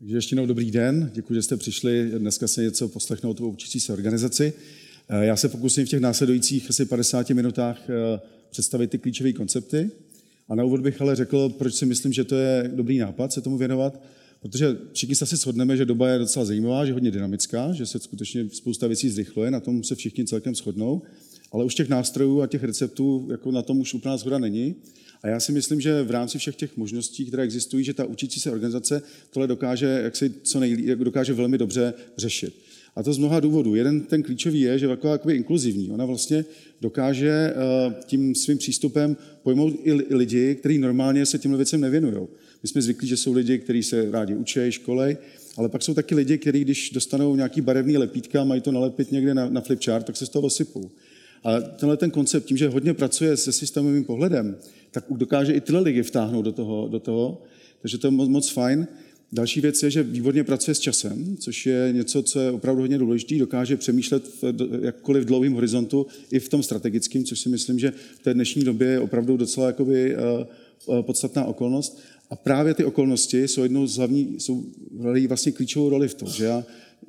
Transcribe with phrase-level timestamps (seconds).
[0.00, 3.80] Takže ještě jednou dobrý den, děkuji, že jste přišli dneska se něco poslechnout o učící
[3.80, 4.52] se organizaci.
[5.08, 9.90] Eh, já se pokusím v těch následujících asi 50 minutách eh, představit ty klíčové koncepty.
[10.48, 13.40] A na úvod bych ale řekl, proč si myslím, že to je dobrý nápad se
[13.40, 14.02] tomu věnovat,
[14.40, 17.98] protože všichni se asi shodneme, že doba je docela zajímavá, že hodně dynamická, že se
[17.98, 21.02] skutečně spousta věcí zrychluje, na tom se všichni celkem shodnou,
[21.52, 24.74] ale už těch nástrojů a těch receptů jako na tom už úplná zhoda není.
[25.22, 28.40] A já si myslím, že v rámci všech těch možností, které existují, že ta učící
[28.40, 32.54] se organizace tohle dokáže, jak si co nejlí, jak dokáže velmi dobře řešit.
[32.96, 33.74] A to z mnoha důvodů.
[33.74, 35.90] Jeden ten klíčový je, že je taková jakoby inkluzivní.
[35.90, 36.44] Ona vlastně
[36.80, 42.28] dokáže eh, tím svým přístupem pojmout i lidi, kteří normálně se těmhle věcem nevěnují.
[42.62, 45.16] My jsme zvyklí, že jsou lidi, kteří se rádi učí, školej,
[45.56, 49.34] ale pak jsou taky lidi, kteří, když dostanou nějaký barevný lepítka, mají to nalepit někde
[49.34, 50.90] na, na flipchart, tak se z toho osypou.
[51.44, 54.56] A tenhle ten koncept, tím, že hodně pracuje se systémovým pohledem,
[54.90, 57.42] tak dokáže i tyhle lidi vtáhnout do toho, do toho
[57.82, 58.88] takže to je moc, moc fajn.
[59.32, 62.98] Další věc je, že výborně pracuje s časem, což je něco, co je opravdu hodně
[62.98, 63.38] důležité.
[63.38, 68.18] Dokáže přemýšlet v jakkoliv dlouhým horizontu, i v tom strategickém, což si myslím, že v
[68.18, 72.00] té dnešní době je opravdu docela jakoby, uh, podstatná okolnost.
[72.30, 74.64] A právě ty okolnosti jsou jednou z hlavní, jsou
[75.28, 76.64] vlastně klíčovou roli v tom, že já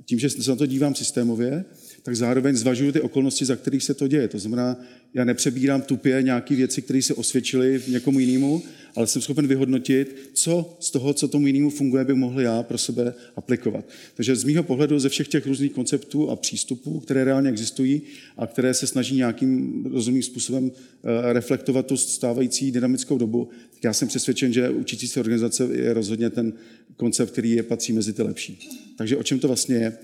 [0.05, 1.65] tím, že se na to dívám systémově,
[2.03, 4.27] tak zároveň zvažuju ty okolnosti, za kterých se to děje.
[4.27, 4.77] To znamená,
[5.13, 8.63] já nepřebírám tupě nějaké věci, které se osvědčily někomu jinému,
[8.95, 12.77] ale jsem schopen vyhodnotit, co z toho, co tomu jinému funguje, bych mohl já pro
[12.77, 13.85] sebe aplikovat.
[14.15, 18.01] Takže z mého pohledu ze všech těch různých konceptů a přístupů, které reálně existují
[18.37, 23.93] a které se snaží nějakým rozumným způsobem eh, reflektovat tu stávající dynamickou dobu, tak já
[23.93, 26.53] jsem přesvědčen, že učící se organizace je rozhodně ten
[26.97, 28.69] koncept, který je patří mezi ty lepší.
[28.95, 29.97] Takže o čem to vlastně je?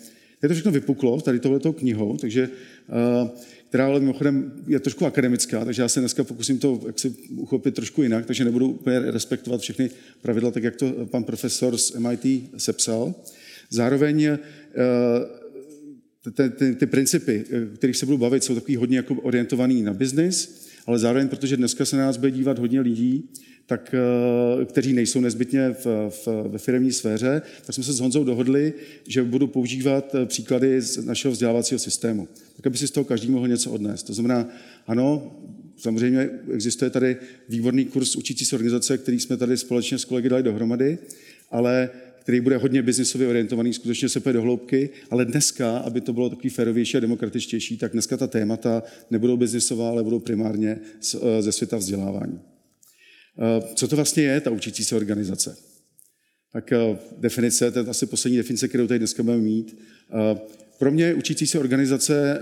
[0.43, 2.49] Je to všechno vypuklo tady tohletou knihou, takže,
[3.21, 3.29] uh,
[3.69, 7.75] která ale mimochodem je trošku akademická, takže já se dneska pokusím to jak si uchopit
[7.75, 9.89] trošku jinak, takže nebudu úplně respektovat všechny
[10.21, 13.15] pravidla, tak jak to pan profesor z MIT sepsal.
[13.69, 14.37] Zároveň
[16.33, 20.67] ty, ty, ty principy, kterých se budu bavit, jsou takový hodně jako orientovaný na biznis,
[20.85, 23.29] ale zároveň, protože dneska se na nás bude dívat hodně lidí,
[23.67, 23.95] tak,
[24.61, 28.73] eh, kteří nejsou nezbytně v, v, ve firmní sféře, tak jsme se s Honzou dohodli,
[29.07, 33.31] že budu používat eh, příklady z našeho vzdělávacího systému, tak aby si z toho každý
[33.31, 34.03] mohl něco odnést.
[34.03, 34.49] To znamená,
[34.87, 35.35] ano,
[35.77, 37.17] samozřejmě existuje tady
[37.49, 40.97] výborný kurz učící se organizace, který jsme tady společně s kolegy dali dohromady,
[41.51, 41.89] ale
[42.19, 46.29] který bude hodně biznisově orientovaný, skutečně se půjde do hloubky, ale dneska, aby to bylo
[46.29, 51.51] takový férovější a demokratičtější, tak dneska ta témata nebudou biznisová, ale budou primárně eh, ze
[51.51, 52.39] světa vzdělávání.
[53.39, 55.57] Eh, co to vlastně je, ta učící se organizace?
[56.53, 59.77] Tak eh, definice, to je asi poslední definice, kterou tady dneska budeme mít.
[60.09, 60.39] Eh,
[60.79, 62.39] pro mě učící se organizace,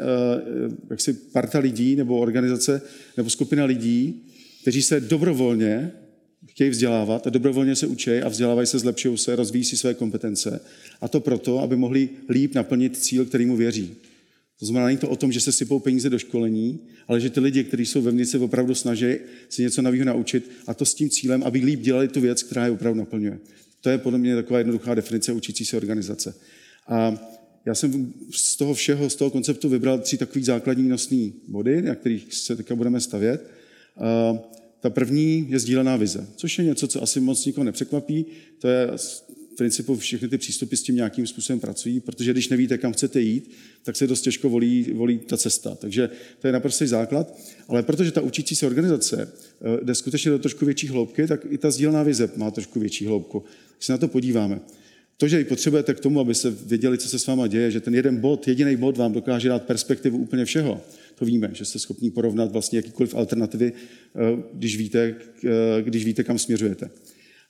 [0.90, 2.82] jaksi parta lidí nebo organizace
[3.18, 4.24] nebo skupina lidí,
[4.62, 5.92] kteří se dobrovolně
[6.48, 10.60] chtějí vzdělávat a dobrovolně se učí a vzdělávají se, zlepšují se, rozvíjí si své kompetence.
[11.02, 13.96] A to proto, aby mohli líp naplnit cíl, kterýmu věří.
[14.60, 17.40] To znamená, není to o tom, že se sypou peníze do školení, ale že ty
[17.40, 19.16] lidi, kteří jsou vevnitř, se opravdu snaží
[19.50, 22.66] si něco nového naučit a to s tím cílem, aby líp dělali tu věc, která
[22.66, 23.40] je opravdu naplňuje.
[23.82, 26.36] To je podle mě taková jednoduchá definice učící se organizace.
[26.88, 27.28] A
[27.66, 31.96] já jsem z toho všeho, z toho konceptu vybral tři takové základní nosné body, na
[31.96, 33.52] kterých se teďka budeme stavět.
[33.98, 34.34] A
[34.80, 38.26] ta první je sdílená vize, což je něco, co asi moc nikoho nepřekvapí.
[38.60, 38.90] To je
[39.58, 43.52] principu všechny ty přístupy s tím nějakým způsobem pracují, protože když nevíte, kam chcete jít,
[43.84, 45.76] tak se dost těžko volí, volí ta cesta.
[45.76, 47.40] Takže to je naprostý základ.
[47.68, 51.58] Ale protože ta učící se organizace eh, jde skutečně do trošku větší hloubky, tak i
[51.58, 53.44] ta sdílená vize má trošku větší hloubku.
[53.78, 54.60] Když se na to podíváme.
[55.18, 57.82] To, že ji potřebujete k tomu, aby se věděli, co se s váma děje, že
[57.82, 60.82] ten jeden bod, jediný bod vám dokáže dát perspektivu úplně všeho,
[61.16, 65.16] to víme, že jste schopni porovnat vlastně jakýkoliv alternativy, eh, když víte,
[65.46, 66.90] eh, když víte, kam směřujete.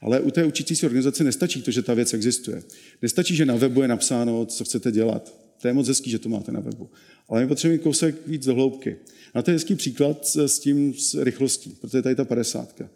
[0.02, 2.64] Ale u té učící organizace nestačí to, že ta věc existuje.
[3.02, 5.34] Nestačí, že na webu je napsáno, co chcete dělat.
[5.62, 6.90] To je moc hezký, že to máte na webu.
[7.30, 8.98] Ale my potřebujeme kousek víc do hloubky.
[9.34, 12.90] A to je hezký příklad s tím s rychlostí, protože je tady ta padesátka.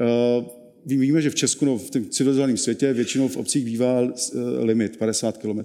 [0.00, 0.44] Uh,
[0.86, 4.10] víme, že v Česku, no, v tom civilizovaném světě, většinou v obcích bývá uh,
[4.58, 5.60] limit 50 km.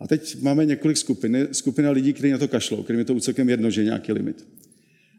[0.00, 3.48] A teď máme několik skupin, skupina lidí, kteří na to kašlou, kterým je to celkem
[3.48, 4.46] jedno, že je nějaký limit.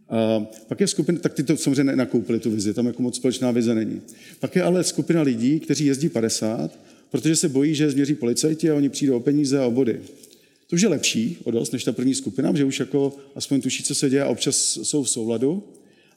[0.09, 3.51] A pak je skupina, tak ty to samozřejmě nenakoupili tu vizi, tam jako moc společná
[3.51, 4.01] vize není.
[4.39, 6.79] Pak je ale skupina lidí, kteří jezdí 50,
[7.11, 10.00] protože se bojí, že změří policajti a oni přijdou o peníze a o body.
[10.67, 13.83] To už je lepší o dost než ta první skupina, že už jako aspoň tuší,
[13.83, 15.63] co se děje a občas jsou v souladu,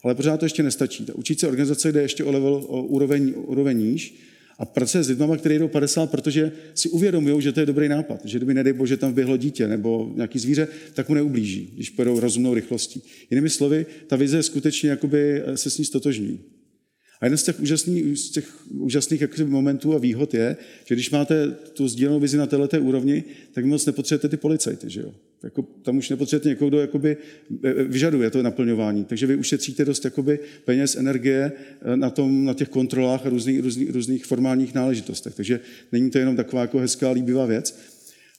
[0.03, 1.05] ale pořád to ještě nestačí.
[1.05, 4.15] Ta učící organizace jde ještě o level, o úroveň, úroveň níž
[4.58, 8.20] a pracuje s lidmi, kteří jdou 50, protože si uvědomují, že to je dobrý nápad,
[8.25, 12.20] že kdyby nedej bože tam vběhlo dítě nebo nějaký zvíře, tak mu neublíží, když pojedou
[12.20, 13.03] rozumnou rychlostí.
[13.31, 16.41] Jinými slovy, ta vize skutečně jakoby se s ní stotožní.
[17.20, 21.50] A jeden z těch úžasných, z těch úžasných momentů a výhod je, že když máte
[21.50, 25.14] tu sdílenou vizi na této úrovni, tak moc nepotřebujete ty policajty, že jo?
[25.43, 27.17] Jako, tam už nepotřebujete někoho, kdo jakoby
[27.65, 29.05] e, e, vyžaduje to naplňování.
[29.05, 31.53] Takže vy ušetříte dost jakoby peněz, energie
[31.83, 35.35] e, na, tom, na těch kontrolách a různých, různých, různých formálních náležitostech.
[35.35, 35.61] Takže
[35.93, 37.79] není to jenom taková jako hezká, líbivá věc.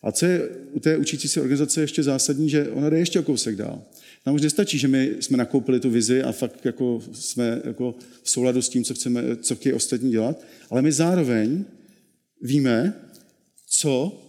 [0.03, 3.23] A co je u té učící se organizace ještě zásadní, že ona jde ještě o
[3.23, 3.81] kousek dál.
[4.25, 8.29] Nám už nestačí, že my jsme nakoupili tu vizi a fakt jako jsme jako v
[8.29, 11.65] souladu s tím, co, chceme, co chtějí ostatní dělat, ale my zároveň
[12.41, 12.93] víme,
[13.67, 14.23] co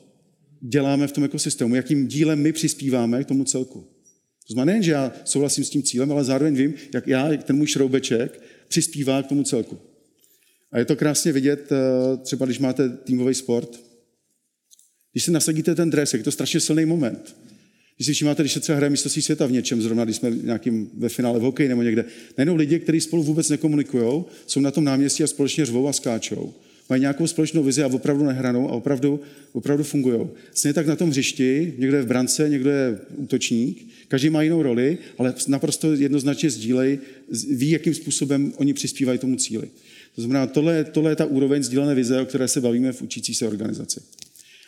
[0.60, 3.81] děláme v tom ekosystému, jakým dílem my přispíváme k tomu celku.
[4.49, 7.56] To znamená nejen, že já souhlasím s tím cílem, ale zároveň vím, jak já, ten
[7.56, 9.78] můj šroubeček, přispívá k tomu celku.
[10.72, 13.81] A je to krásně vidět, eh, třeba když máte týmový sport,
[15.12, 17.37] když si nasadíte ten dres, je to strašně silný moment.
[17.96, 20.90] Když si všimáte, když se třeba hraje mistrovství světa v něčem, zrovna když jsme nějakým
[20.94, 22.05] ve finále v hokeji nebo někde,
[22.38, 26.55] najednou lidi, kteří spolu vůbec nekomunikují, jsou na tom náměstí a společně řvou a skáčou.
[26.88, 29.20] Mají nějakou společnou vizi a opravdu nehranou a opravdu,
[29.52, 30.20] opravdu fungují.
[30.55, 34.62] Stejně tak na tom hřišti, někdo je v brance, někdo je útočník, každý má jinou
[34.62, 36.99] roli, ale naprosto jednoznačně sdílej,
[37.50, 39.69] ví, jakým způsobem oni přispívají tomu cíli.
[40.14, 43.34] To znamená, tohle, tohle je ta úroveň sdílené vize, o které se bavíme v učící
[43.34, 44.00] se organizaci.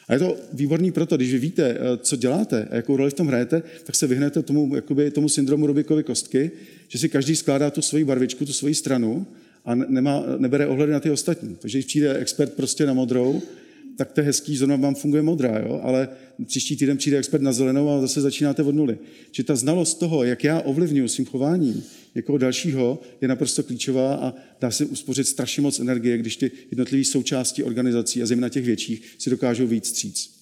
[0.09, 3.15] A je to výborný proto, když vy víte, eh, co děláte a jakou roli v
[3.15, 6.51] tom hrajete, tak se vyhnete tomu, jakoby, tomu syndromu Rubikovy kostky,
[6.89, 9.27] že si každý skládá tu svoji barvičku, tu svoji stranu
[9.65, 11.57] a nemá, nebere ohledy na ty ostatní.
[11.61, 13.43] Takže když přijde expert prostě na modrou,
[13.97, 15.81] tak to je hezký, zrovna vám funguje modrá, jo?
[15.83, 16.09] ale
[16.47, 18.99] příští týden přijde expert na zelenou a zase začínáte od nuly.
[19.31, 21.83] Či ta znalost toho, jak já ovlivňuji svým chováním
[22.15, 27.05] někoho dalšího, je naprosto klíčová a dá se uspořit strašně moc energie, když ty jednotlivé
[27.05, 30.41] součásti organizací a zejména těch větších si dokážou víc stříc.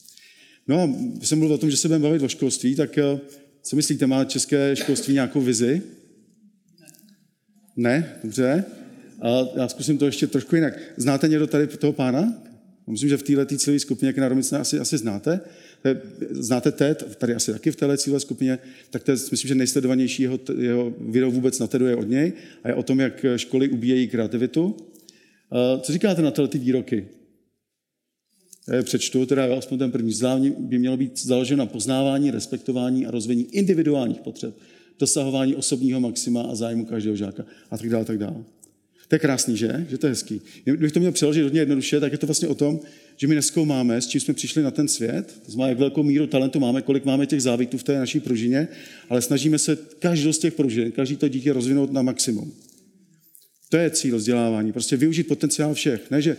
[0.68, 0.90] No a
[1.22, 3.20] jsem mluvil o tom, že se budeme bavit o školství, tak eh,
[3.62, 5.82] co myslíte, má české školství nějakou vizi?
[7.76, 8.64] Ne, dobře.
[9.22, 10.74] A já zkusím to ještě trošku jinak.
[10.96, 12.42] Znáte někdo tady toho pána?
[12.86, 15.40] Myslím, že v této cílové skupině, jak na Romice, asi, asi znáte.
[16.30, 18.58] Znáte TED, tady asi taky v téhle cílové skupině,
[18.90, 22.32] tak to je, myslím, že nejsledovanější jeho, jeho video vůbec na TEDu je od něj
[22.64, 24.76] a je o tom, jak školy ubíjejí kreativitu.
[25.80, 27.08] Co říkáte na tyhle ty výroky?
[28.72, 33.10] Já přečtu, teda aspoň ten první vzdělání by mělo být založeno na poznávání, respektování a
[33.10, 34.54] rozvíjení individuálních potřeb,
[34.98, 38.44] dosahování osobního maxima a zájmu každého žáka a tak dále, tak dále.
[39.08, 39.86] To je krásný, že?
[39.90, 40.40] Že to je hezký.
[40.64, 42.80] Kdybych to měl přeložit hodně jednoduše, tak je to vlastně o tom,
[43.16, 46.26] že my neskoumáme, s čím jsme přišli na ten svět, to znamená, jak velkou míru
[46.26, 48.68] talentu máme, kolik máme těch závitů v té naší pružině,
[49.08, 52.52] ale snažíme se každou z těch pružin, každý to dítě rozvinout na maximum.
[53.68, 56.10] To je cíl vzdělávání, prostě využít potenciál všech.
[56.10, 56.36] Ne, že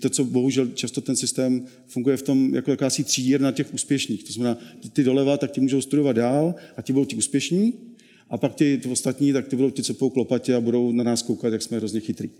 [0.00, 4.24] to, co bohužel často ten systém funguje v tom, jako jakási třídírna těch úspěšných.
[4.24, 4.58] To znamená,
[4.92, 7.74] ty doleva, tak ti můžou studovat dál a ti budou ti úspěšní,
[8.30, 11.52] a pak ti ostatní, tak ty budou ti cepou klopatě a budou na nás koukat,
[11.52, 12.30] jak jsme hrozně chytrý.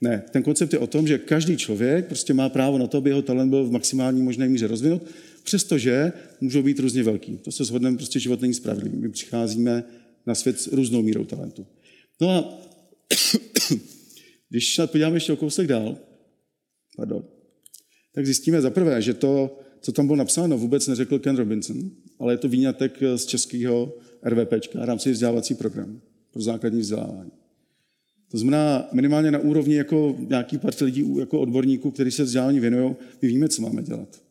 [0.00, 3.10] Ne, ten koncept je o tom, že každý člověk prostě má právo na to, aby
[3.10, 5.02] jeho talent byl v maximální možné míře rozvinut,
[5.42, 7.36] přestože můžou být různě velký.
[7.36, 8.98] To se shodneme, prostě život není spravedlivý.
[8.98, 9.84] My přicházíme
[10.26, 11.66] na svět s různou mírou talentu.
[12.20, 12.62] No a
[14.48, 15.96] když se podíváme ještě o kousek dál,
[16.96, 17.24] pardon,
[18.14, 22.32] tak zjistíme za prvé, že to, co tam bylo napsáno, vůbec neřekl Ken Robinson, ale
[22.32, 26.00] je to výňatek z českého RVP, rámci vzdělávací program
[26.32, 27.30] pro základní vzdělávání.
[28.30, 32.96] To znamená, minimálně na úrovni jako nějaký part lidí, jako odborníků, kteří se vzdělání věnují,
[33.22, 34.22] my víme, co máme dělat.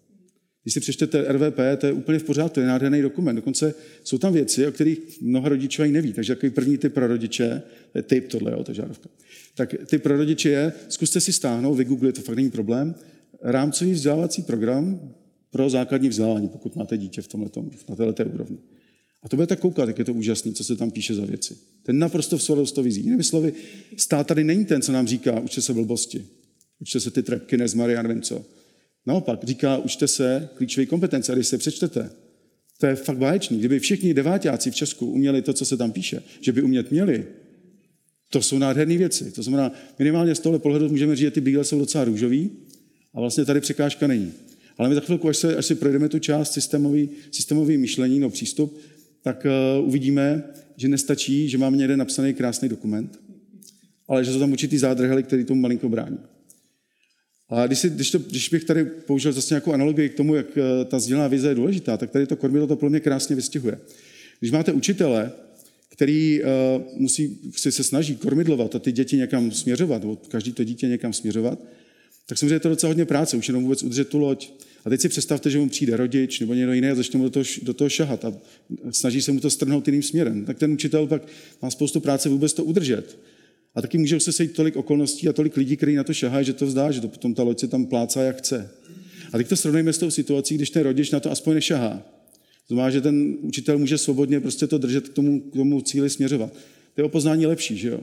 [0.64, 3.36] Když si přečtete RVP, to je úplně v pořádku, to je nádherný dokument.
[3.36, 6.14] Dokonce jsou tam věci, o kterých mnoho rodičů ani neví.
[6.14, 9.10] Takže takový první typ pro rodiče, to je typ tohle, jo, to žárovka.
[9.56, 12.96] Tak ty pro rodiče je, zkuste si stáhnout, vygooglit, to fakt není problém,
[13.42, 15.14] rámcový vzdělávací program
[15.52, 17.50] pro základní vzdělávání, pokud máte dítě v tomhle,
[17.90, 18.58] na této úrovni.
[19.24, 21.58] A to budete koukat, jak je to úžasné, co se tam píše za věci.
[21.84, 23.02] Ten naprosto v souladu s to vizí.
[23.02, 23.54] Jinými slovy,
[23.98, 26.26] stát tady není ten, co nám říká, učte se blbosti,
[26.80, 28.46] učte se ty trepky, nezmary, já nevím co.
[29.06, 32.10] Naopak, říká, učte se klíčové kompetence, a když se přečtete,
[32.78, 33.60] to je fakt báječný.
[33.60, 37.26] Kdyby všichni devátáci v Česku uměli to, co se tam píše, že by umět měli,
[38.30, 39.32] to jsou nádherné věci.
[39.32, 42.52] To znamená, minimálně z tohle pohledu můžeme říct, že ty bíle jsou docela růžový
[43.14, 44.34] a vlastně tady překážka není.
[44.78, 48.30] Ale my za chvilku, až, se, až si projdeme tu část systémový, systémový myšlení, no
[48.30, 48.80] přístup,
[49.24, 50.44] tak uh, uvidíme,
[50.78, 53.20] že nestačí, že máme někde napsaný krásný dokument,
[54.08, 56.18] ale že jsou tam určitý zádrhely, který tomu malinko brání.
[57.50, 60.48] A když, si, když, to, když bych tady použil zase nějakou analogii k tomu, jak
[60.48, 63.80] uh, ta sdělená vize je důležitá, tak tady to kormidlo to pro mě krásně vystihuje.
[64.40, 65.32] Když máte učitele,
[65.90, 66.48] který uh,
[66.96, 71.60] musí, si se snaží kormidlovat a ty děti někam směřovat, každý to dítě někam směřovat,
[72.26, 74.52] tak samozřejmě je to docela hodně práce, už jenom vůbec udržet tu loď.
[74.86, 77.30] A teď si představte, že mu přijde rodič nebo někdo jiný a začne mu do
[77.30, 78.34] toho, do toho šahat a
[78.92, 80.46] snaží se mu to strhnout jiným směrem.
[80.46, 81.28] Tak ten učitel pak
[81.62, 83.20] má spoustu práce vůbec to udržet.
[83.76, 86.54] A taky může se sejít tolik okolností a tolik lidí, kteří na to šahají, že
[86.54, 88.72] to vzdá, že to potom ta loď se tam plácá, jak chce.
[89.34, 92.04] A teď to srovnejme s tou situací, když ten rodič na to aspoň nešahá.
[92.68, 96.10] To znamená, že ten učitel může svobodně prostě to držet k tomu, k tomu cíli
[96.10, 96.54] směřovat.
[96.96, 98.00] To je o poznání lepší, že jo?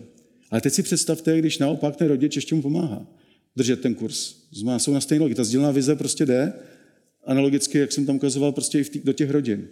[0.50, 3.06] Ale teď si představte, když naopak ten rodič ještě mu pomáhá
[3.58, 4.34] držet ten kurz.
[4.52, 5.36] Znamená, jsou na stejné logice.
[5.36, 6.52] Ta sdílená vize prostě jde,
[7.28, 9.68] analogicky, jak jsem tam ukazoval, prostě i v tý, do těch rodin.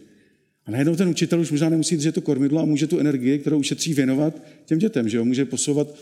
[0.66, 3.58] A najednou ten učitel už možná nemusí držet to kormidlo a může tu energii, kterou
[3.58, 5.24] ušetří, věnovat těm dětem, že jo?
[5.24, 5.96] Může posouvat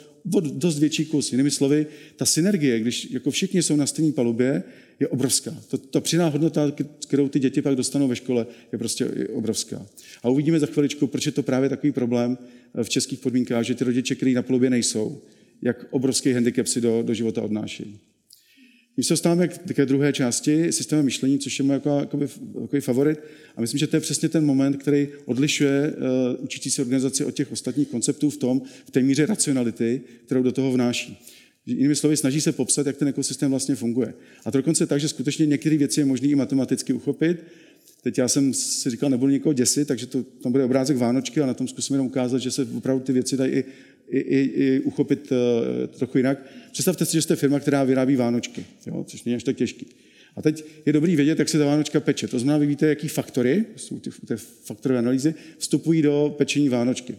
[0.53, 1.33] dost větší kus.
[1.33, 4.63] Jinými slovy, ta synergie, když jako všichni jsou na stejné palubě,
[5.01, 5.57] je obrovská.
[5.69, 6.73] To, ta přiná hodnota,
[7.07, 9.87] kterou ty děti pak dostanou ve škole, je prostě obrovská.
[10.23, 12.39] A uvidíme za chviličku, proč je to právě takový problém
[12.83, 15.23] v českých podmínkách, že ty rodiče, kteří na palubě nejsou,
[15.63, 18.01] jak obrovský handicap si do, do života odnáší.
[18.95, 22.29] Když se dostáváme k druhé části, systému myšlení, což je můj jako, jakoby,
[22.61, 23.19] jako favorit.
[23.57, 27.31] A myslím, že to je přesně ten moment, který odlišuje uh, učící se organizaci od
[27.31, 31.21] těch ostatních konceptů v tom, v té míře racionality, kterou do toho vnáší.
[31.67, 34.15] Jinými slovy, snaží se popsat, jak ten ekosystém vlastně funguje.
[34.45, 37.45] A to dokonce tak, že skutečně některé věci je možné i matematicky uchopit.
[38.03, 41.47] Teď já jsem si říkal, nebudu někoho děsit, takže to, tam bude obrázek Vánočky a
[41.47, 43.65] na tom zkusím jenom ukázat, že se opravdu ty věci dají i
[44.15, 46.47] i, i, i uchopit uh, trochu jinak.
[46.73, 49.87] Představte si, že jste firma, která vyrábí vánočky, jo, což není až tak těžký.
[50.37, 52.29] A teď je dobrý vědět, jak se ta vánočka peče.
[52.29, 57.15] To znamená, vy víte, jaký faktory, jsou ty, ty faktorové analýzy, vstupují do pečení vánočky.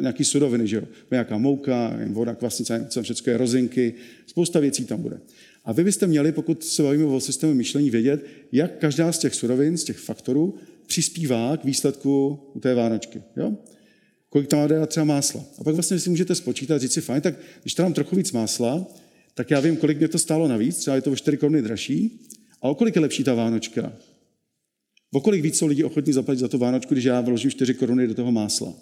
[0.00, 0.82] Nějaký suroviny, že jo?
[1.10, 3.94] Nějaká mouka, voda, kvasnice, všechno je rozinky,
[4.26, 5.20] spousta věcí tam bude.
[5.64, 9.34] A vy byste měli, pokud se bavíme o systému myšlení, vědět, jak každá z těch
[9.34, 10.54] surovin, z těch faktorů,
[10.86, 13.22] přispívá k výsledku té vánočky.
[13.36, 13.56] Jo?
[14.30, 15.44] Kolik tam má třeba másla.
[15.58, 18.86] A pak vlastně si můžete spočítat, říct si, fajn, tak když tam trochu víc másla,
[19.34, 22.20] tak já vím, kolik mě to stálo navíc, třeba je to o 4 koruny dražší,
[22.62, 23.92] a o kolik je lepší ta Vánočka?
[25.12, 28.06] O kolik víc jsou lidi ochotní zaplatit za tu Vánočku, když já vložím 4 koruny
[28.06, 28.74] do toho másla?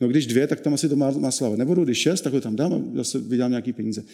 [0.00, 2.72] No když dvě, tak tam asi to másla nebudu, když šest, tak ho tam dám
[2.72, 4.04] a zase vydám nějaký peníze.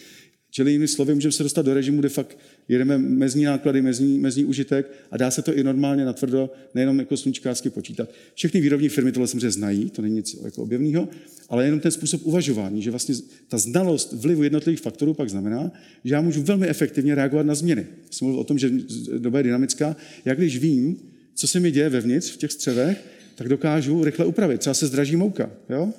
[0.51, 2.37] Čili jinými slovy, můžeme se dostat do režimu, kde fakt
[2.67, 7.17] jedeme mezní náklady, mezní, mezní užitek a dá se to i normálně natvrdo, nejenom jako
[7.17, 8.09] sluníčkářsky počítat.
[8.33, 11.09] Všechny výrobní firmy tohle samozřejmě znají, to není nic jako objevného,
[11.49, 13.15] ale jenom ten způsob uvažování, že vlastně
[13.47, 15.71] ta znalost vlivu jednotlivých faktorů pak znamená,
[16.03, 17.87] že já můžu velmi efektivně reagovat na změny.
[18.11, 18.71] Jsem mluvil o tom, že
[19.17, 19.95] doba je dynamická.
[20.25, 20.97] Já když vím,
[21.35, 23.03] co se mi děje vevnitř v těch střevech,
[23.35, 24.59] tak dokážu rychle upravit.
[24.59, 25.51] Třeba se zdraží mouka.
[25.69, 25.93] Jo?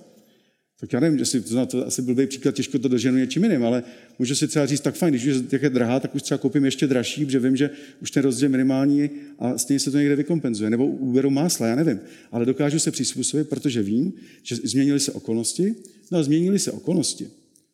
[0.80, 3.82] Tak já nevím, jestli to, to asi blbý příklad, těžko to doženu něčím jiným, ale
[4.18, 6.86] můžu si třeba říct, tak fajn, když už je drahá, tak už třeba koupím ještě
[6.86, 7.70] dražší, protože vím, že
[8.02, 10.70] už ten rozdíl minimální a stejně se to někde vykompenzuje.
[10.70, 12.00] Nebo uberu másla, já nevím.
[12.32, 15.74] Ale dokážu se přizpůsobit, protože vím, že změnily se okolnosti.
[16.10, 17.28] No a změnily se okolnosti,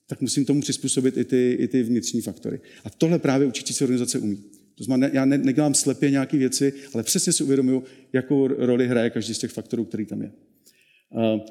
[0.06, 2.60] tak musím tomu přizpůsobit i ty, i ty vnitřní faktory.
[2.84, 4.38] A tohle právě učící se organizace umí.
[4.74, 9.10] To znamená, já ne, nedělám slepě nějaké věci, ale přesně si uvědomuju, jakou roli hraje
[9.10, 10.32] každý z těch faktorů, který tam je.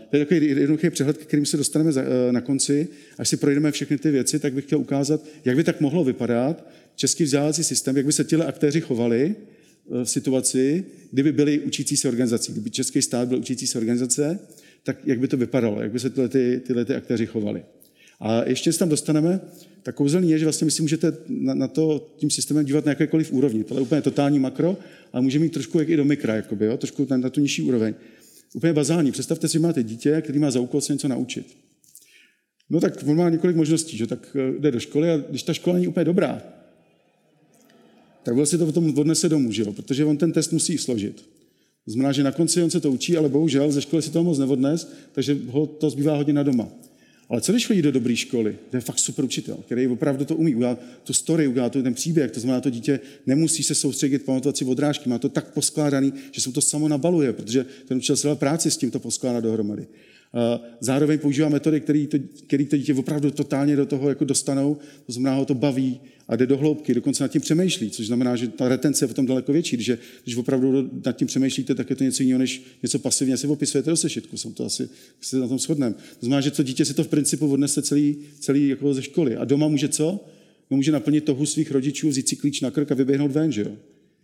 [0.09, 2.87] To je takový jednoduchý přehled, kterým se dostaneme eh, na konci.
[3.17, 6.67] Až si projdeme všechny ty věci, tak bych chtěl ukázat, jak by tak mohlo vypadat
[6.95, 11.97] český vzdělávací systém, jak by se těle aktéři chovali eh, v situaci, kdyby byli učící
[11.97, 14.39] se organizací, kdyby český stát byl učící se organizace,
[14.83, 17.63] tak jak by to vypadalo, jak by se tyhle, ty, tyhle ty aktéři chovali.
[18.19, 19.39] A ještě se tam dostaneme,
[19.83, 22.91] tak kouzelný je, že vlastně my si můžete na, na to tím systémem dívat na
[22.91, 23.63] jakékoliv úrovni.
[23.63, 24.77] To je úplně totální makro,
[25.13, 26.77] ale může mít trošku jak i do mikra, jakoby, jo?
[26.77, 27.93] trošku na, na tu nižší úroveň.
[28.53, 29.11] Úplně bazální.
[29.11, 31.57] Představte si, máte dítě, který má za úkol se něco naučit.
[32.69, 35.53] No tak on má několik možností, že tak eh, jde do školy a když ta
[35.53, 36.41] škola není úplně dobrá,
[38.23, 39.73] tak vlastně to potom odnese domů, že jo?
[39.73, 41.25] protože on ten test musí složit.
[41.85, 44.23] To znamená, že na konci on se to učí, ale bohužel ze školy si to
[44.23, 46.67] moc neodnes, takže ho to zbývá hodně na doma.
[47.29, 48.57] Ale co když chodí do dobré školy?
[48.69, 50.55] To je fakt super učitel, který opravdu to umí.
[50.55, 54.57] Udělá tu story, udělá to ten příběh, to znamená, to dítě nemusí se soustředit, pamatovat
[54.57, 58.35] si odrážky, má to tak poskládaný, že se to samo nabaluje, protože ten učitel se
[58.35, 59.87] práci s tím to poskládá dohromady.
[60.79, 65.11] Zároveň používá metody, které to, který to dítě opravdu totálně do toho jako dostanou, to
[65.11, 68.47] znamená, ho to baví a jde do hloubky, dokonce nad tím přemýšlí, což znamená, že
[68.47, 69.75] ta retence je potom daleko větší.
[69.75, 69.91] Když,
[70.23, 73.89] když opravdu nad tím přemýšlíte, tak je to něco jiného, než něco pasivně si opisujete
[73.89, 74.37] do sešitku.
[74.37, 74.89] Jsem to asi
[75.21, 75.93] se na tom shodneme.
[75.93, 79.35] To znamená, že to dítě si to v principu odnese celý, celý jako ze školy.
[79.35, 80.25] A doma může co?
[80.71, 83.61] No může naplnit toho svých rodičů, vzít si klíč na krk a vyběhnout ven, že
[83.61, 83.71] jo?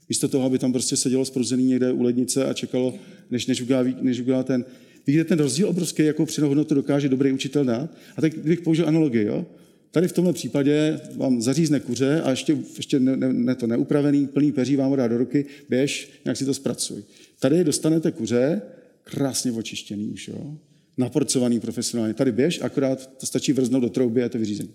[0.10, 2.94] Místo toho, aby tam prostě sedělo spruzený někde u lednice a čekalo,
[3.32, 4.66] než, než, udělá, než udělá ten
[5.08, 7.90] Vidíte ten rozdíl obrovský, jakou přidanou hodnotu dokáže dobrý učitel dát?
[8.18, 9.26] A teď bych použil analogii.
[9.26, 9.46] Jo?
[9.92, 14.52] Tady v tomhle případě vám zařízne kuře a ještě, ještě ne, ne, to neupravený, plný
[14.52, 17.04] peří vám ho dá do ruky, běž, nějak si to zpracuj.
[17.40, 18.62] Tady dostanete kuře,
[19.04, 20.58] krásně očištěný už, jo?
[20.98, 22.14] naporcovaný profesionálně.
[22.14, 24.74] Tady běž, akorát to stačí vrznout do trouby a je to vyřízení.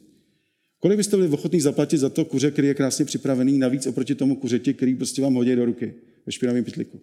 [0.80, 4.36] Kolik byste byli ochotní zaplatit za to kuře, který je krásně připravený, navíc oproti tomu
[4.36, 5.94] kuřeti, který prostě vám hodí do ruky
[6.26, 7.00] ve špinavém pytliku?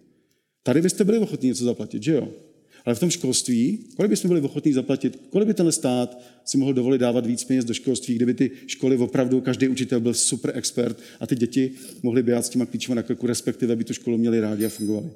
[0.62, 2.28] Tady byste byli ochotní něco zaplatit, že jo?
[2.84, 6.72] Ale v tom školství, kolik bychom byli ochotní zaplatit, kolik by ten stát si mohl
[6.72, 10.98] dovolit dávat víc peněz do školství, kdyby ty školy opravdu, každý učitel byl super expert
[11.20, 11.70] a ty děti
[12.02, 15.10] mohly běhat s těma klíčima na krku, respektive by tu školu měli rádi a fungovali.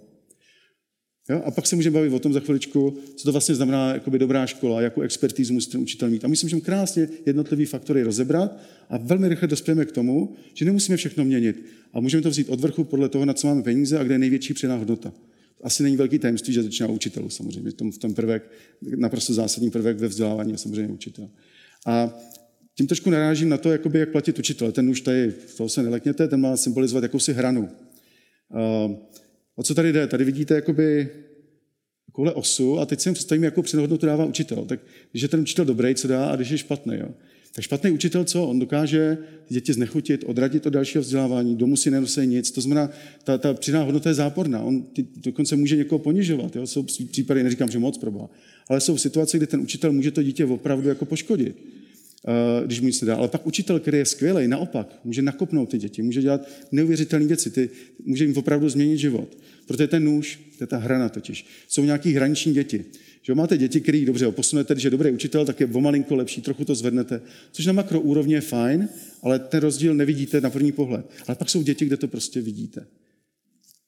[1.30, 1.42] Jo?
[1.44, 4.46] A pak se můžeme bavit o tom za chviličku, co to vlastně znamená jakoby dobrá
[4.46, 6.24] škola, jakou expertízu musí ten učitel mít.
[6.24, 10.64] A myslím, že můžeme krásně jednotlivý faktory rozebrat a velmi rychle dospějeme k tomu, že
[10.64, 11.64] nemusíme všechno měnit.
[11.92, 14.18] A můžeme to vzít od vrchu podle toho, na co máme peníze a kde je
[14.18, 15.12] největší přidaná hodnota.
[15.62, 17.72] Asi není velký tajemství, že začíná učitelů samozřejmě.
[17.72, 18.50] Tom, v tom prvek,
[18.96, 21.30] naprosto zásadní prvek ve vzdělávání je samozřejmě učitel.
[21.86, 22.18] A
[22.74, 24.72] tím trošku narážím na to, jakoby, jak platit učitele.
[24.72, 27.68] Ten už tady, toho se nelekněte, ten má symbolizovat jakousi hranu.
[28.54, 28.96] Uh,
[29.58, 30.06] O co tady jde?
[30.06, 31.08] Tady vidíte jakoby
[32.06, 34.64] takovouhle osu a teď si představíme, jakou přidanou dává učitel.
[34.64, 36.96] Tak když je ten učitel dobrý, co dá a když je špatný.
[36.96, 37.08] Jo?
[37.58, 38.46] Tak špatný učitel co?
[38.46, 42.50] On dokáže děti znechutit, odradit od dalšího vzdělávání, domů si nenosí nic.
[42.50, 42.90] To znamená,
[43.24, 44.62] ta, ta přidaná hodnota je záporná.
[44.62, 46.56] On ty, dokonce může někoho ponižovat.
[46.56, 46.66] Jo?
[46.66, 48.30] Jsou případy, neříkám, že moc proba,
[48.68, 51.56] ale jsou situace, kdy ten učitel může to dítě opravdu jako poškodit.
[52.28, 53.16] Eh, když mu nic nedá.
[53.16, 57.50] Ale pak učitel, který je skvělý, naopak, může nakopnout ty děti, může dělat neuvěřitelné věci,
[57.50, 57.70] ty,
[58.04, 59.38] může jim opravdu změnit život.
[59.66, 61.46] Protože ten nůž, to je ta hrana totiž.
[61.68, 62.84] Jsou nějaký hraniční děti.
[63.28, 66.42] Že máte děti, který dobře posunete, když je dobrý učitel, tak je o malinko lepší,
[66.42, 67.20] trochu to zvednete.
[67.52, 68.88] Což na makroúrovni je fajn,
[69.22, 71.10] ale ten rozdíl nevidíte na první pohled.
[71.26, 72.86] Ale pak jsou děti, kde to prostě vidíte.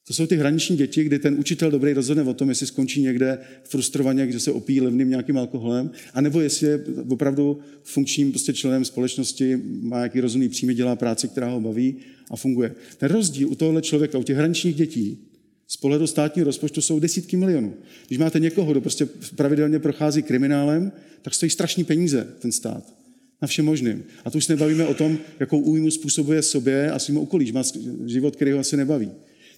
[0.06, 3.38] To jsou ty hraniční děti, kdy ten učitel dobrý rozhodne o tom, jestli skončí někde
[3.64, 9.60] frustrovaně, když se opíjí levným nějakým alkoholem, anebo jestli je opravdu funkčním prostě členem společnosti,
[9.80, 11.96] má nějaký rozumný příjmy, dělá práci, která ho baví
[12.30, 12.74] a funguje.
[12.96, 15.29] Ten rozdíl u tohohle člověka, u těch hraničních dětí,
[15.72, 17.74] z pohledu státního rozpočtu jsou desítky milionů.
[18.06, 22.94] Když máte někoho, kdo prostě pravidelně prochází kriminálem, tak stojí strašní peníze ten stát.
[23.42, 24.04] Na všem možným.
[24.24, 27.62] A tu už nebavíme o tom, jakou újmu způsobuje sobě a svým okolí, že má
[28.06, 29.10] život, který ho asi nebaví.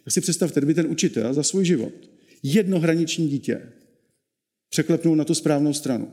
[0.05, 1.93] Tak si představte, kdyby ten učitel za svůj život
[2.43, 3.63] jedno hraniční dítě
[4.71, 6.11] překlepnul na tu správnou stranu,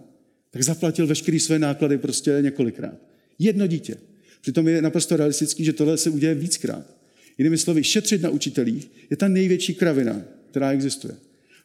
[0.52, 2.96] tak zaplatil veškeré své náklady prostě několikrát.
[3.40, 3.98] Jedno dítě.
[4.42, 6.99] Přitom je naprosto realistický, že tohle se uděje víckrát.
[7.40, 11.14] Jinými slovy, šetřit na učitelích je ta největší kravina, která existuje.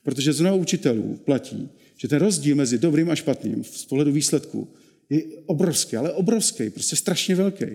[0.02, 4.68] Protože z mnoha učitelů platí, že ten rozdíl mezi dobrým a špatným z pohledu výsledku
[5.10, 7.66] je obrovský, ale obrovský, prostě strašně velký.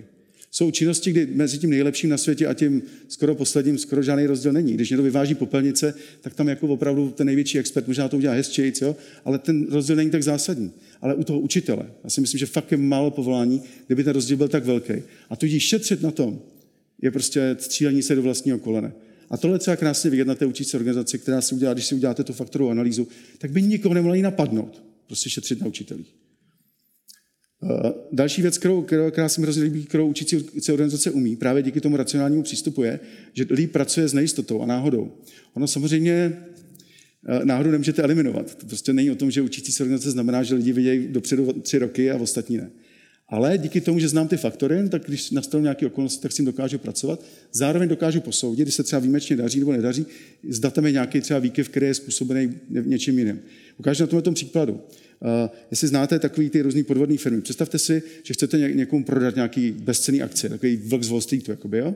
[0.52, 4.54] Jsou činnosti, kdy mezi tím nejlepším na světě a tím skoro posledním skoro žádný rozdíl
[4.54, 4.74] není.
[4.74, 8.74] Když někdo vyváží popelnice, tak tam jako opravdu ten největší expert možná to udělá hezčej,
[8.82, 8.96] jo?
[9.26, 10.72] ale ten rozdíl není tak zásadní.
[11.02, 14.38] Ale u toho učitele, já si myslím, že fakt je málo povolání, kdyby ten rozdíl
[14.38, 14.94] byl tak velký.
[15.30, 16.42] A tudíž šetřit na tom
[17.02, 18.92] je prostě střílení se do vlastního kolene.
[19.30, 22.24] A tohle třeba krásně vidět na té učící organizaci, která si udělá, když si uděláte
[22.24, 23.08] tu faktorovou analýzu,
[23.38, 24.84] tak by nikoho nemohla napadnout.
[25.08, 26.16] Prostě šetřit na učitelích.
[27.64, 28.82] Eh, další věc, kterou,
[29.12, 30.38] která se mi hrozně líbí, kterou učící
[30.72, 33.00] organizace umí, právě díky tomu racionálnímu přístupu je,
[33.34, 35.12] že líp pracuje s nejistotou a náhodou.
[35.54, 36.14] Ono samozřejmě
[37.30, 38.56] eh, náhodou nemůžete eliminovat.
[38.56, 41.78] To prostě není o tom, že učící se organizace znamená, že lidi vidějí dopředu tři
[41.78, 42.72] roky a ostatní ne.
[43.30, 46.46] Ale díky tomu, že znám ty faktory, tak když nastanou nějaké okolnosti, tak s tím
[46.46, 47.24] dokážu pracovat.
[47.52, 50.06] Zároveň dokážu posoudit, když se třeba výjimečně daří nebo nedaří,
[50.50, 53.40] zda tam je nějaký třeba výkyv, který je způsobený něčím jiným.
[53.78, 54.74] Ukážu na tomhle tom příkladu.
[54.74, 54.80] Uh,
[55.72, 60.22] jestli znáte takový ty různý podvodní firmy, představte si, že chcete někomu prodat nějaký bezcený
[60.22, 61.96] akcie, takový vlk z Wall Streetu, jakoby, jo?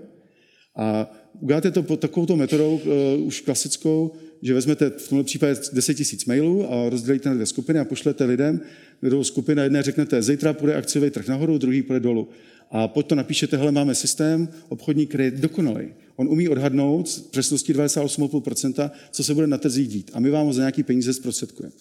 [0.76, 6.00] A uděláte to pod takovou metodou uh, už klasickou, že vezmete v tomto případě 10
[6.00, 8.62] 000 mailů a rozdělíte na dvě skupiny a pošlete lidem,
[9.02, 12.28] do skupiny jedné řeknete, zítra půjde akciový trh nahoru, druhý půjde dolů.
[12.72, 15.88] A pod to napíšete, hele, máme systém obchodní, který je dokonalý.
[16.15, 20.12] On umí odhadnout s přesností 98,5%, co se bude na trzích dít.
[20.13, 21.74] A my vám ho za nějaký peníze zprostředkujeme.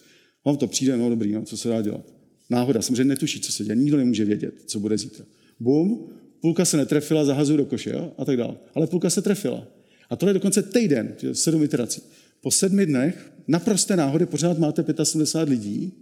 [0.44, 2.12] Vám to přijde, no dobrý, no, co se dá dělat.
[2.50, 5.24] Náhoda, samozřejmě netuší, co se děje, nikdo nemůže vědět, co bude zítra.
[5.60, 6.08] Bum,
[6.42, 8.12] půlka se netrefila, zahazuju do koše, jo?
[8.18, 8.56] a tak dále.
[8.74, 9.68] Ale půlka se trefila.
[10.10, 12.02] A tohle je dokonce týden, sedm iterací.
[12.40, 15.92] Po sedmi dnech, naprosté náhody, pořád máte 75 lidí,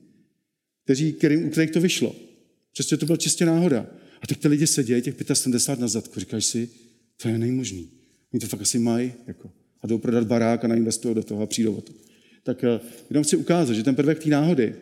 [0.85, 2.17] kteří, kterým, u kterých to vyšlo.
[2.73, 3.87] Přestože to byla čistě náhoda.
[4.23, 6.69] A teď ty lidi sedějí, těch 75 na zadku, říkáš si,
[7.23, 7.91] to je nejmožný.
[8.33, 9.51] Oni to fakt asi mají, jako.
[9.83, 11.93] A jdou prodat barák a nainvestují do toho a přijdou o to.
[12.43, 14.75] Tak eh, jenom chci ukázat, že ten prvek té náhody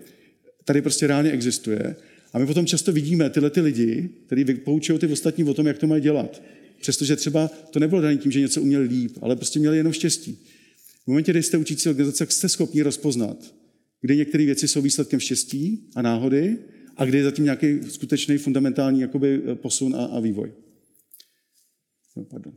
[0.64, 1.96] tady prostě reálně existuje.
[2.32, 5.78] A my potom často vidíme tyhle ty lidi, kteří poučují ty ostatní o tom, jak
[5.78, 6.42] to mají dělat.
[6.80, 10.38] Přestože třeba to nebylo dané tím, že něco uměli líp, ale prostě měli jenom štěstí.
[11.04, 13.54] V momentě, kdy jste učící organizace, jste schopni rozpoznat,
[14.00, 16.58] kdy některé věci jsou výsledkem štěstí a náhody
[16.96, 20.52] a kdy je zatím nějaký skutečný fundamentální jakoby, eh, posun a, a vývoj.
[22.16, 22.52] No, pardon.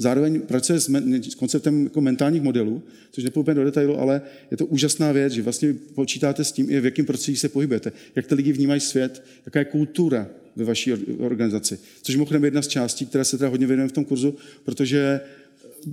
[0.00, 0.88] Zároveň pracuje s,
[1.30, 2.82] s konceptem jako mentálních modelů,
[3.12, 6.80] což nepůjde do detailu, ale je to úžasná věc, že vlastně počítáte s tím, i
[6.80, 10.92] v jakém prostředí se pohybujete, jak ty lidi vnímají svět, jaká je kultura ve vaší
[11.18, 11.78] organizaci.
[12.02, 14.34] Což mimochodem je jedna z částí, která se teda hodně věnuje v tom kurzu,
[14.64, 15.20] protože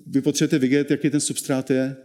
[0.07, 1.95] vy potřebujete vidět, jaký ten substrát je,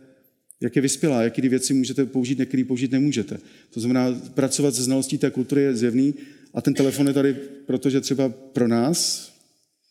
[0.61, 3.39] jak je vyspělá, jaký věci můžete použít, některý použít nemůžete.
[3.71, 6.15] To znamená, pracovat se znalostí té kultury je zjevný
[6.55, 7.37] a ten telefon je tady,
[7.67, 9.32] protože třeba pro nás,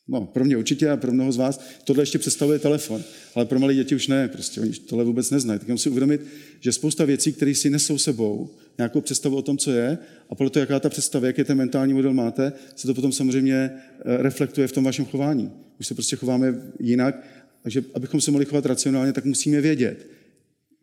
[0.08, 3.04] no pro mě určitě a pro mnoho z vás, tohle ještě představuje telefon,
[3.36, 5.60] ale pro malé děti už ne, prostě oni tohle vůbec neznají.
[5.60, 6.22] Tak musí uvědomit,
[6.60, 9.98] že spousta věcí, které si nesou sebou, nějakou představu o tom, co je,
[10.30, 14.18] a toho, jaká ta představa, jaký ten mentální model máte, se to potom samozřejmě eh,
[14.18, 15.52] reflektuje v tom vašem chování.
[15.80, 17.28] Už se prostě chováme jinak,
[17.64, 20.08] takže abychom se mohli chovat racionálně, tak musíme vědět,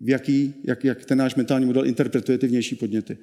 [0.01, 3.19] v jaký, jak, jak ten náš mentální model interpretuje ty vnější podněty.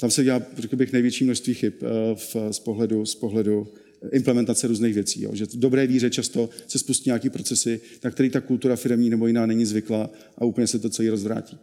[0.00, 3.68] Tam se dělá, řekl bych, největší množství chyb eh, v, z, pohledu, z pohledu
[4.12, 5.22] implementace různých věcí.
[5.22, 5.30] Jo.
[5.34, 9.26] Že v dobré víře často se spustí nějaké procesy, na který ta kultura firmní nebo
[9.26, 11.58] jiná není zvyklá a úplně se to celý rozvrátí.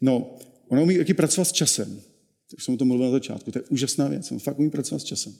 [0.00, 0.36] No,
[0.68, 2.00] ona umí taky pracovat s časem.
[2.50, 3.50] Tak jsem o tom mluvil na začátku.
[3.50, 4.32] To je úžasná věc.
[4.32, 5.32] On fakt umí pracovat s časem.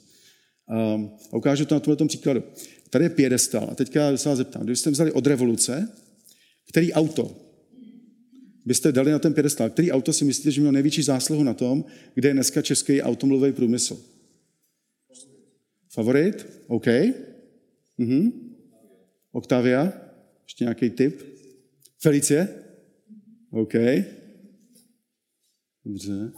[0.95, 2.43] Um, a ukážu to na tomhle příkladu.
[2.89, 3.67] Tady je piedestal.
[3.71, 5.89] A teďka se vás zeptám, kdybyste vzali od revoluce,
[6.69, 7.35] který auto
[8.65, 11.85] byste dali na ten piedestal, který auto si myslíte, že měl největší zásluhu na tom,
[12.15, 14.12] kde je dneska český automobilový průmysl?
[15.93, 16.47] Favorit?
[16.67, 16.87] OK.
[17.97, 18.31] Mhm.
[19.31, 19.93] Octavia?
[20.43, 21.21] Ještě nějaký tip?
[21.99, 22.47] Felicie?
[23.51, 23.73] OK.
[25.85, 26.31] Dobře.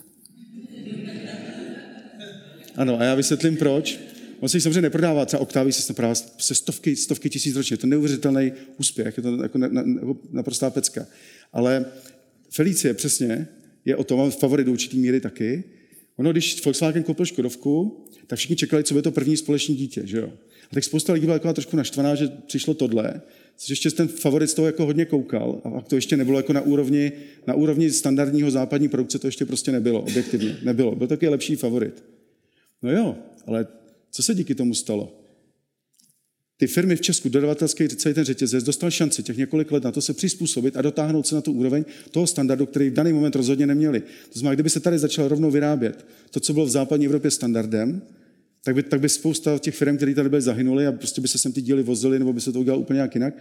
[2.75, 3.99] Ano, a já vysvětlím proč.
[4.39, 7.73] On se samozřejmě neprodává, třeba Octavia se prodává se stovky, stovky tisíc ročně.
[7.73, 9.83] Je to neuvěřitelný úspěch, je to jako na, na,
[10.31, 11.07] naprostá pecka.
[11.53, 11.85] Ale
[12.49, 13.47] Felicie přesně
[13.85, 15.63] je o tom, favorit do určitý míry taky.
[16.17, 20.17] Ono, když Volkswagen koupil Škodovku, tak všichni čekali, co bude to první společné dítě, že
[20.17, 20.29] jo.
[20.71, 23.21] A tak spousta lidí byla trošku naštvaná, že přišlo tohle,
[23.57, 26.61] což ještě ten favorit z toho jako hodně koukal a to ještě nebylo jako na
[26.61, 27.11] úrovni,
[27.47, 30.95] na úrovni standardního západní produkce, to ještě prostě nebylo, objektivně, nebylo.
[30.95, 32.03] Byl taky lepší favorit.
[32.81, 33.67] No jo, ale
[34.11, 35.24] co se díky tomu stalo?
[36.57, 40.01] Ty firmy v Česku, dodavatelský celý ten řetězec, dostal šanci těch několik let na to
[40.01, 43.67] se přizpůsobit a dotáhnout se na tu úroveň toho standardu, který v daný moment rozhodně
[43.67, 43.99] neměli.
[44.33, 48.01] To znamená, kdyby se tady začalo rovnou vyrábět to, co bylo v západní Evropě standardem,
[48.63, 51.37] tak by, tak by spousta těch firm, které tady byly zahynuly a prostě by se
[51.37, 53.33] sem ty díly vozily, nebo by se to udělalo úplně nějak jinak.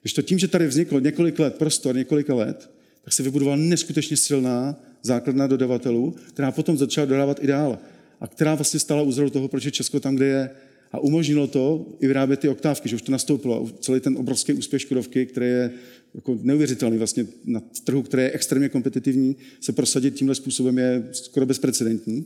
[0.00, 2.70] Když to tím, že tady vzniklo několik let, prostor několika let,
[3.04, 7.78] tak se vybudovala neskutečně silná základna dodavatelů, která potom začala dodávat i dál.
[8.20, 10.50] A která vlastně stala úzrou toho, proč je Česko tam, kde je
[10.96, 13.70] a umožnilo to i vyrábět ty oktávky, že už to nastoupilo.
[13.80, 15.70] Celý ten obrovský úspěch Škodovky, který je
[16.14, 21.46] jako neuvěřitelný vlastně na trhu, který je extrémně kompetitivní, se prosadit tímhle způsobem je skoro
[21.46, 22.24] bezprecedentní.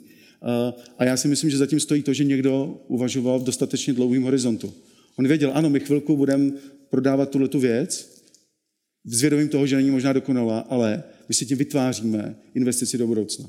[0.99, 4.73] A já si myslím, že zatím stojí to, že někdo uvažoval v dostatečně dlouhém horizontu.
[5.17, 6.53] On věděl, ano, my chvilku budeme
[6.91, 8.21] prodávat tuhle věc,
[9.05, 13.49] vzvědomím toho, že není možná dokonalá, ale my si tím vytváříme investici do budoucna.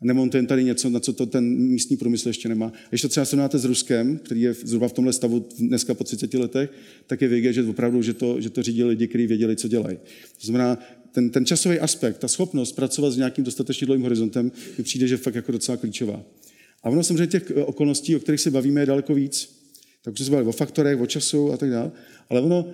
[0.00, 2.72] Nemontujeme tady něco, na co to ten místní průmysl ještě nemá.
[2.88, 6.34] Když to třeba srovnáte s Ruskem, který je zhruba v tomhle stavu dneska po 30
[6.34, 6.70] letech,
[7.06, 9.96] tak je vidět, že opravdu, že to, že to řídí lidi, kteří věděli, co dělají.
[10.40, 10.78] To znamená,
[11.12, 15.16] ten, ten časový aspekt, ta schopnost pracovat s nějakým dostatečně dlouhým horizontem, mi přijde, že
[15.16, 16.24] fakt jako docela klíčová.
[16.82, 19.56] A ono samozřejmě těch eh, okolností, o kterých se bavíme, je daleko víc.
[20.02, 21.92] Takže se bavíme o faktorech, o času a tak dále.
[22.30, 22.68] Ale ono,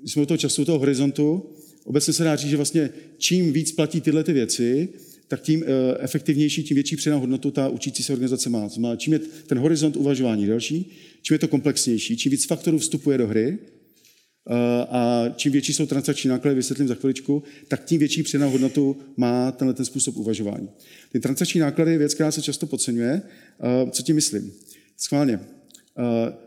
[0.00, 1.46] když jsme u toho času, toho horizontu,
[1.84, 4.88] obecně se dá říct, že vlastně čím víc platí tyhle ty věci,
[5.28, 8.68] tak tím eh, efektivnější, tím větší přidanou hodnotu ta učící se organizace má.
[8.68, 10.90] Znamená, čím je ten horizont uvažování delší,
[11.22, 14.54] čím je to komplexnější, čím víc faktorů vstupuje do hry eh,
[14.88, 19.52] a čím větší jsou transakční náklady, vysvětlím za chviličku, tak tím větší přidanou hodnotu má
[19.52, 20.68] tenhle ten způsob uvažování.
[21.12, 23.22] Ty transakční náklady je věc, která se často podceňuje.
[23.60, 24.52] Eh, co tím myslím?
[24.96, 25.40] Schválně.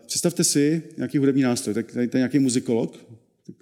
[0.06, 3.06] Představte si nějaký hudební nástroj, tak tady je nějaký muzikolog,
[3.46, 3.56] tak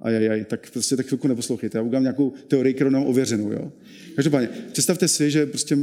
[0.00, 1.78] ajajaj, tak prostě tak chvilku neposlouchejte.
[1.78, 3.52] Já udělám nějakou teorii, kterou nám ověřenou.
[3.52, 3.72] Jo?
[4.14, 5.78] Každopádně, představte si, že, prostě,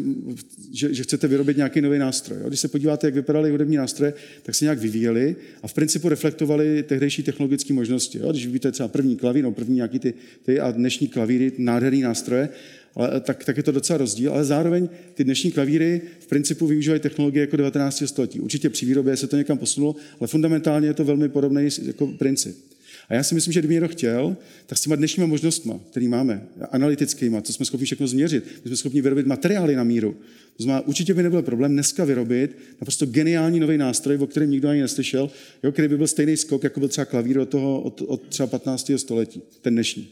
[0.71, 2.39] že, že chcete vyrobit nějaký nový nástroj.
[2.41, 2.47] Jo?
[2.47, 6.83] Když se podíváte, jak vypadaly hudební nástroje, tak se nějak vyvíjely a v principu reflektovali
[6.83, 8.17] tehdejší technologické možnosti.
[8.17, 8.31] Jo?
[8.31, 12.49] Když vidíte třeba první klavír, no první nějaký ty, ty a dnešní klavíry, nádherný nástroje,
[12.95, 17.01] ale, tak, tak je to docela rozdíl, ale zároveň ty dnešní klavíry v principu využívají
[17.01, 18.03] technologie jako 19.
[18.05, 18.39] století.
[18.39, 22.72] Určitě při výrobě se to někam posunulo, ale fundamentálně je to velmi podobný jako princip.
[23.13, 26.47] A já si myslím, že kdyby někdo chtěl, tak s těma dnešníma možnostmi, které máme,
[26.71, 30.17] analytickými, co jsme schopni všechno změřit, my jsme schopni vyrobit materiály na míru.
[30.57, 34.69] To znamená, určitě by nebyl problém dneska vyrobit naprosto geniální nový nástroj, o kterém nikdo
[34.69, 35.29] ani neslyšel,
[35.63, 38.47] jo, který by byl stejný skok, jako byl třeba klavír od, toho, od, od třeba
[38.47, 38.91] 15.
[38.95, 40.07] století, ten dnešní.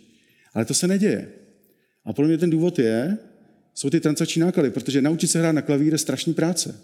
[0.54, 1.30] Ale to se neděje.
[2.06, 3.18] A podle mě ten důvod je,
[3.74, 6.76] jsou ty transakční náklady, protože naučit se hrát na klavír je strašný práce.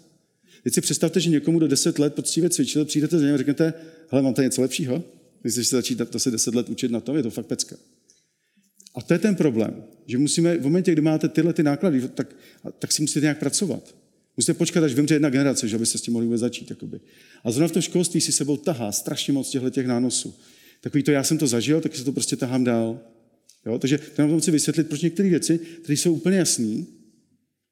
[0.62, 3.74] Teď si představte, že někomu do 10 let poctivě cvičil, přijdete za něm a řeknete,
[4.10, 5.04] hele, mám tady něco lepšího?
[5.42, 7.76] Když se začít to se deset let učit na to, je to fakt pecka.
[8.94, 12.36] A to je ten problém, že musíme, v momentě, kdy máte tyhle ty náklady, tak,
[12.78, 13.94] tak si musíte nějak pracovat.
[14.36, 16.70] Musíte počkat, až vymře jedna generace, že abyste s tím mohli vůbec začít.
[16.70, 17.00] Jakoby.
[17.44, 20.34] A zrovna v tom školství si sebou tahá strašně moc těchto těch nánosů.
[20.80, 23.00] Takový to, já jsem to zažil, tak se to prostě tahám dál.
[23.66, 23.78] Jo?
[23.78, 26.84] Takže to nám chci vysvětlit, proč některé věci, které jsou úplně jasné,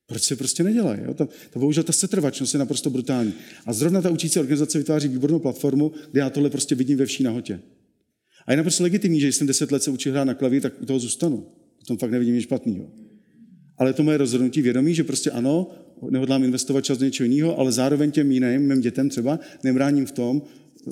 [0.06, 1.00] proč se prostě nedělají.
[1.04, 1.14] Jo?
[1.14, 3.32] To, to bohužel ta setrvačnost je naprosto brutální.
[3.66, 7.22] A zrovna ta učící organizace vytváří výbornou platformu, kde já tohle prostě vidím ve vší
[7.22, 7.60] nahotě.
[8.46, 10.86] A je naprosto legitimní, že jsem deset let se učil hrát na klavír, tak u
[10.86, 11.46] toho zůstanu.
[11.82, 12.90] V tom fakt nevidím nic špatného.
[13.78, 15.70] Ale to moje rozhodnutí vědomí, že prostě ano,
[16.10, 20.12] nehodlám investovat čas do něčeho jiného, ale zároveň těm jiným, mým dětem třeba, nebráním v
[20.12, 20.42] tom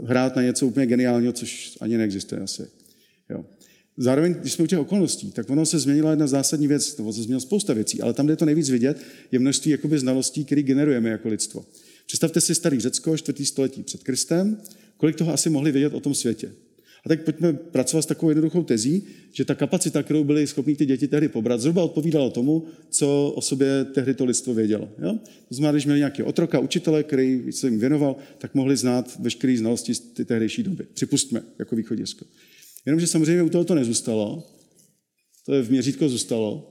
[0.05, 2.63] hrát na něco úplně geniálního, což ani neexistuje asi.
[3.31, 3.45] Jo.
[3.97, 7.23] Zároveň, když jsme u těch okolností, tak ono se změnila jedna zásadní věc, to se
[7.23, 8.99] změnila spousta věcí, ale tam, kde je to nejvíc vidět,
[9.33, 11.65] je množství jakoby znalostí, které generujeme jako lidstvo.
[12.07, 14.57] Představte si starý Řecko, čtvrtý století před Kristem,
[14.97, 16.53] kolik toho asi mohli vědět o tom světě.
[17.05, 19.03] A tak pojďme pracovat s takovou jednoduchou tezí,
[19.33, 23.41] že ta kapacita, kterou byly schopni ty děti tehdy pobrat, zhruba odpovídala tomu, co o
[23.41, 24.89] sobě tehdy to lidstvo vědělo.
[25.03, 25.19] Jo?
[25.49, 29.57] To znamená, když měli nějaký otroka, učitele, který se jim věnoval, tak mohli znát veškeré
[29.57, 30.87] znalosti z té tehdejší doby.
[30.95, 32.25] Připustme jako východisko.
[32.87, 34.47] Jenomže samozřejmě u toho to nezůstalo.
[35.47, 36.71] To je v měřítko zůstalo.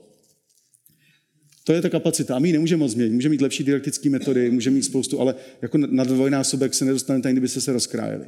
[1.64, 2.36] To je ta kapacita.
[2.36, 3.12] A my ji nemůžeme moc změnit.
[3.12, 7.34] Můžeme mít lepší didaktické metody, můžeme mít spoustu, ale jako na dvojnásobek se nedostanete, ani
[7.34, 8.24] kdyby se se rozkrájeli.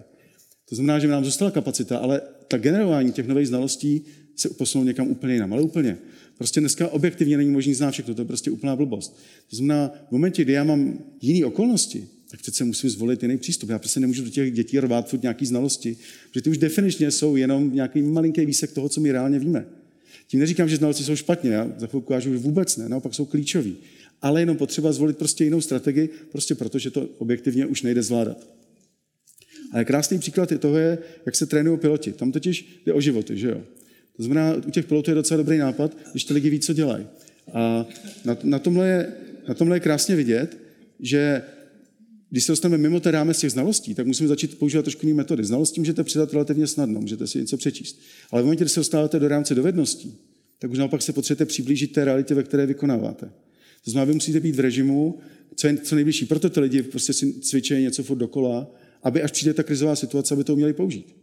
[0.68, 4.04] To znamená, že nám zůstala kapacita, ale ta generování těch nových znalostí
[4.36, 5.52] se posunulo někam úplně jinam.
[5.52, 5.98] Ale úplně.
[6.38, 9.18] Prostě dneska objektivně není možný znát všechno, to je prostě úplná blbost.
[9.50, 13.70] To znamená, v momentě, kdy já mám jiné okolnosti, tak přece musím zvolit jiný přístup.
[13.70, 15.96] Já prostě nemůžu do těch dětí rvát furt nějaký znalosti,
[16.30, 19.66] protože ty už definičně jsou jenom nějaký malinký výsek toho, co my reálně víme.
[20.28, 23.24] Tím neříkám, že znalosti jsou špatně, já za chvilku ukážu, že vůbec ne, naopak jsou
[23.24, 23.76] klíčoví.
[24.22, 28.48] Ale jenom potřeba zvolit prostě jinou strategii, prostě proto, že to objektivně už nejde zvládat.
[29.72, 32.12] Ale krásný příklad je toho je, jak se trénují piloti.
[32.12, 33.62] Tam totiž jde o životy, že jo?
[34.16, 37.06] To znamená, u těch pilotů je docela dobrý nápad, když ty lidi ví, co dělají.
[37.52, 37.86] A
[38.24, 39.12] na, na, tomhle je,
[39.48, 40.58] na tomhle je krásně vidět,
[41.00, 41.42] že
[42.36, 45.44] když se dostaneme mimo té rámec těch znalostí, tak musíme začít používat trošku jiné metody.
[45.44, 48.00] Znalosti můžete přidat relativně snadno, můžete si něco přečíst.
[48.30, 50.18] Ale v momentě, kdy se dostáváte do rámce dovedností,
[50.58, 53.30] tak už naopak se potřebujete přiblížit té realitě, ve které vykonáváte.
[53.84, 55.18] To znamená, vy musíte být v režimu,
[55.56, 56.26] co je co nejbližší.
[56.26, 58.70] Proto ty lidi prostě si cvičí něco furt dokola,
[59.02, 61.16] aby až přijde ta krizová situace, aby to uměli použít.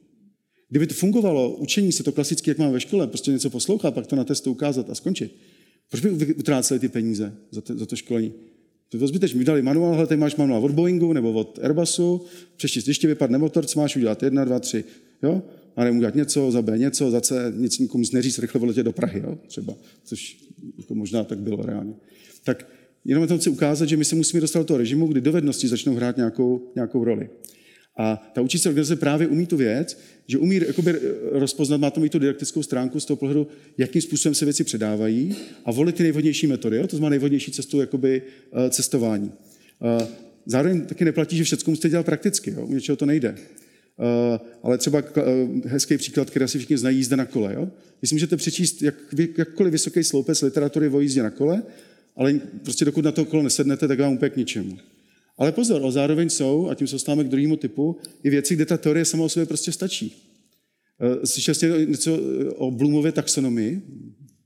[0.70, 4.08] Kdyby to fungovalo, učení se to klasicky, jak máme ve škole, prostě něco poslouchat, pak
[4.08, 5.36] to na testu ukázat a skončit.
[5.90, 8.34] Proč by utráceli ty peníze za, to, za to školení?
[8.94, 9.40] To bylo zbytečné.
[9.40, 12.22] Mi dali manuál, hele, tady máš manuál od Boeingu nebo od Airbusu,
[12.56, 14.24] přečíst, když vypadne motor, co máš udělat?
[14.24, 14.84] Jedna, dva, tři.
[15.24, 15.42] Jo?
[15.76, 18.92] A nevím udělat něco, za B něco, za C nic nikomu neříct, rychle voletě do
[18.92, 19.38] Prahy, jo?
[19.48, 20.38] třeba, což
[20.78, 21.94] jako možná tak bylo reálně.
[22.44, 22.68] Tak
[23.06, 25.96] jenom to chci ukázat, že my se musíme dostat do toho režimu, kdy dovednosti začnou
[25.96, 27.30] hrát nějakou, nějakou roli.
[27.98, 31.00] A ta učící organizace právě umí tu věc, že umí jakoby
[31.32, 35.36] rozpoznat, má to mít tu didaktickou stránku z toho pohledu, jakým způsobem se věci předávají
[35.66, 36.78] a volit ty nejvhodnější metody.
[36.78, 36.88] Jo?
[36.88, 38.22] To znamená nejvhodnější cestu jakoby,
[38.54, 39.32] eh, cestování.
[40.02, 40.08] Eh,
[40.46, 42.52] zároveň taky neplatí, že všechno musíte dělat prakticky.
[42.52, 42.66] Jo?
[42.66, 43.36] U něčeho to nejde.
[44.64, 45.04] Ale třeba
[45.66, 47.54] hezký příklad, který asi všichni znají, jízda na kole.
[47.54, 47.70] Jo?
[48.02, 48.96] Vy můžete přečíst jak,
[49.38, 51.64] jakkoliv vysoký sloupec literatury o jízdě na kole,
[52.16, 54.78] ale prostě dokud na to kolo nesednete, tak vám úplně k ničemu.
[55.38, 58.66] Ale pozor, ale zároveň jsou, a tím se dostáváme k druhému typu, i věci, kde
[58.66, 60.30] ta teorie sama o sobě prostě stačí.
[61.02, 63.82] Eh, slyšel jste něco eh, o Bloomově taxonomii?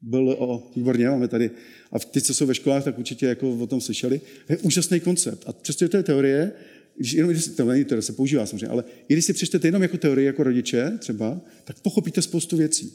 [0.01, 1.51] Byl o, výborně, máme tady,
[1.91, 4.21] a ty, co jsou ve školách, tak určitě jako o tom slyšeli.
[4.49, 5.43] Je úžasný koncept.
[5.45, 6.51] A přestože to je teorie,
[6.97, 9.81] když jenom, když to není teorie, se používá samozřejmě, ale i když si přečtete jenom
[9.81, 12.93] jako teorie, jako rodiče třeba, tak pochopíte spoustu věcí.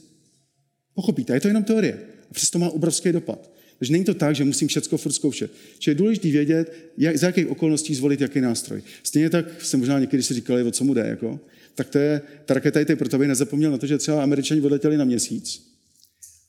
[0.95, 2.01] Pochopíte, je to jenom teorie.
[2.31, 3.52] A přesto má obrovský dopad.
[3.83, 5.51] Takže není to tak, že musím všechno furt zkoušet.
[5.79, 8.83] Čili je důležité vědět, jak, za jakých okolností zvolit jaký nástroj.
[9.03, 11.01] Stejně tak se možná někdy si říkali, o co mu jde.
[11.01, 11.41] Jako.
[11.75, 14.97] Tak to je, ta raketa je proto, aby nezapomněl na to, že třeba američani odletěli
[14.97, 15.63] na měsíc.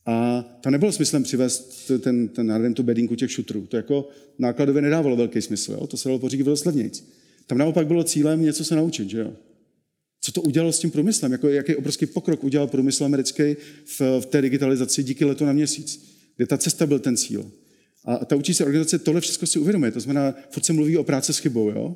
[0.05, 3.65] A to nebylo smyslem přivést ten, ten, nevím, tu bedinku těch šutrů.
[3.65, 5.71] To jako nákladově nedávalo velký smysl.
[5.71, 5.87] Jo?
[5.87, 7.03] To se dalo pořídit bylo levnějc.
[7.47, 9.09] Tam naopak bylo cílem něco se naučit.
[9.09, 9.33] Že jo?
[10.21, 11.31] Co to udělalo s tím průmyslem?
[11.31, 16.12] Jako, jaký obrovský pokrok udělal průmysl americký v, v té digitalizaci díky letu na měsíc?
[16.37, 17.51] Kde ta cesta byl ten cíl.
[18.05, 19.91] A ta učící organizace tohle všechno si uvědomuje.
[19.91, 21.95] To znamená, furt se mluví o práci s chybou, jo?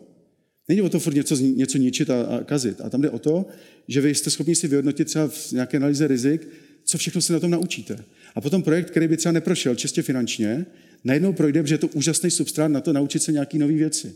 [0.68, 2.82] Není o to furt něco, něco ničit a, a kazit.
[2.82, 3.46] A tam jde o to,
[3.88, 6.48] že vy jste schopni si vyhodnotit třeba v nějaké analýze rizik,
[6.84, 8.04] co všechno se na tom naučíte.
[8.36, 10.66] A potom projekt, který by třeba neprošel čistě finančně,
[11.04, 14.16] najednou projde, že je to úžasný substrát na to naučit se nějaké nové věci.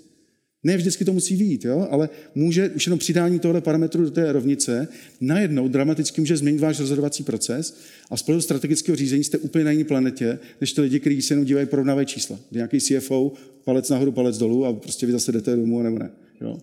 [0.64, 1.88] Ne vždycky to musí být, jo?
[1.92, 4.88] ale může už jenom přidání tohle parametru do té rovnice
[5.22, 7.78] najednou dramaticky může změnit váš rozhodovací proces
[8.10, 11.34] a z pohledu strategického řízení jste úplně na jiné planetě, než ty lidi, kteří se
[11.34, 12.40] jenom dívají, porovnávají čísla.
[12.52, 16.12] Nějaký CFO, palec nahoru, palec dolů a prostě vy zase jdete domů nebo ne.
[16.42, 16.58] Jo?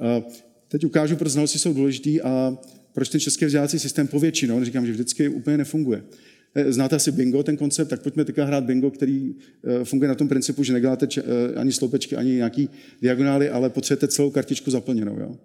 [0.00, 0.22] A
[0.68, 2.58] teď ukážu, proč znalosti jsou důležitý a
[2.92, 6.02] proč ten český vzdělávací systém povětšinou, neříkám, že vždycky úplně nefunguje.
[6.56, 10.14] Eh, znáte asi bingo, ten koncept, tak pojďme teďka hrát bingo, který eh, funguje na
[10.14, 12.68] tom principu, že neděláte eh, ani sloupečky, ani nějaký
[13.02, 15.20] diagonály, ale potřebujete celou kartičku zaplněnou.
[15.20, 15.38] Jo?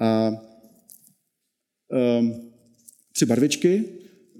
[0.00, 0.30] A
[2.20, 2.50] um,
[3.12, 3.84] tři barvičky,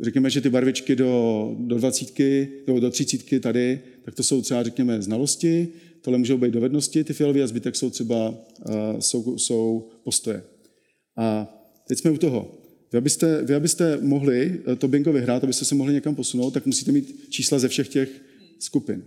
[0.00, 4.62] řekněme, že ty barvičky do, do dvacítky, do, do třicítky tady, tak to jsou třeba,
[4.62, 5.68] řekněme, znalosti,
[6.00, 10.42] tohle můžou být dovednosti, ty fialové a zbytek jsou třeba uh, jsou, jsou postoje.
[11.16, 11.54] A
[11.88, 12.57] teď jsme u toho.
[12.92, 16.66] Vy abyste, vy abyste mohli eh, to bingo vyhrát, abyste se mohli někam posunout, tak
[16.66, 18.22] musíte mít čísla ze všech těch
[18.58, 19.02] skupin.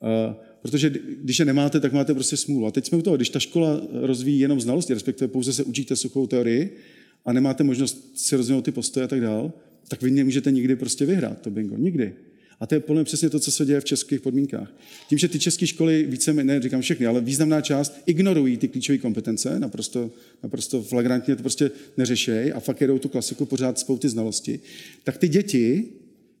[0.00, 0.92] Uh, protože
[1.22, 2.66] když je nemáte, tak máte prostě smůlu.
[2.66, 5.96] A teď jsme u toho, když ta škola rozvíjí jenom znalosti, respektive pouze se učíte
[5.96, 6.76] suchou teorii
[7.24, 9.52] a nemáte možnost si rozvinout ty postoje a tak dál,
[9.88, 11.76] tak vy nemůžete nikdy prostě vyhrát to bingo.
[11.76, 12.14] Nikdy.
[12.60, 14.74] A to je mě přesně to, co se děje v českých podmínkách.
[15.08, 18.98] Tím, že ty české školy více, ne říkám všechny, ale významná část ignorují ty klíčové
[18.98, 20.10] kompetence, naprosto,
[20.42, 24.60] naprosto flagrantně to prostě neřešejí a fakt jedou tu klasiku pořád spou ty znalosti,
[25.04, 25.84] tak ty děti,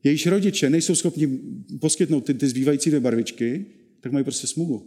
[0.04, 1.38] jejichž rodiče nejsou schopni
[1.80, 3.64] poskytnout ty, ty zbývající dvě barvičky,
[4.00, 4.86] tak mají prostě smůlu.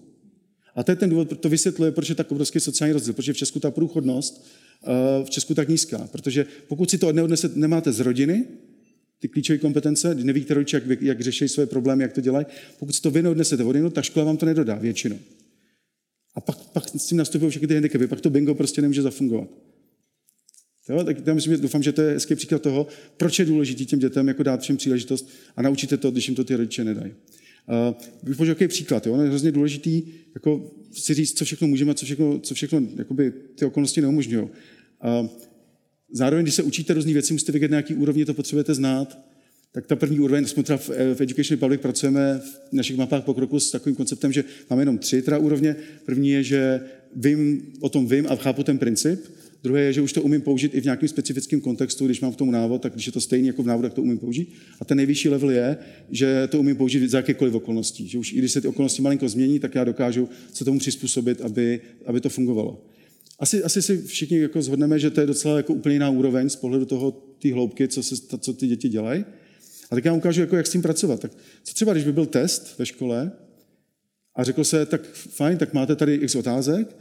[0.75, 3.37] A to je ten důvod, to vysvětluje, proč je tak obrovský sociální rozdíl, protože v
[3.37, 4.47] Česku ta průchodnost
[4.87, 6.07] uh, v Česku tak nízká.
[6.11, 8.45] Protože pokud si to neodnese, nemáte z rodiny,
[9.19, 12.45] ty klíčové kompetence, nevíte rodiče, jak, jak řeší své problémy, jak to dělají,
[12.79, 15.19] pokud si to vy neodnesete od tak škola vám to nedodá většinou.
[16.35, 19.49] A pak, pak s tím nastupují všechny ty handicapy, pak to bingo prostě nemůže zafungovat.
[20.89, 23.85] Jo, tak já myslím, že doufám, že to je hezký příklad toho, proč je důležité
[23.85, 27.11] těm dětem jako dát všem příležitost a naučíte to, když jim to ty rodiče nedají.
[27.11, 29.07] Uh, bych použil jaký příklad.
[29.07, 29.21] Jo?
[29.21, 30.03] je hrozně důležitý
[30.33, 34.43] jako si říct, co všechno můžeme, co všechno, co všechno jakoby, ty okolnosti neumožňují.
[34.43, 35.27] Uh,
[36.11, 39.19] zároveň, když se učíte různé věci, musíte vědět, na jaký úrovni to potřebujete znát.
[39.71, 43.59] Tak ta první úroveň, jsme teda v, v Education Republic pracujeme v našich mapách pokroku
[43.59, 45.75] s takovým konceptem, že máme jenom tři teda úrovně.
[46.05, 46.81] První je, že
[47.15, 49.25] vím, o tom vím a chápu ten princip.
[49.63, 52.35] Druhé je, že už to umím použít i v nějakém specifickém kontextu, když mám v
[52.35, 54.53] tom návod, tak když je to stejný jako v návodu, tak to umím použít.
[54.79, 55.77] A ten nejvyšší level je,
[56.11, 58.07] že to umím použít za jakékoliv okolností.
[58.07, 61.41] Že už i když se ty okolnosti malinko změní, tak já dokážu se tomu přizpůsobit,
[61.41, 62.85] aby, aby to fungovalo.
[63.39, 66.55] Asi, asi si všichni jako zhodneme, že to je docela jako úplně jiná úroveň z
[66.55, 69.25] pohledu toho, ty hloubky, co, se, co ty děti dělají.
[69.91, 71.19] A tak já ukážu, jako, jak s tím pracovat.
[71.19, 71.31] Tak
[71.63, 73.31] co třeba, když by byl test ve škole
[74.35, 76.97] a řekl se, tak fajn, tak máte tady x otázek,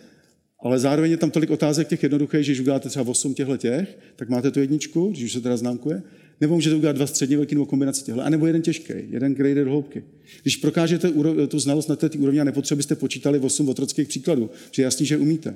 [0.60, 3.98] ale zároveň je tam tolik otázek těch jednoduchých, že když uděláte třeba 8 těchto těch,
[4.16, 6.02] tak máte tu jedničku, když už se teda známkuje,
[6.40, 9.70] nebo můžete udělat dva středně velký nebo kombinaci těchto, anebo jeden těžký, jeden, jde do
[9.70, 10.04] hloubky.
[10.42, 11.12] Když prokážete
[11.48, 15.54] tu znalost na té úrovni a nepotřebujete počítali 8 otrockých příkladů, že jasný, že umíte.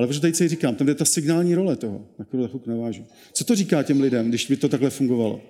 [0.00, 3.04] Ale protože tady říkám, tam je ta signální role toho, na kterou chuk navážu.
[3.32, 5.42] Co to říká těm lidem, když by to takhle fungovalo?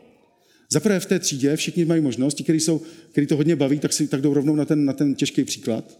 [0.73, 2.81] Zaprvé v té třídě všichni mají možnost, ti, kteří, jsou,
[3.13, 5.99] kteří to hodně baví, tak si tak jdou rovnou na ten, na ten těžký příklad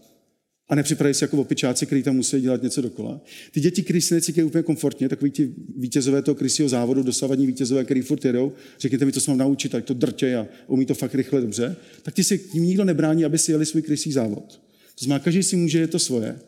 [0.69, 3.21] a nepřipraví se jako opičáci, kteří tam musí dělat něco dokola.
[3.51, 7.85] Ty děti, kteří se necítí úplně komfortně, takový ti vítězové toho krysího závodu, dosavadní vítězové,
[7.85, 10.93] který furt jedou, řekněte mi, to se mám naučit, tak to drtě a umí to
[10.93, 14.61] fakt rychle dobře, tak ti si tím nikdo nebrání, aby si jeli svůj krysí závod.
[14.99, 16.39] To znamená, každý si může, je to svoje.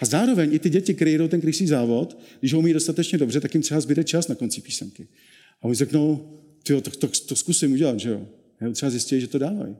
[0.00, 3.54] A zároveň i ty děti, které ten krysí závod, když ho umí dostatečně dobře, tak
[3.54, 5.08] jim třeba zbyde čas na konci písemky.
[5.62, 8.26] A oni řeknou, to, to, to zkusím udělat, že jo.
[8.60, 9.76] Já třeba zjistí, že to dávají.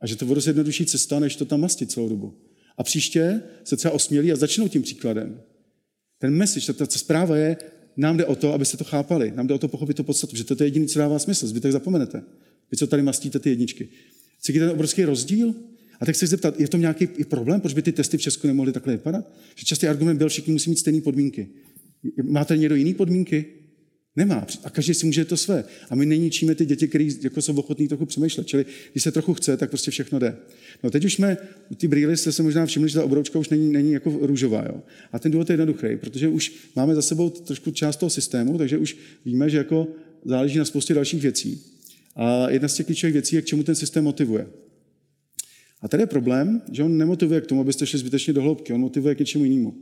[0.00, 2.34] A že to bude jednodušší cesta, než to tam mastit celou dobu.
[2.76, 5.40] A příště se třeba osmělí a začnou tím příkladem.
[6.18, 7.56] Ten message, ta, ta zpráva je,
[7.96, 9.32] nám jde o to, abyste to chápali.
[9.36, 11.46] Nám jde o to pochopit to podstatu, že to je jediný, co dává smysl.
[11.46, 12.22] Zbytek zapomenete.
[12.70, 13.88] Vy, co tady mastíte ty jedničky.
[14.40, 15.54] Cítíte ten obrovský rozdíl?
[16.00, 18.72] A tak se zeptat, je to nějaký problém, proč by ty testy v Česku nemohly
[18.72, 19.32] takhle vypadat?
[19.54, 21.48] Že častý argument byl, všichni musí mít stejné podmínky.
[22.22, 23.44] Máte někdo jiný podmínky?
[24.16, 24.46] Nemá.
[24.64, 25.64] A každý si může to své.
[25.90, 28.46] A my neníčíme ty děti, které jako jsou ochotní trochu přemýšlet.
[28.46, 30.36] Čili když se trochu chce, tak prostě všechno jde.
[30.82, 31.36] No teď už jsme,
[31.76, 34.64] ty brýle jste se možná všimli, že ta obroučka už není, není jako růžová.
[34.66, 34.82] Jo?
[35.12, 38.78] A ten důvod je jednoduchý, protože už máme za sebou trošku část toho systému, takže
[38.78, 39.88] už víme, že jako
[40.24, 41.62] záleží na spoustě dalších věcí.
[42.16, 44.46] A jedna z těch klíčových věcí je, k čemu ten systém motivuje.
[45.86, 48.80] A tady je problém, že on nemotivuje k tomu, abyste šli zbytečně do hloubky, on
[48.80, 49.74] motivuje k něčemu jinému.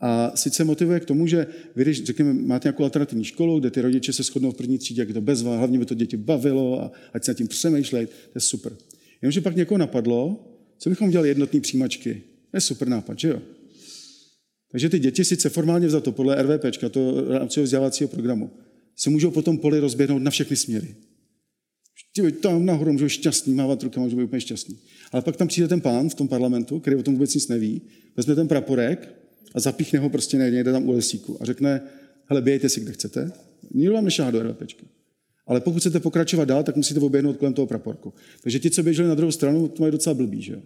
[0.00, 3.80] A sice motivuje k tomu, že vy, když řekněme, máte nějakou alternativní školu, kde ty
[3.80, 6.92] rodiče se shodnou v první třídě, jak to bezva, hlavně by to děti bavilo a
[7.12, 8.72] ať se nad tím přemýšlejí, to je super.
[9.22, 12.22] Jenomže pak někoho napadlo, co bychom dělali jednotné přijímačky.
[12.50, 13.42] To je super nápad, že jo?
[14.70, 18.50] Takže ty děti sice formálně vzato podle RVP, to rámcového vzdělávacího programu,
[18.96, 20.94] se můžou potom poli rozběhnout na všechny směry.
[22.40, 24.78] Tam nahoru můžou šťastný, mávat rukama, můžou být úplně šťastný.
[25.12, 27.82] Ale pak tam přijde ten pán v tom parlamentu, který o tom vůbec nic neví,
[28.16, 29.14] vezme ten praporek
[29.54, 31.80] a zapíchne ho prostě někde tam u lesíku a řekne,
[32.26, 33.32] hele, bějte si, kde chcete.
[33.74, 34.86] Nikdo vám nešáhá do RVPčky.
[35.46, 38.14] Ale pokud chcete pokračovat dál, tak musíte oběhnout kolem toho praporku.
[38.42, 40.60] Takže ti, co běželi na druhou stranu, to mají docela blbý, že jo?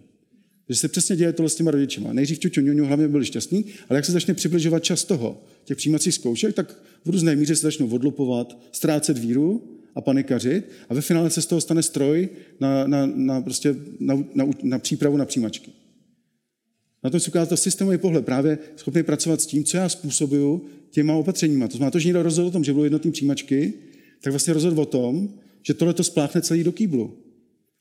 [0.67, 2.13] Takže se přesně děje tohle s těma rodičima.
[2.13, 6.13] Nejdřív čuču, ňuňu, hlavně byli šťastní, ale jak se začne přibližovat čas toho, těch přijímacích
[6.13, 11.29] zkoušek, tak v různé míře se začnou odlupovat, ztrácet víru a panikařit a ve finále
[11.29, 12.29] se z toho stane stroj
[12.59, 15.71] na, na, na, prostě na, na, na přípravu na přijímačky.
[17.03, 21.13] Na tom se ukázal systémový pohled, právě schopný pracovat s tím, co já způsobuju těma
[21.13, 21.67] opatřeníma.
[21.67, 23.73] To znamená, to, že někdo rozhodl o tom, že budou jednotné přijímačky,
[24.21, 25.29] tak vlastně rozhodl o tom,
[25.63, 27.17] že tohle to spláchne celý do kýblu.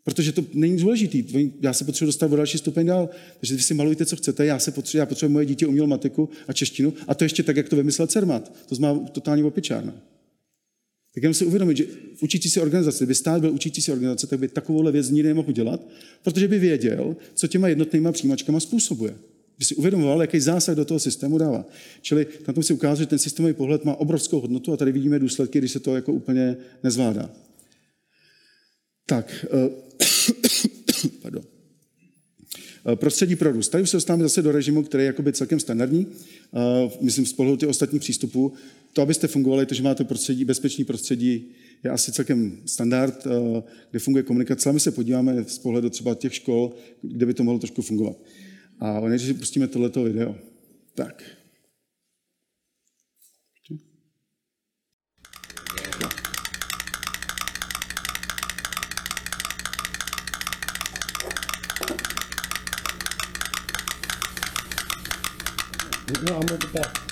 [0.04, 1.50] Protože to není důležitý.
[1.60, 3.08] Já se potřebuji dostat o další stupeň dál.
[3.40, 4.46] Takže vy si malujte, co chcete.
[4.46, 6.94] Já, se potřebuji, já potřebuji moje dítě uměl matiku a češtinu.
[7.08, 8.52] A to ještě tak, jak to vymyslel Cermat.
[8.66, 9.94] To znamená totální opičárna.
[11.14, 11.84] Tak jenom si uvědomit, že
[12.16, 15.28] v učící se organizaci, kdyby stát byl učící se organizace, tak by takovouhle věc nikdy
[15.28, 15.88] nemohl dělat,
[16.22, 19.14] protože by věděl, co těma jednotnýma přijímačkama způsobuje.
[19.58, 21.64] By si uvědomoval, jaký zásah do toho systému dává.
[22.02, 25.18] Čili na tom si ukázat, že ten systémový pohled má obrovskou hodnotu a tady vidíme
[25.18, 27.30] důsledky, když se to jako úplně nezvládá.
[29.06, 29.70] Tak, uh,
[31.22, 31.42] pardon.
[32.86, 33.68] Uh, prostředí pro růst.
[33.68, 37.32] Tady už se dostáváme zase do režimu, který je jakoby celkem standardní, uh, myslím z
[37.32, 38.52] pohledu těch ostatních přístupů.
[38.92, 43.26] To, abyste fungovali, to, že máte prostředí, bezpečný prostředí, je asi celkem standard,
[43.90, 44.68] kde funguje komunikace.
[44.68, 48.16] A my se podíváme z pohledu třeba těch škol, kde by to mohlo trošku fungovat.
[48.80, 50.36] A než si pustíme tohleto video.
[50.94, 51.22] Tak.
[66.30, 67.07] No, I'm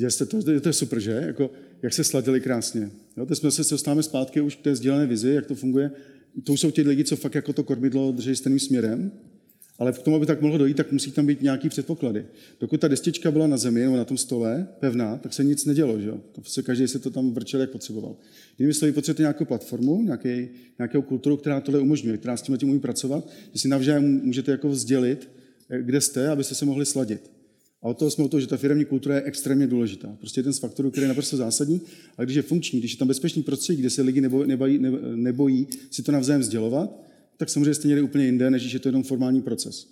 [0.00, 0.42] Viděli jste to?
[0.60, 1.10] To je super, že?
[1.10, 1.50] Jako,
[1.82, 2.90] jak se sladili krásně.
[3.16, 5.90] Jo, teď jsme se dostáváme zpátky už k té sdílené vizi, jak to funguje.
[6.44, 9.12] To jsou ti lidi, co fakt jako to kormidlo drží stejným směrem,
[9.78, 12.26] ale k tomu, aby tak mohlo dojít, tak musí tam být nějaký předpoklady.
[12.60, 16.00] Dokud ta destička byla na zemi nebo na tom stole, pevná, tak se nic nedělo.
[16.00, 16.10] Že?
[16.32, 18.16] To se každý se to tam vrčel, jak potřeboval.
[18.58, 20.48] Jinými slovy, potřebujete nějakou platformu, nějaký,
[20.78, 24.68] nějakou kulturu, která tohle umožňuje, která s tím umí pracovat, že si navzájem můžete jako
[24.68, 25.28] vzdělit,
[25.70, 27.39] eh, kde jste, abyste se mohli sladit.
[27.82, 30.16] A od toho jsme o to, že ta firmní kultura je extrémně důležitá.
[30.18, 31.80] Prostě jeden z faktorů, který je naprosto zásadní.
[32.18, 34.78] A když je funkční, když je tam bezpečný prostředí, kde se lidi nebojí, nebojí,
[35.14, 37.02] nebojí si to navzájem sdělovat,
[37.36, 39.88] tak samozřejmě jste někde úplně jinde, než je to jenom formální proces.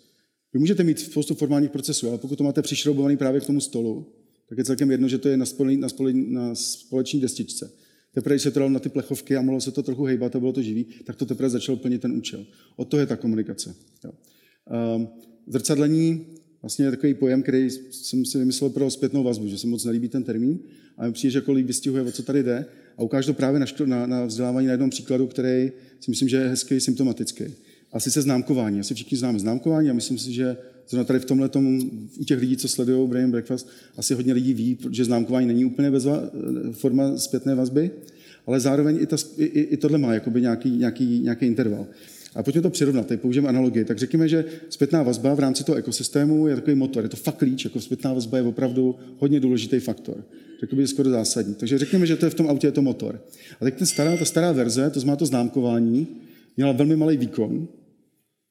[0.53, 4.13] Vy můžete mít spoustu formálních procesů, ale pokud to máte přišroubovaný právě k tomu stolu,
[4.49, 7.73] tak je celkem jedno, že to je na, spole, na, spole, na společní destičce.
[8.15, 10.41] Teprve, když se to dalo na ty plechovky a mohlo se to trochu hejbat a
[10.41, 12.47] bylo to živý, tak to teprve začalo plnit ten účel.
[12.77, 13.75] Od toho je ta komunikace.
[14.05, 14.13] Jo.
[14.97, 15.09] Um,
[15.47, 16.27] zrcadlení
[16.69, 20.23] vlastně takový pojem, který jsem si vymyslel pro zpětnou vazbu, že se moc nelíbí ten
[20.23, 20.59] termín,
[20.99, 22.67] a mi přijde, že jako vystihuje, o co tady jde
[22.99, 26.29] a ukáže to právě na, ško- na, na vzdělávání na jednom příkladu, který si myslím,
[26.29, 27.45] že je hezký, symptomatický.
[27.93, 28.81] A sice známkování.
[28.81, 30.57] Asi všichni známe známkování a myslím si, že
[30.89, 31.51] zrovna tady v tomhle
[32.19, 35.91] u těch lidí, co sledují Brain Breakfast, asi hodně lidí ví, že známkování není úplně
[35.91, 36.23] bezva,
[36.73, 37.91] forma zpětné vazby,
[38.47, 41.87] ale zároveň i, ta, i, i tohle má jakoby nějaký, nějaký, nějaký interval.
[42.35, 43.85] A pojďme to přirovnat, tady použijeme analogii.
[43.85, 47.37] Tak řekněme, že zpětná vazba v rámci toho ekosystému je takový motor, je to fakt
[47.37, 50.25] klíč, jako zpětná vazba je opravdu hodně důležitý faktor.
[50.61, 51.55] Řekl bych skoro zásadní.
[51.55, 53.25] Takže řekněme, že to je v tom autě je to motor.
[53.61, 56.07] A tak ten stará, ta stará verze, to znamená to známkování,
[56.57, 57.69] měla velmi malý výkon,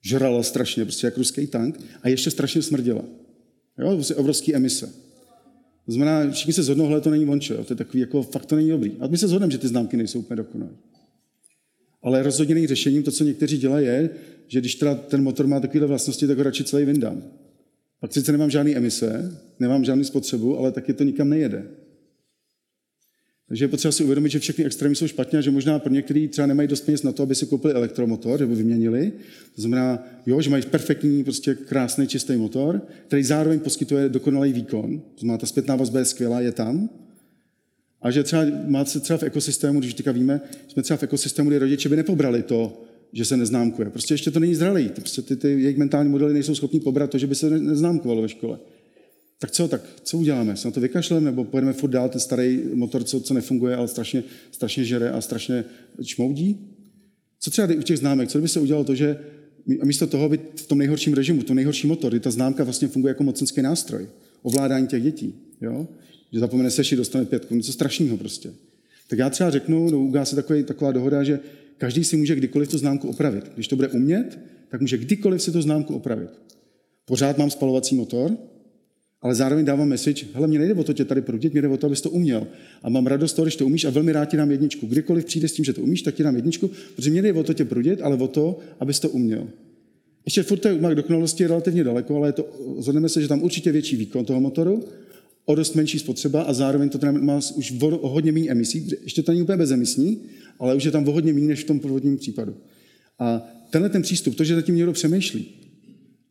[0.06, 3.04] žrala strašně, prostě jak ruský tank, a ještě strašně smrděla.
[3.80, 4.90] Jo, prostě obrovský emise.
[5.86, 8.70] To znamená, všichni se zhodnou, to není vončo, to je takový, jako fakt to není
[8.70, 8.92] dobrý.
[9.00, 10.72] A my se zhodneme, že ty známky nejsou úplně dokonalé.
[12.04, 14.10] Ale rozhodně není řešením to, co někteří dělají, je,
[14.48, 17.24] že když teda ten motor má takové vlastnosti, tak ho radši celý vyndám.
[18.00, 21.68] Pak sice nemám žádné emise, nemám žádný spotřebu, ale taky to nikam nejede.
[23.48, 26.28] Takže je potřeba si uvědomit, že všechny extrémy jsou špatně a že možná pro některý
[26.28, 29.12] třeba nemají dost peněz na to, aby si koupili elektromotor, aby vyměnili.
[29.56, 35.00] To znamená, jo, že mají perfektní, prostě krásný, čistý motor, který zároveň poskytuje dokonalý výkon.
[35.00, 36.90] To znamená, ta zpětná vazba je skvělá, je tam,
[38.08, 41.60] a že třeba máte třeba v ekosystému, když teďka víme, jsme třeba v ekosystému, kde
[41.60, 42.84] rodiče by nepobrali to,
[43.14, 43.90] že se neznámkuje.
[43.90, 44.90] Prostě ještě to není zralý.
[44.90, 48.30] Prostě ty, ty jejich mentální modely nejsou schopni pobrat to, že by se neznámkovalo ve
[48.30, 48.60] škole.
[49.40, 50.58] Tak co, tak co uděláme?
[50.58, 53.88] Se na to vykašleme, nebo pojedeme furt dál ten starý motor, co, co nefunguje, ale
[53.88, 55.64] strašně, strašně žere a strašně
[56.04, 56.58] čmoudí?
[57.40, 58.30] Co třeba u těch známek?
[58.30, 59.20] Co by se udělalo to, že
[59.84, 63.12] místo toho by v tom nejhorším režimu, to nejhorší motor, kdy ta známka vlastně funguje
[63.12, 64.08] jako mocenský nástroj,
[64.42, 65.36] ovládání těch dětí.
[65.62, 65.88] Jo?
[66.34, 68.54] Že zapomene sešit, dostane pětku, něco strašného prostě.
[69.08, 71.40] Tak já třeba řeknu, no, ugá se takový, taková dohoda, že
[71.78, 73.52] každý si může kdykoliv tu známku opravit.
[73.56, 76.30] Když to bude umět, tak může kdykoliv si tu známku opravit.
[77.06, 78.38] Pořád mám spalovací motor,
[79.22, 81.78] ale zároveň dávám message, hele, mě nejde o to tě tady prudit, mě jde o
[81.78, 82.48] to, abys to uměl.
[82.84, 84.88] A mám radost toho, když to umíš a velmi rád ti dám jedničku.
[84.88, 87.44] Kdykoliv přijde s tím, že to umíš, tak ti dám jedničku, protože mě nejde o
[87.44, 89.48] to tě prudit, ale o to, abys to uměl.
[90.26, 92.46] Ještě furt to k dokonalosti je relativně daleko, ale je to,
[92.80, 94.84] zhodneme se, že tam určitě větší výkon toho motoru,
[95.50, 98.90] o dost menší spotřeba a zároveň to má už o hodně méně emisí.
[99.04, 100.22] Ještě to není úplně bezemisní,
[100.60, 102.56] ale už je tam o hodně méně než v tom původním případu.
[103.20, 105.46] A tenhle ten přístup, to, že zatím někdo přemýšlí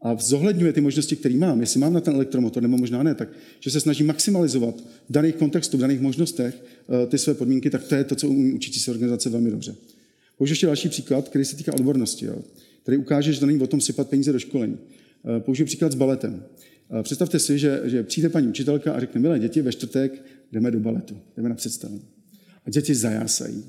[0.03, 3.29] a zohledňuje ty možnosti, které mám, jestli mám na ten elektromotor, nebo možná ne, tak
[3.61, 7.85] že se snaží maximalizovat v daných kontextech, v daných možnostech eh, ty své podmínky, tak
[7.85, 9.75] to je to, co umí učící se organizace velmi dobře.
[10.39, 12.43] Použiju ještě další příklad, který se týká odbornosti, jo,
[12.83, 14.79] který ukáže, že to není o tom sypat peníze do školení.
[15.37, 16.45] Eh, použiju příklad s baletem.
[16.91, 20.70] Eh, představte si, že, že přijde paní učitelka a řekne, milé děti, ve čtvrtek jdeme
[20.70, 22.03] do baletu, jdeme na představení.
[22.66, 23.64] A děti zajásají.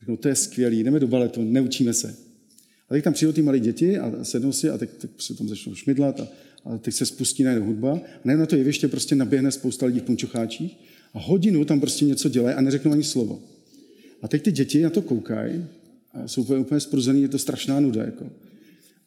[0.00, 2.16] Řeknou, to je skvělý, jdeme do baletu, neučíme se.
[2.88, 5.48] A teď tam přijdou ty malé děti a sednou si a teď, teď se tam
[5.48, 6.28] začnou šmidlat a,
[6.64, 7.92] a teď se spustí najednou hudba.
[7.92, 10.78] A najednou na to jeviště prostě naběhne spousta lidí v punčocháčích
[11.14, 13.42] a hodinu tam prostě něco dělají a neřeknou ani slovo.
[14.22, 15.64] A teď ty děti na to koukají
[16.12, 18.04] a jsou úplně, úplně spruzený, je to strašná nuda.
[18.04, 18.30] Jako.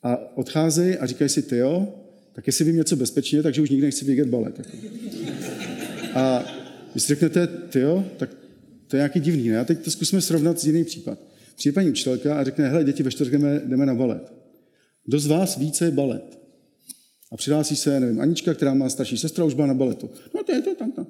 [0.03, 1.93] A odcházejí a říkají si, ty jo,
[2.35, 4.57] tak jestli vím něco bezpečně, takže už nikdy nechci vidět balet.
[4.57, 4.77] Jako.
[6.13, 6.45] A
[6.91, 8.29] když si řeknete, ty jo, tak
[8.87, 9.49] to je nějaký divný.
[9.49, 9.59] Ne?
[9.59, 11.19] A teď to zkusíme srovnat s jiný případ.
[11.55, 14.33] Přijde paní učitelka a řekne, hele, děti, ve čtvrtek jdeme, jdeme na balet.
[15.05, 16.39] Kdo z vás více je balet?
[17.31, 20.09] A přihlásí se, nevím, Anička, která má starší sestra, už byla na baletu.
[20.35, 21.07] No to je to, tam, tam.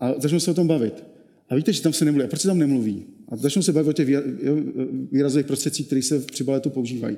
[0.00, 1.04] A začnou se o tom bavit.
[1.48, 2.24] A víte, že tam se nemluví.
[2.24, 3.06] A proč se tam nemluví?
[3.28, 4.08] A začnou se bavit o těch
[5.12, 7.16] výrazových prostředcích, které se při baletu používají.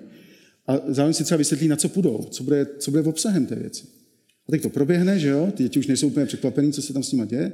[0.66, 3.54] A zároveň si třeba vysvětlí, na co půjdou, co bude, co bude v obsahem té
[3.54, 3.86] věci.
[4.48, 7.02] A teď to proběhne, že jo, ty děti už nejsou úplně překvapený, co se tam
[7.02, 7.52] s nimi děje,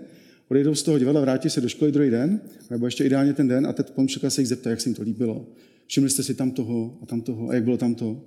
[0.49, 2.41] odejdou z toho divadla, vrátí se do školy druhý den,
[2.71, 5.03] nebo ještě ideálně ten den, a teď pomůžka se jich zeptá, jak se jim to
[5.03, 5.47] líbilo.
[5.87, 8.25] Všimli jste si tam toho a tam toho, a jak bylo tam to.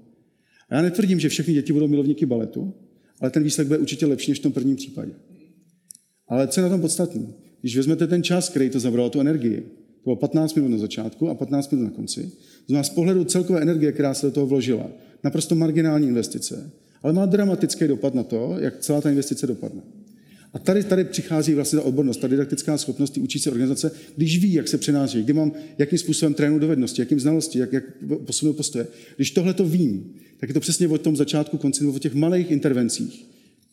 [0.70, 2.74] A já netvrdím, že všechny děti budou milovníky baletu,
[3.20, 5.12] ale ten výsledek bude určitě lepší než v tom prvním případě.
[6.28, 7.28] Ale co je na tom podstatné?
[7.62, 11.30] Když vezmete ten čas, který to zabralo, tu energii, to bylo 15 minut na začátku
[11.30, 12.32] a 15 minut na konci,
[12.68, 14.88] znamená z pohledu celkové energie, která se do toho vložila,
[15.24, 16.72] naprosto marginální investice,
[17.04, 19.82] ale má dramatický dopad na to, jak celá ta investice dopadne.
[20.54, 24.54] A tady, tady přichází vlastně ta odbornost, ta didaktická schopnost ty učící organizace, když ví,
[24.54, 27.84] jak se přenáší, kdy mám, jakým způsobem trénu dovednosti, jakým znalosti, jak, jak
[28.26, 28.88] posunu postoje.
[29.16, 32.52] Když tohle to vím, tak je to přesně o tom začátku, konci, o těch malých
[32.52, 33.26] intervencích,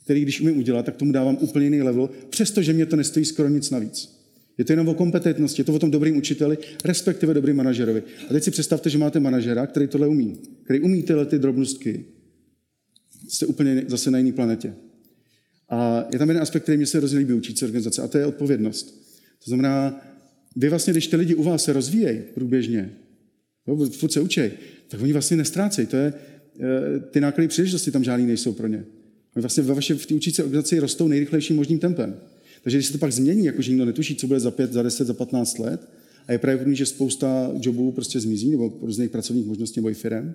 [0.04, 3.48] který když umím udělat, tak tomu dávám úplně jiný level, přestože mě to nestojí skoro
[3.48, 4.21] nic navíc.
[4.62, 8.02] Je to jenom o kompetentnosti, je to o tom dobrým učiteli, respektive dobrým manažerovi.
[8.28, 12.04] A teď si představte, že máte manažera, který tohle umí, který umí tyhle ty drobnostky.
[13.28, 14.74] Jste úplně zase na jiné planetě.
[15.68, 18.26] A je tam jeden aspekt, který mě se hrozně líbí učící organizace, a to je
[18.26, 18.86] odpovědnost.
[19.44, 20.00] To znamená,
[20.56, 22.92] vy vlastně, když ty lidi u vás se rozvíjejí průběžně,
[23.66, 24.50] jo, furt se učej,
[24.88, 25.86] tak oni vlastně nestrácejí.
[25.86, 26.14] To je,
[26.60, 28.84] eh, ty náklady příležitosti tam žádný nejsou pro ně.
[29.36, 32.20] Oni vlastně ve vaše, v té učící organizaci rostou nejrychlejším možným tempem.
[32.62, 35.06] Takže když se to pak změní, jakože nikdo netuší, co bude za 5, za 10,
[35.06, 35.88] za 15 let,
[36.26, 40.32] a je pravděpodobný, že spousta jobů prostě zmizí, nebo různých pracovních možností nebo i firm,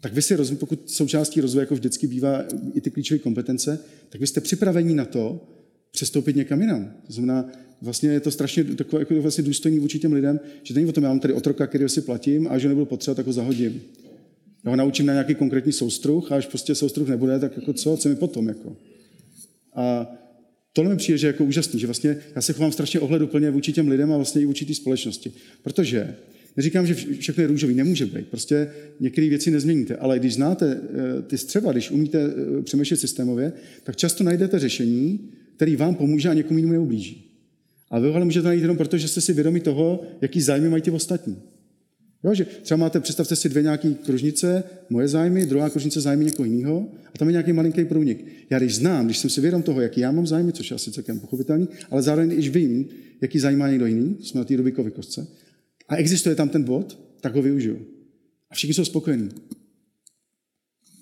[0.00, 2.44] tak vy si, rozum, pokud součástí rozvoje, jako vždycky bývá
[2.74, 3.78] i ty klíčové kompetence,
[4.08, 5.48] tak vy jste připraveni na to
[5.90, 6.92] přestoupit někam jinam.
[7.06, 10.88] To znamená, vlastně je to strašně takové jako vlastně důstojný vůči těm lidem, že není
[10.88, 13.32] o tom, já mám tady otroka, který si platím a že nebudu potřebovat, tak ho
[13.32, 13.82] zahodím.
[14.64, 17.96] Já ho naučím na nějaký konkrétní soustruh a až prostě soustruh nebude, tak jako co,
[17.96, 18.48] co mi potom?
[18.48, 18.76] Jako.
[19.74, 20.12] A
[20.74, 23.88] tohle mi přijde, že jako úžasný, že vlastně já se chovám strašně ohleduplně vůči těm
[23.88, 25.32] lidem a vlastně i vůči té společnosti.
[25.62, 26.14] Protože
[26.56, 28.28] Neříkám, že všechno je růžový, nemůže být.
[28.28, 28.70] Prostě
[29.00, 33.52] některé věci nezměníte, ale když znáte eh, ty střeva, když umíte eh, přemýšlet systémově,
[33.82, 35.20] tak často najdete řešení,
[35.56, 37.30] který vám pomůže a někomu jinému neublíží.
[37.90, 40.82] A vy ho můžete najít jenom proto, že jste si vědomi toho, jaký zájmy mají
[40.82, 41.36] ty ostatní.
[42.24, 46.46] Jo, že třeba máte, představte si dvě nějaké kružnice, moje zájmy, druhá kružnice zájmy někoho
[46.46, 48.26] jiného, a tam je nějaký malinký průnik.
[48.50, 50.92] Já když znám, když jsem si vědom toho, jaký já mám zájmy, což je asi
[50.92, 52.88] celkem pochopitelný, ale zároveň i vím,
[53.20, 55.26] jaký zájem má někdo jiný, jsme na té Rubikovy kostce,
[55.88, 57.86] a existuje tam ten bod, tak ho využiju.
[58.50, 59.28] A všichni jsou spokojení.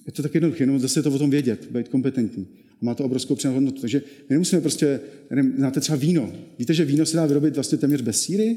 [0.06, 2.46] Je to tak jednoduché, jenom zase to o tom vědět, být kompetentní.
[2.70, 3.80] A má to obrovskou přehodnotu.
[3.80, 5.00] Takže my nemusíme prostě,
[5.30, 6.32] nevím, znáte třeba víno.
[6.58, 8.56] Víte, že víno se dá vyrobit vlastně téměř bez síry?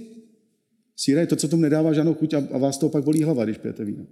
[0.96, 3.58] Síra je to, co tomu nedává žádnou chuť a, vás to pak bolí hlava, když
[3.58, 4.06] pijete víno.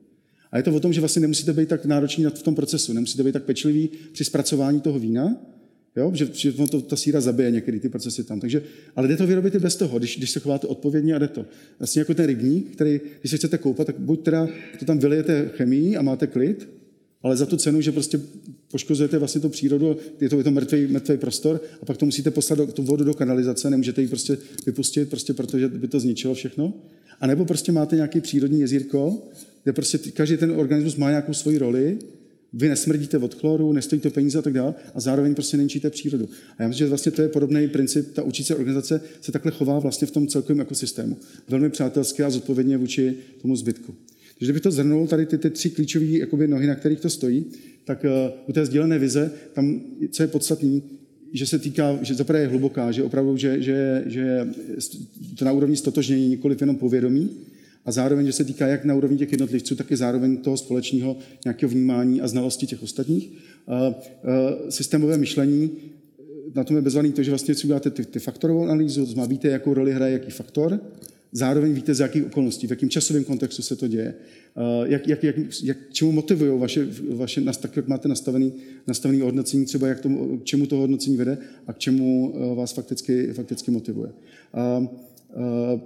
[0.52, 3.24] A je to o tom, že vlastně nemusíte být tak nároční v tom procesu, nemusíte
[3.24, 5.38] být tak pečlivý při zpracování toho vína,
[5.96, 6.12] Jo?
[6.16, 8.40] Že, že to, ta síra zabije některé ty procesy tam.
[8.40, 8.64] Takže,
[8.96, 11.46] ale jde to vyrobit i bez toho, když, když se chováte odpovědně a jde to.
[11.80, 14.48] Vlastně jako ten rybník, který, když se chcete koupat, tak buď teda
[14.80, 16.70] to tam vylijete chemii a máte klid,
[17.24, 18.20] ale za tu cenu, že prostě
[18.72, 22.32] poškozujete vlastně tu přírodu, je to, je to mrtvý, mrtvý prostor a pak to musíte
[22.32, 26.34] poslat do, tu vodu do kanalizace, nemůžete ji prostě vypustit, prostě protože by to zničilo
[26.34, 26.74] všechno.
[27.20, 29.28] A nebo prostě máte nějaký přírodní jezírko,
[29.64, 31.98] kde prostě každý ten organismus má nějakou svoji roli
[32.54, 36.30] vy nesmrdíte od chloru, nestojíte peníze a tak dále a zároveň prostě nenčíte přírodu.
[36.58, 39.80] A já myslím, že vlastně to je podobný princip, ta učící organizace se takhle chová
[39.80, 41.18] vlastně v tom celkovém ekosystému.
[41.50, 43.96] Velmi přátelské a zodpovědně vůči tomu zbytku.
[44.40, 47.46] Takže kdybych to zhrnul, tady ty, ty tři klíčové nohy, na kterých to stojí,
[47.86, 48.10] tak uh,
[48.50, 49.82] u té sdílené vize, tam,
[50.12, 50.84] co je podstatný,
[51.34, 54.48] že se týká, že zaprvé je hluboká, že opravdu, že, že, že
[55.38, 57.30] to na úrovni stotožnění, nikoliv jenom povědomí,
[57.86, 61.18] a zároveň, že se týká jak na úrovni těch jednotlivců, tak i zároveň toho společného
[61.46, 63.32] nějakého vnímání a znalosti těch ostatních.
[64.70, 65.72] systémové myšlení,
[66.56, 69.30] na tom je bezvaný to, že vlastně si uděláte ty, ty faktorovou analýzu, to znamená,
[69.30, 70.80] víte, jakou roli hraje jaký faktor,
[71.34, 74.14] zároveň víte, z jakých okolností, v jakém časovém kontextu se to děje,
[74.84, 78.54] jak, jak, jak, jak čemu motivují vaše, vaše tak, jak máte nastavený,
[78.88, 83.34] nastavený hodnocení, třeba jak tomu, k čemu to hodnocení vede a k čemu vás fakticky,
[83.34, 84.12] fakticky motivuje.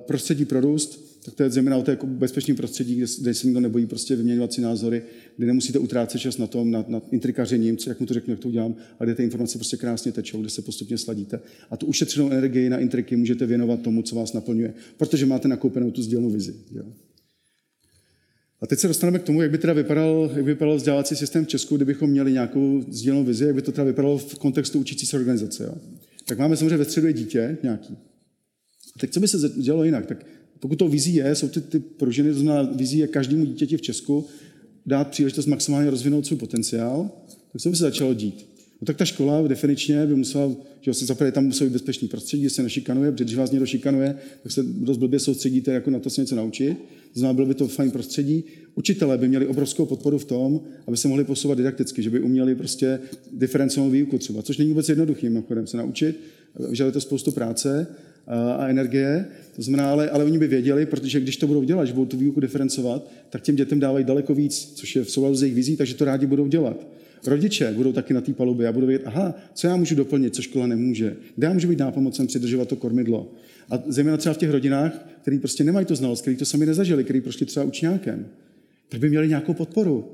[0.05, 3.47] Prostředí pro růst, tak to je zejména o té jako bezpečné prostředí, kde, kde se
[3.47, 5.01] nikdo nebojí prostě vyměňovat si názory,
[5.37, 8.39] kde nemusíte utrácet čas na tom, na, na intrikařením, co, jak mu to řeknu, jak
[8.39, 11.39] to udělám, a kde ty informace prostě krásně tečou, kde se postupně sladíte.
[11.71, 15.91] A tu ušetřenou energii na intriky můžete věnovat tomu, co vás naplňuje, protože máte nakoupenou
[15.91, 16.55] tu sdělnou vizi.
[16.71, 16.83] Jo.
[18.61, 21.45] A teď se dostaneme k tomu, jak by teda vypadal, jak by vypadal vzdělávací systém
[21.45, 25.05] v Česku, kdybychom měli nějakou sdílenou vizi, jak by to teda vypadalo v kontextu učící
[25.05, 25.63] se organizace.
[25.63, 25.73] Jo.
[26.25, 27.97] Tak máme samozřejmě ve středu dítě nějaký.
[28.95, 30.05] A tak co by se dělalo jinak?
[30.05, 30.25] Tak
[30.59, 33.81] pokud to vizí je, jsou ty, ty pružiny, to znamená vizí je každému dítěti v
[33.81, 34.25] Česku
[34.85, 37.09] dát příležitost maximálně rozvinout svůj potenciál,
[37.51, 38.45] tak co by se začalo dít?
[38.81, 40.51] No tak ta škola definičně by musela,
[40.81, 44.15] že se zaprvé tam musí být bezpečný prostředí, se nešikanuje, protože když vás někdo šikanuje,
[44.43, 46.77] tak se dost blbě soustředíte jako na to se něco naučit.
[47.13, 48.43] To znamená, bylo by to fajn prostředí.
[48.75, 52.55] Učitelé by měli obrovskou podporu v tom, aby se mohli posouvat didakticky, že by uměli
[52.55, 52.99] prostě
[53.33, 56.19] diferencovanou výuku třeba, což není vůbec jednoduchý, mimochodem se naučit.
[56.69, 57.87] Vyžaduje to spoustu práce,
[58.57, 59.25] a energie.
[59.55, 62.17] To znamená, ale, ale oni by věděli, protože když to budou dělat, že budou tu
[62.17, 65.77] výuku diferencovat, tak těm dětem dávají daleko víc, což je v souladu s jejich vizí,
[65.77, 66.87] takže to rádi budou dělat.
[67.27, 70.41] Rodiče budou taky na té palubě a budou vědět, aha, co já můžu doplnit, co
[70.41, 73.31] škola nemůže, kde já můžu být nápomocen přidržovat to kormidlo.
[73.69, 77.03] A zejména třeba v těch rodinách, který prostě nemají to znalost, který to sami nezažili,
[77.03, 78.25] který prošli třeba učňákem,
[78.89, 80.11] tak by měli nějakou podporu.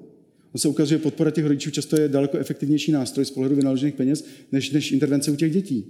[0.54, 3.96] On se ukazuje, že podpora těch rodičů často je daleko efektivnější nástroj z pohledu vynaložených
[3.96, 5.86] peněz, než, než intervence u těch dětí.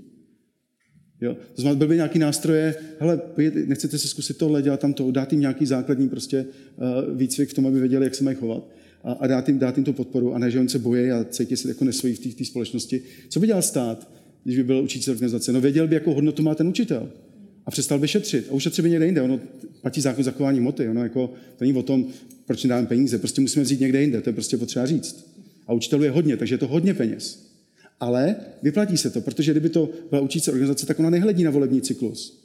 [1.21, 1.37] Jo?
[1.55, 3.21] To znamená, byl by nějaký nástroje, hele,
[3.65, 6.45] nechcete si zkusit tohle, dělat tam to, dát jim nějaký základní prostě
[6.77, 8.69] uh, výcvik v tom, aby věděli, jak se mají chovat
[9.03, 11.23] a, a dát, jim, dát jim tu podporu a ne, že on se bojí a
[11.23, 13.01] cítí se jako nesvojí v té společnosti.
[13.29, 14.11] Co by dělal stát,
[14.43, 15.53] když by byl učitel organizace?
[15.53, 17.09] No věděl by, jakou hodnotu má ten učitel
[17.65, 18.47] a přestal by šetřit.
[18.49, 19.21] A ušetřit by někde jinde.
[19.21, 19.39] Ono
[19.81, 20.89] platí zákon zachování moty.
[20.89, 22.07] Ono jako, to není o tom,
[22.45, 23.17] proč nedáme peníze.
[23.17, 24.21] Prostě musíme vzít někde jinde.
[24.21, 25.27] To je prostě potřeba říct.
[25.67, 27.52] A učitelů je hodně, takže je to hodně peněz.
[28.03, 31.81] Ale vyplatí se to, protože kdyby to byla učící organizace, tak ona nehledí na volební
[31.81, 32.43] cyklus.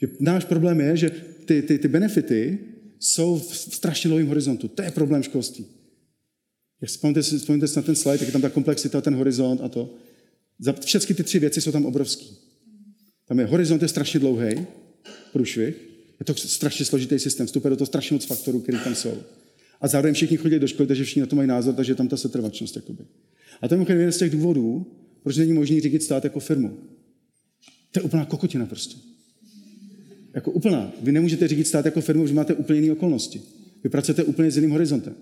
[0.00, 1.10] Že náš problém je, že
[1.44, 2.58] ty, ty, ty benefity
[3.00, 4.68] jsou v strašně dlouhém horizontu.
[4.68, 5.66] To je problém školství.
[6.80, 7.22] Jak vzpomněte
[7.68, 9.94] si, na ten slide, jak je tam ta komplexita, ten horizont a to.
[10.84, 12.36] Všechny ty tři věci jsou tam obrovský.
[13.28, 14.66] Tam je horizont je strašně dlouhý,
[15.32, 15.74] průšvih,
[16.20, 19.22] je to strašně složitý systém, vstupuje do toho strašně moc faktorů, které tam jsou.
[19.80, 22.08] A zároveň všichni chodí do školy, takže všichni na to mají názor, takže je tam
[22.08, 22.76] ta setrvačnost.
[22.76, 23.04] Jakoby.
[23.60, 24.86] A to je jeden z těch důvodů,
[25.22, 26.78] proč není možný řídit stát jako firmu.
[27.90, 28.96] To je úplná kokotina prostě.
[30.34, 30.92] Jako úplná.
[31.02, 33.42] Vy nemůžete řídit stát jako firmu, že máte úplně jiné okolnosti.
[33.84, 35.14] Vy pracujete úplně s jiným horizontem.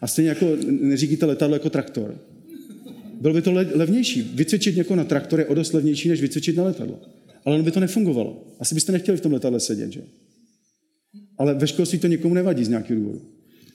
[0.00, 2.18] A stejně jako neřídíte letadlo jako traktor.
[3.20, 4.22] Bylo by to levnější.
[4.34, 7.00] Vycvičit někoho na traktor je o dost levnější, než vycvičit na letadlo.
[7.44, 8.54] Ale ono by to nefungovalo.
[8.58, 10.02] Asi byste nechtěli v tom letadle sedět, že?
[11.38, 13.22] Ale ve školství to někomu nevadí z nějakého důvodu.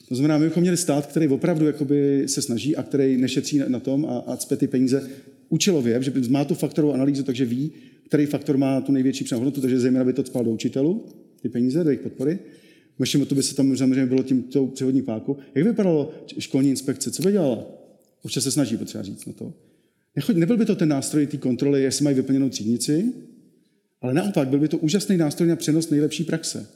[0.08, 3.80] To znamená, my bychom měli stát, který opravdu jakoby se snaží a který nešetří na
[3.80, 5.10] tom a, a cpe ty peníze
[5.48, 7.72] účelově, že má tu faktorovou analýzu, takže ví,
[8.06, 11.04] který faktor má tu největší přehodnotu, takže zejména by to spal do učitelů,
[11.42, 12.38] ty peníze, do jejich podpory.
[12.98, 15.36] Vaším to by se tam samozřejmě bylo tím tou převodní páku.
[15.54, 17.10] Jak vypadalo školní inspekce?
[17.10, 17.66] Co by dělala?
[18.22, 19.52] Určitě se snaží, potřeba říct na to.
[20.34, 23.12] Nebyl by to ten nástroj té kontroly, jestli mají vyplněnou třídnici,
[24.00, 26.66] ale naopak byl by to úžasný nástroj na přenos nejlepší praxe.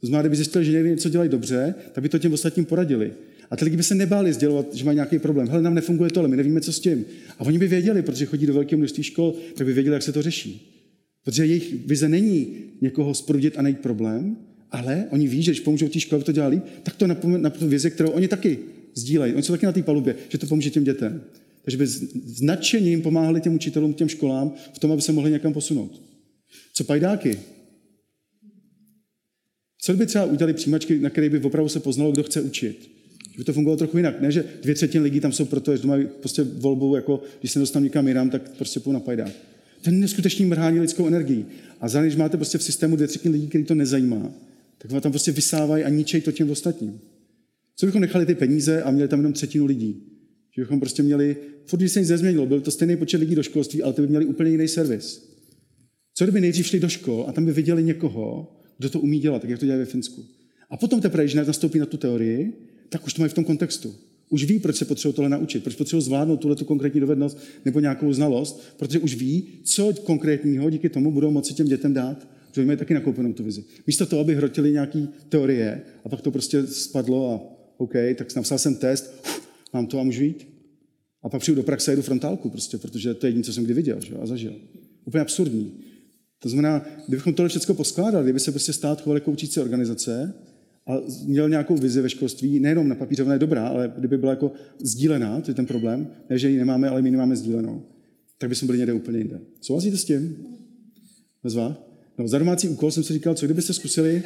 [0.00, 3.12] To znamená, kdyby zjistili, že někdy něco dělají dobře, tak by to těm ostatním poradili.
[3.50, 5.48] A ty lidi by se nebáli sdělovat, že mají nějaký problém.
[5.48, 7.04] Hele, nám nefunguje to, ale my nevíme, co s tím.
[7.38, 10.12] A oni by věděli, protože chodí do velkého množství škol, tak by věděli, jak se
[10.12, 10.76] to řeší.
[11.24, 14.36] Protože jejich vize není někoho sprudit a najít problém,
[14.70, 17.68] ale oni ví, že když pomůžou té škole, to dělá líp, tak to na tu
[17.68, 18.58] vizi, kterou oni taky
[18.94, 19.34] sdílejí.
[19.34, 21.22] Oni jsou taky na té palubě, že to pomůže těm dětem.
[21.62, 21.86] Takže by
[22.24, 26.02] značeně jim pomáhali těm učitelům, těm školám v tom, aby se mohli někam posunout.
[26.74, 27.38] Co pajdáky?
[29.80, 32.90] Co by třeba udělali přijímačky, na které by opravdu se poznalo, kdo chce učit?
[33.32, 34.20] Že by to fungovalo trochu jinak.
[34.20, 37.58] Ne, že dvě třetiny lidí tam jsou proto, že mají prostě volbu, jako když se
[37.58, 39.32] dostanu někam jinam, tak prostě půjdu na pajdák.
[39.82, 41.46] To je neskutečný mrhání lidskou energií.
[41.80, 44.32] A zároveň, když máte prostě v systému dvě třetiny lidí, který to nezajímá,
[44.78, 47.00] tak vám tam prostě vysávají a ničejí to těm ostatním.
[47.76, 50.02] Co bychom nechali ty peníze a měli tam jenom třetinu lidí?
[50.56, 53.42] Že bychom prostě měli, furt když se nic nezměnilo, byl to stejný počet lidí do
[53.42, 55.30] školství, ale ty by měli úplně jiný servis.
[56.14, 59.42] Co kdyby nejdřív šli do škol a tam by viděli někoho, kdo to umí dělat,
[59.42, 60.24] tak jak to dělají ve Finsku.
[60.70, 62.52] A potom teprve, když nastoupí na tu teorii,
[62.88, 63.94] tak už to mají v tom kontextu.
[64.28, 67.80] Už ví, proč se potřebují tohle naučit, proč potřebují zvládnout tuhle tu konkrétní dovednost nebo
[67.80, 72.64] nějakou znalost, protože už ví, co konkrétního díky tomu budou moci těm dětem dát, že
[72.64, 73.64] mají taky nakoupenou tu vizi.
[73.86, 77.40] Místo toho, aby hrotili nějaký teorie a pak to prostě spadlo a
[77.76, 80.48] OK, tak napsal jsem test, uf, mám to a můžu jít.
[81.22, 83.64] A pak přijdu do praxe a jdu frontálku prostě, protože to je jediné, co jsem
[83.64, 84.14] kdy viděl že?
[84.14, 84.54] a zažil.
[85.04, 85.89] Úplně absurdní.
[86.42, 90.34] To znamená, kdybychom tohle všechno poskládali, kdyby se prostě stát choval jako učící organizace
[90.86, 90.92] a
[91.26, 94.52] měl nějakou vizi ve školství, nejenom na papíře, ona je dobrá, ale kdyby byla jako
[94.82, 97.82] sdílená, to je ten problém, ne, že ji nemáme, ale my ji nemáme sdílenou,
[98.38, 99.40] tak bychom byli někde úplně jinde.
[99.60, 100.36] Souhlasíte s tím?
[101.42, 101.76] Bez vás?
[102.18, 104.22] No, za domácí úkol jsem si říkal, co kdybyste zkusili,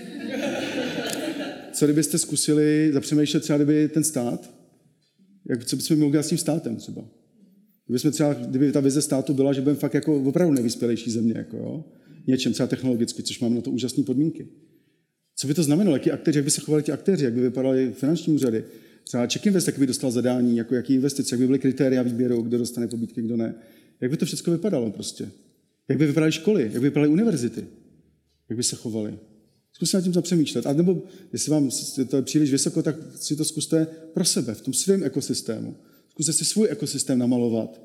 [1.73, 4.55] co kdybyste zkusili zapřemýšlet třeba, kdyby ten stát,
[5.51, 7.05] jak, co bychom mohli s tím státem třeba.
[7.87, 11.35] Kdyby, jsme třeba, kdyby ta vize státu byla, že budeme fakt jako opravdu nejvyspělejší země,
[11.37, 11.85] jako jo?
[12.27, 14.49] Něčem třeba technologicky, což máme na to úžasné podmínky.
[15.37, 15.97] Co by to znamenalo?
[15.97, 18.65] Jaký aktéři, jak by se chovali ti aktéři, jak by vypadaly finanční úřady?
[19.05, 22.43] Třeba Check Invest, jak by dostal zadání, jako jaký investice, jak by byly kritéria výběru,
[22.43, 23.55] kdo dostane pobídky, kdo ne.
[24.01, 25.31] Jak by to všechno vypadalo prostě?
[25.89, 27.67] Jak by vypadaly školy, jak by vypadaly univerzity?
[28.49, 29.19] Jak by se chovaly?
[29.73, 30.67] Zkuste nad tím zapřemýšlet.
[30.67, 31.03] A nebo
[31.33, 31.71] jestli vám
[32.09, 35.77] to je příliš vysoko, tak si to zkuste pro sebe, v tom svém ekosystému.
[36.11, 37.81] Zkuste si svůj ekosystém namalovat.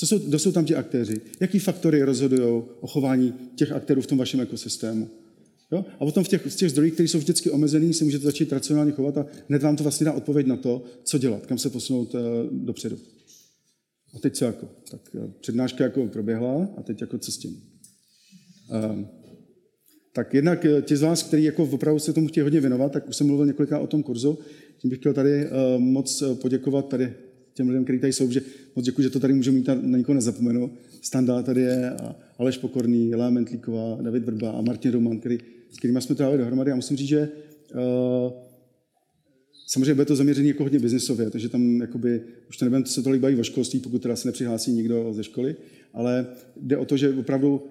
[0.00, 1.20] Co jsou, kdo jsou tam ti aktéři?
[1.40, 2.42] Jaký faktory rozhodují
[2.80, 5.08] o chování těch aktérů v tom vašem ekosystému?
[5.72, 5.84] Jo?
[6.00, 8.92] A potom v těch, v těch zdrojích, které jsou vždycky omezený, si můžete začít racionálně
[8.92, 12.14] chovat a hned vám to vlastně dá odpověď na to, co dělat, kam se posunout
[12.14, 12.20] uh,
[12.52, 12.98] dopředu.
[14.14, 14.68] A teď co jako?
[14.90, 17.62] Tak uh, přednáška jako proběhla a teď jako co s tím?
[18.70, 19.04] Uh,
[20.12, 23.16] tak jednak ti z vás, kteří jako opravdu se tomu chtějí hodně věnovat, tak už
[23.16, 24.38] jsem mluvil několikrát o tom kurzu.
[24.78, 27.14] Tím bych chtěl tady uh, moc poděkovat tady
[27.60, 28.42] těm lidem, kteří tady jsou, že
[28.76, 30.70] moc děkuji, že to tady můžu mít, na, na nikoho nezapomenu.
[31.02, 35.38] Standa tady je, a Aleš Pokorný, Lea Mentlíková, David Vrba a Martin Roman, který,
[35.70, 36.72] s kterými jsme dali dohromady.
[36.72, 37.28] A musím říct, že
[37.74, 38.32] uh,
[39.66, 43.20] samozřejmě bude to zaměřené jako hodně biznisově, takže tam jakoby, už to nebudeme se tolik
[43.20, 45.56] bavit o školství, pokud teda se nepřihlásí nikdo ze školy,
[45.94, 47.62] ale jde o to, že opravdu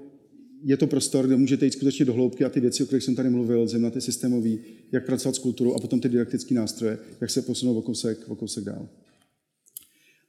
[0.64, 3.16] je to prostor, kde můžete jít skutečně do hloubky a ty věci, o kterých jsem
[3.16, 4.60] tady mluvil, zejména ty systémový,
[4.92, 8.36] jak pracovat s kulturou a potom ty didaktické nástroje, jak se posunout o kousek, o
[8.36, 8.90] kousek dál.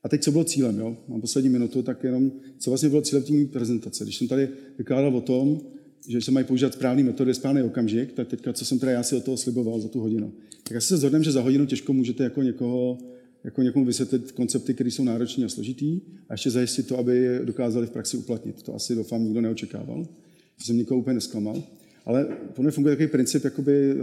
[0.03, 0.96] A teď, co bylo cílem, jo?
[1.09, 4.05] Mám poslední minutu, tak jenom, co vlastně bylo cílem té prezentace.
[4.05, 4.48] Když jsem tady
[4.78, 5.61] vykládal o tom,
[6.09, 9.16] že se mají používat správné metody, správný okamžik, tak teďka, co jsem teda já si
[9.16, 10.32] od toho sliboval za tu hodinu.
[10.68, 12.98] Tak asi se zhodneme, že za hodinu těžko můžete jako někoho,
[13.44, 17.40] jako někomu vysvětlit koncepty, které jsou náročné a složitý, a ještě zajistit to, aby je
[17.44, 18.62] dokázali v praxi uplatnit.
[18.62, 20.09] To asi doufám nikdo neočekával,
[20.59, 21.62] že jsem nikoho úplně nesklamal.
[22.05, 22.24] Ale
[22.55, 23.96] pro mě funguje takový princip jakoby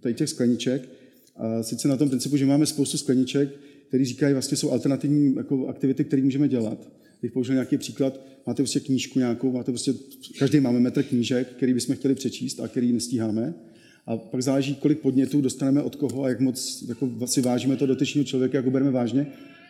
[0.00, 0.88] tady těch skleniček.
[1.36, 3.48] A sice na tom principu, že máme spoustu skleniček,
[3.90, 6.88] který říkají, vlastně jsou alternativní jako aktivity, které můžeme dělat.
[7.20, 9.94] Když použil nějaký příklad, máte prostě knížku nějakou, máte prostě,
[10.38, 13.54] každý máme metr knížek, který bychom chtěli přečíst a který nestíháme.
[14.06, 17.86] A pak záleží, kolik podnětů dostaneme od koho a jak moc jako si vážíme to
[17.86, 19.26] dotyčního člověka, jak ho bereme vážně,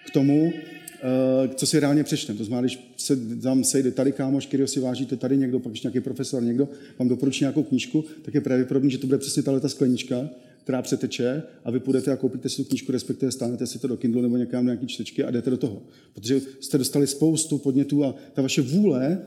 [0.07, 2.39] k tomu, eh, co si reálně přečteme.
[2.39, 5.89] To znamená, když se tam sejde tady kámoš, který si vážíte, tady někdo, pak ještě
[5.89, 6.69] nějaký profesor, někdo
[6.99, 10.31] vám doporučí nějakou knížku, tak je pravděpodobný, že to bude přesně tahle ta sklenička,
[10.63, 13.97] která přeteče a vy půjdete a koupíte si tu knížku, respektive stánete si to do
[13.97, 15.83] Kindle nebo někam nějaký čtečky a jdete do toho.
[16.15, 19.19] Protože jste dostali spoustu podnětů a ta vaše vůle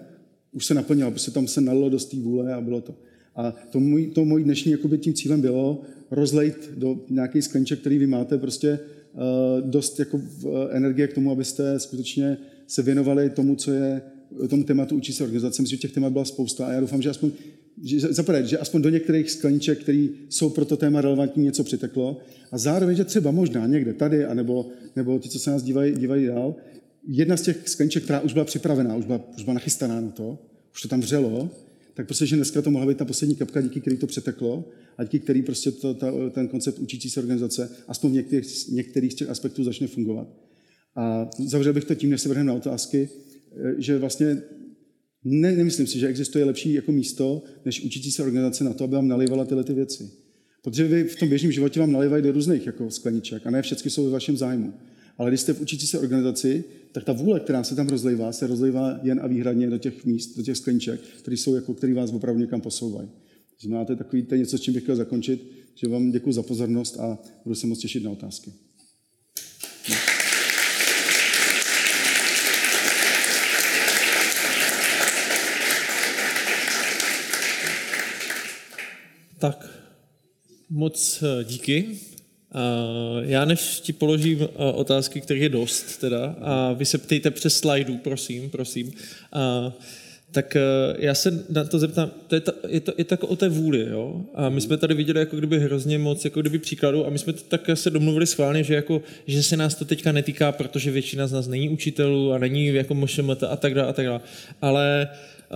[0.51, 2.95] už se naplnila, protože tam se nalilo do té vůle a bylo to.
[3.35, 5.81] A to můj, to můj dnešní jakoby, tím cílem bylo
[6.11, 8.79] rozlejt do nějaký sklenček, který vy máte, prostě
[9.13, 14.01] uh, dost jako, uh, energie k tomu, abyste skutečně se věnovali tomu, co je
[14.49, 15.61] tomu tématu učí se organizace.
[15.61, 17.31] Myslím, že těch témat byla spousta a já doufám, že aspoň
[17.81, 22.17] že, zaprvé, že aspoň do některých skleniček, které jsou pro to téma relevantní, něco přiteklo
[22.51, 26.25] a zároveň, že třeba možná někde tady, anebo, nebo ti, co se nás dívají, dívají
[26.25, 26.55] dál,
[27.07, 30.39] jedna z těch skleniček, která už byla připravená, už byla, už byla nachystaná na to,
[30.73, 31.49] už to tam vřelo,
[31.93, 34.65] tak prostě, že dneska to mohla být ta poslední kapka, díky který to přeteklo
[34.97, 39.13] a díky který prostě to, ta, ten koncept učící se organizace aspoň v některých, některých
[39.13, 40.27] z těch aspektů začne fungovat.
[40.95, 43.09] A zavřel bych to tím, než se vrhneme na otázky,
[43.77, 44.41] že vlastně
[45.23, 48.95] ne, nemyslím si, že existuje lepší jako místo, než učící se organizace na to, aby
[48.95, 50.11] vám nalivala tyhle ty věci.
[50.63, 53.91] Protože vy v tom běžném životě vám nalivají do různých jako skleniček a ne všechny
[53.91, 54.73] jsou ve vašem zájmu.
[55.17, 58.47] Ale když jste v učící se organizaci, tak ta vůle, která se tam rozlejvá, se
[58.47, 62.11] rozlejvá jen a výhradně do těch míst, do těch skleniček, které jsou jako, který vás
[62.11, 63.09] opravdu někam posouvají.
[63.85, 66.43] To je takový, to je něco, s čím bych chtěl zakončit, že vám děkuji za
[66.43, 68.51] pozornost a budu se moc těšit na otázky.
[79.43, 79.69] Tak,
[80.69, 81.85] moc eh, díky.
[83.21, 87.57] Já než ti položím eh, otázky, které je dost, teda, a vy se ptejte přes
[87.57, 88.91] slajdů, prosím, prosím,
[90.31, 90.61] tak eh,
[90.97, 93.49] já se na to zeptám, to je, ta, je, to, je to jako o té
[93.49, 94.21] vůli, jo?
[94.33, 97.33] A my jsme tady viděli jako kdyby hrozně moc, jako kdyby příkladů a my jsme
[97.33, 101.27] to tak se domluvili schválně, že, jako, že se nás to teďka netýká, protože většina
[101.27, 104.21] z nás není učitelů a není jako MŠMT a tak dále a tak dále.
[104.61, 105.07] Ale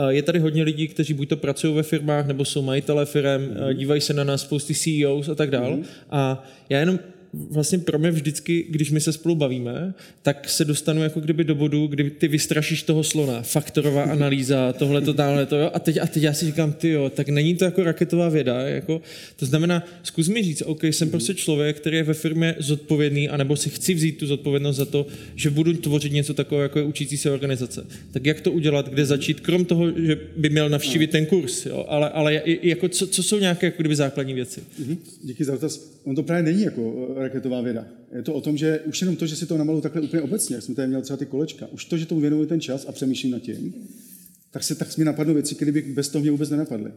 [0.09, 3.73] je tady hodně lidí, kteří buď to pracují ve firmách, nebo jsou majitele firm, mm.
[3.73, 5.75] dívají se na nás spousty CEOs a tak dále.
[5.75, 5.83] Mm.
[6.11, 6.99] A já jenom
[7.33, 11.55] vlastně pro mě vždycky, když my se spolu bavíme, tak se dostanu jako kdyby do
[11.55, 15.97] bodu, kdy ty vystrašíš toho slona, faktorová analýza, tohle to, tamhle to, jo, a teď,
[15.97, 19.01] a teď já si říkám, ty jo, tak není to jako raketová věda, jako,
[19.35, 23.55] to znamená, zkus mi říct, OK, jsem prostě člověk, který je ve firmě zodpovědný, anebo
[23.55, 27.17] si chci vzít tu zodpovědnost za to, že budu tvořit něco takového, jako je učící
[27.17, 27.85] se organizace.
[28.11, 31.85] Tak jak to udělat, kde začít, krom toho, že by měl navštívit ten kurz, jo,
[31.87, 34.61] ale, ale jako, co, co jsou nějaké jako kdyby základní věci?
[34.79, 34.97] Mhm.
[35.23, 35.97] Díky za dotaz.
[36.03, 37.87] On to právě není jako raketová věda.
[38.15, 40.55] Je to o tom, že už jenom to, že si to namalu takhle úplně obecně,
[40.55, 42.91] jak jsme tady měli třeba ty kolečka, už to, že tomu věnuju ten čas a
[42.91, 43.73] přemýšlím nad tím,
[44.51, 46.91] tak se tak mi napadnou věci, které by bez toho mě vůbec nenapadly.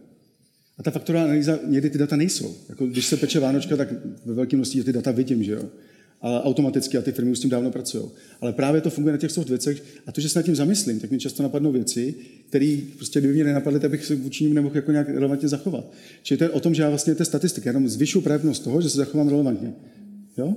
[0.78, 2.56] A ta faktorová analýza, někdy ty data nejsou.
[2.68, 3.88] Jako když se peče Vánočka, tak
[4.24, 5.70] ve velkém množství ty data vidím, že jo
[6.22, 8.04] a automaticky a ty firmy už s tím dávno pracují.
[8.40, 11.00] Ale právě to funguje na těch soft věcech a to, že se nad tím zamyslím,
[11.00, 12.14] tak mi často napadnou věci,
[12.48, 15.92] které prostě kdyby mě nenapadly, tak bych se vůči ním nemohl jako nějak relevantně zachovat.
[16.22, 18.90] Čili to je o tom, že já vlastně té statistiky, jenom zvyšuju pravděpodobnost toho, že
[18.90, 19.72] se zachovám relevantně.
[20.36, 20.54] Jo?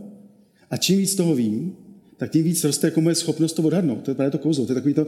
[0.69, 1.75] A čím víc toho vím,
[2.23, 4.03] tak tím víc roste jako moje schopnost to odhadnout.
[4.03, 5.07] To je právě to kouzlo, to je takový, to,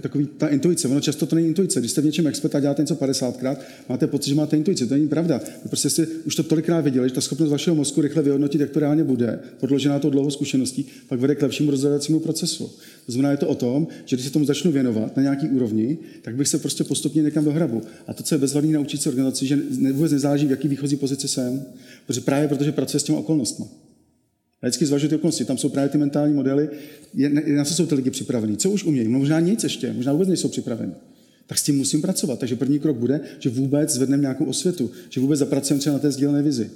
[0.00, 0.88] takový ta intuice.
[0.88, 1.80] Ono často to není intuice.
[1.80, 3.56] Když jste v něčem expert a děláte něco 50krát,
[3.88, 4.86] máte pocit, že máte intuici.
[4.86, 5.40] To není pravda.
[5.62, 8.70] Vy prostě jste už to tolikrát viděli, že ta schopnost vašeho mozku rychle vyhodnotit, jak
[8.70, 12.70] to reálně bude, podložená to dlouhou zkušeností, pak vede k lepšímu rozhodovacímu procesu.
[13.06, 15.98] To znamená, je to o tom, že když se tomu začnu věnovat na nějaký úrovni,
[16.22, 17.82] tak bych se prostě postupně někam dohrabu.
[18.06, 19.58] A to, co je bezvadný naučit se organizaci, že
[19.92, 21.64] vůbec nezáleží, v jaký výchozí pozici jsem,
[22.06, 23.66] protože právě protože pracuje s těmi okolnostmi.
[24.62, 25.44] A vždycky zvažuji ty okolnosti.
[25.44, 26.68] Tam jsou právě ty mentální modely,
[27.56, 28.56] na co jsou ty lidi připravení.
[28.56, 29.08] Co už umějí?
[29.08, 30.92] No možná nic ještě, možná vůbec nejsou připraveni.
[31.46, 32.38] Tak s tím musím pracovat.
[32.38, 36.10] Takže první krok bude, že vůbec zvedneme nějakou osvětu, že vůbec zapracujeme třeba na té
[36.10, 36.70] sdílené vizi.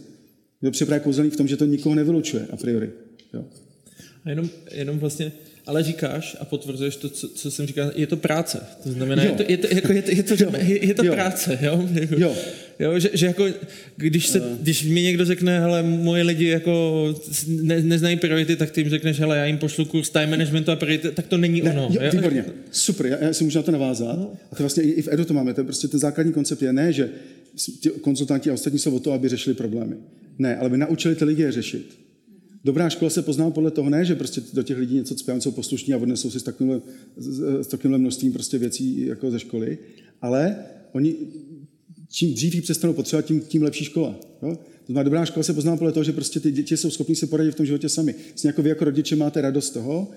[0.62, 2.90] Je to kouzelný v tom, že to nikoho nevylučuje a priori.
[3.34, 3.44] Jo.
[4.24, 5.32] A jenom, jenom vlastně,
[5.70, 8.66] ale říkáš a potvrzuješ to, co, co jsem říkal, je to práce.
[8.82, 9.30] To znamená, jo.
[9.30, 11.12] je to, je to, jako, je to, je to, je, je to jo.
[11.12, 11.58] práce.
[11.62, 11.88] Jo?
[12.16, 12.36] jo.
[12.78, 13.46] Jo, že, že jako,
[13.96, 17.14] když, se, když mi někdo řekne, hele, moje lidi jako
[17.48, 20.76] ne, neznají priority, tak ty jim řekneš, hele, já jim pošlu kurz time managementu a
[20.76, 21.88] priority, tak to není ne, ono.
[21.90, 22.10] Jo, jo?
[22.12, 24.18] Výborně, super, já, já si můžu na to navázat.
[24.18, 24.32] No.
[24.52, 26.72] A to vlastně i v Edu to máme, to je prostě ten základní koncept je
[26.72, 27.10] ne, že
[27.80, 29.96] ti konzultanti a ostatní jsou o to, aby řešili problémy.
[30.38, 32.09] Ne, ale aby naučili ty lidi je řešit.
[32.64, 35.50] Dobrá škola se pozná podle toho, ne, že prostě do těch lidí něco cpějí, jsou
[35.50, 36.82] poslušní a odnesou si s takovým,
[37.60, 39.78] s takovým množstvím prostě věcí jako ze školy,
[40.20, 40.56] ale
[40.92, 41.16] oni
[42.08, 44.20] čím dřív ji přestanou potřebovat, tím, tím lepší škola.
[44.42, 44.56] Jo?
[44.56, 47.26] To znamená, dobrá škola se pozná podle toho, že prostě ty děti jsou schopni se
[47.26, 48.14] poradit v tom životě sami.
[48.34, 50.10] S jako vy jako rodiče máte radost z toho,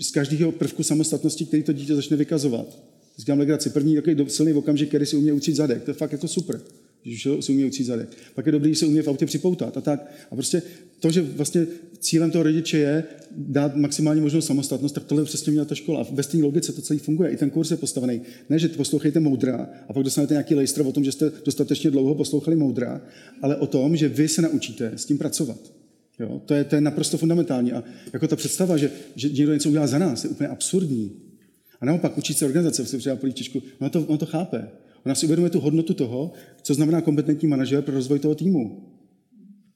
[0.00, 2.82] z každého prvku samostatnosti, který to dítě začne vykazovat.
[3.18, 3.70] Říkám legraci.
[3.70, 5.82] První takový silný okamžik, který si umí učit zadek.
[5.82, 6.60] To je fakt jako super
[7.02, 8.08] když si umí učit zadek.
[8.34, 10.12] Pak je dobrý, že se umí v autě připoutat a tak.
[10.30, 10.62] A prostě
[11.00, 11.66] to, že vlastně
[11.98, 13.04] cílem toho rodiče je
[13.36, 16.00] dát maximální možnou samostatnost, tak tohle přesně měla ta škola.
[16.00, 17.30] A ve stejné logice to celý funguje.
[17.30, 18.20] I ten kurz je postavený.
[18.48, 22.14] Ne, že poslouchejte moudra a pak dostanete nějaký lejstr o tom, že jste dostatečně dlouho
[22.14, 23.00] poslouchali moudra,
[23.42, 25.72] ale o tom, že vy se naučíte s tím pracovat.
[26.20, 26.42] Jo?
[26.46, 27.72] To, je, to je naprosto fundamentální.
[27.72, 31.12] A jako ta představa, že, že někdo něco udělá za nás, je úplně absurdní.
[31.80, 34.68] A naopak učit se organizace, se třeba políčečku, ono to, ono to chápe.
[35.06, 36.32] Ona si uvědomuje tu hodnotu toho,
[36.62, 38.89] co znamená kompetentní manažer pro rozvoj toho týmu.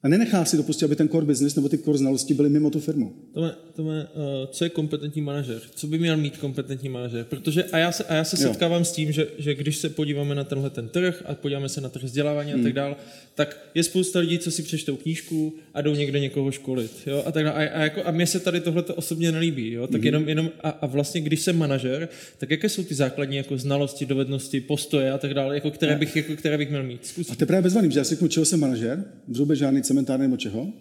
[0.05, 2.81] A nenechá si dopustit, aby ten core business nebo ty core znalosti byly mimo tu
[2.81, 3.13] firmu.
[3.35, 5.61] Tome, tome, uh, co je kompetentní manažer?
[5.75, 7.25] Co by měl mít kompetentní manažer?
[7.25, 8.85] Protože a já se, a já se setkávám jo.
[8.85, 11.89] s tím, že, že když se podíváme na tenhle ten trh a podíváme se na
[11.89, 12.61] trh vzdělávání hmm.
[12.61, 12.97] a tak dále,
[13.35, 16.93] tak je spousta lidí, co si přečtou knížku a jdou někde někoho školit.
[17.07, 17.23] Jo?
[17.27, 19.73] A, tak, a, a, jako, a mně se tady tohle osobně nelíbí.
[19.73, 19.87] Jo?
[19.87, 20.07] Tak hmm.
[20.07, 24.07] jenom, jenom a, a, vlastně, když jsem manažer, tak jaké jsou ty základní jako znalosti,
[24.07, 27.07] dovednosti, postoje a tak dále, jako které, bych, jako, které bych měl mít?
[27.07, 27.31] Zkus.
[27.31, 30.25] A to je právě bezvaný, že já si řeknu, čeho jsem manažer, vůbec žádný cementárny
[30.25, 30.73] nebo čeho.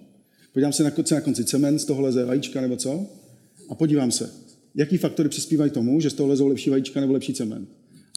[0.53, 3.05] Podívám se na, konci, na konci cement, z toho leze vajíčka nebo co.
[3.69, 4.29] A podívám se,
[4.75, 7.69] jaký faktory přispívají tomu, že z toho lezou lepší vajíčka nebo lepší cement.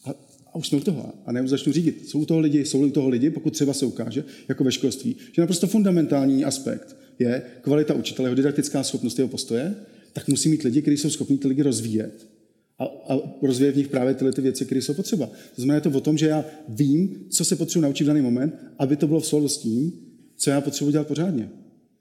[0.05, 0.11] A,
[0.53, 1.12] a už jsme u toho.
[1.26, 2.09] A ne začnu řídit.
[2.09, 5.16] Jsou u toho lidi, jsou u toho lidi, pokud třeba se ukáže, jako ve školství,
[5.32, 9.74] že naprosto fundamentální aspekt je kvalita učitele, jeho didaktická schopnost, jeho postoje,
[10.12, 12.26] tak musí mít lidi, kteří jsou schopni ty lidi rozvíjet
[12.78, 15.26] a, a rozvíjet v nich právě tyhle ty věci, které jsou potřeba.
[15.26, 18.55] To znamená, to o tom, že já vím, co se potřebuji naučit v daný moment,
[18.78, 20.05] aby to bylo v souladu s tím,
[20.37, 21.49] co já potřebuji dělat pořádně.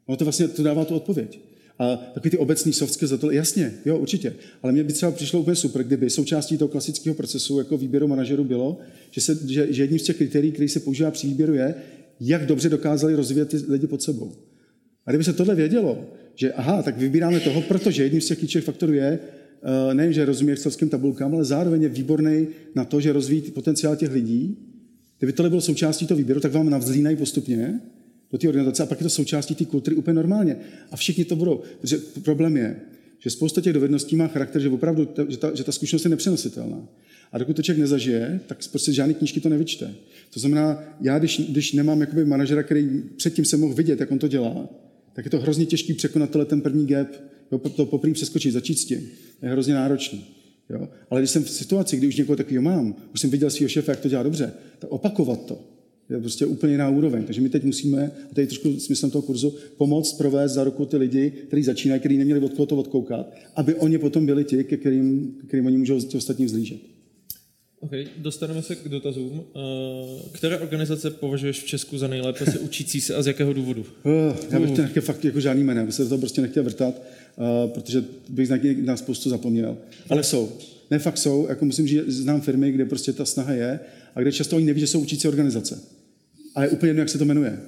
[0.07, 1.39] No to vlastně to dává tu odpověď.
[1.79, 4.35] A takový ty obecný soft za to, jasně, jo, určitě.
[4.63, 8.43] Ale mně by třeba přišlo úplně super, kdyby součástí toho klasického procesu jako výběru manažerů
[8.43, 8.77] bylo,
[9.11, 11.75] že, se, že, že jedním z těch kritérií, který se používá při výběru, je,
[12.19, 14.31] jak dobře dokázali rozvíjet ty lidi pod sebou.
[15.05, 16.05] A kdyby se tohle vědělo,
[16.35, 19.19] že aha, tak vybíráme toho, protože jedním z těch klíčových faktorů je,
[19.89, 23.95] uh, nejen, že rozumí excelským tabulkám, ale zároveň je výborný na to, že rozvíjí potenciál
[23.95, 24.57] těch lidí.
[25.17, 27.81] Kdyby tohle bylo součástí toho výběru, tak vám navzlínají postupně
[28.31, 30.57] do té organizace a pak je to součástí té kultury úplně normálně.
[30.91, 31.61] A všichni to budou.
[31.81, 32.75] Protože problém je,
[33.19, 36.87] že spousta těch dovedností má charakter, že opravdu že ta, že ta zkušenost je nepřenositelná.
[37.31, 39.93] A dokud to člověk nezažije, tak prostě žádný knížky to nevyčte.
[40.33, 44.19] To znamená, já když, když nemám jakoby manažera, který předtím se mohl vidět, jak on
[44.19, 44.69] to dělá,
[45.13, 47.07] tak je to hrozně těžký překonat ten první gap,
[47.51, 49.09] jo, to poprvé přeskočit, začít s tím.
[49.41, 50.25] Je hrozně náročný.
[50.69, 50.89] Jo?
[51.09, 53.91] Ale když jsem v situaci, kdy už někoho takového mám, už jsem viděl svého šéfa,
[53.91, 55.74] jak to dělá dobře, tak opakovat to
[56.09, 57.23] je prostě úplně jiná úroveň.
[57.23, 60.97] Takže my teď musíme, a tady trošku smyslem toho kurzu, pomoct provést za ruku ty
[60.97, 64.77] lidi, kteří začínají, kteří neměli od koho to odkoukat, aby oni potom byli ti, ke
[64.77, 66.79] kterým, ke kterým oni můžou ti ostatní vzlížet.
[67.79, 69.43] OK, dostaneme se k dotazům.
[69.55, 73.85] Eh, které organizace považuješ v Česku za nejlépe se učící se a z jakého důvodu?
[74.03, 77.01] Uh, já bych to nechtěl fakt jako žádný jménem, se to prostě nechtěl vrtat,
[77.37, 79.77] uh, protože bych na, na spoustu zapomněl.
[80.09, 80.51] Ale jsou.
[80.91, 81.47] Ne, fakt jsou.
[81.49, 83.79] Jako musím říct, znám firmy, kde prostě ta snaha je
[84.15, 85.81] a kde často oni neví, že jsou učící organizace.
[86.55, 87.59] A je úplně jedno, jak se to jmenuje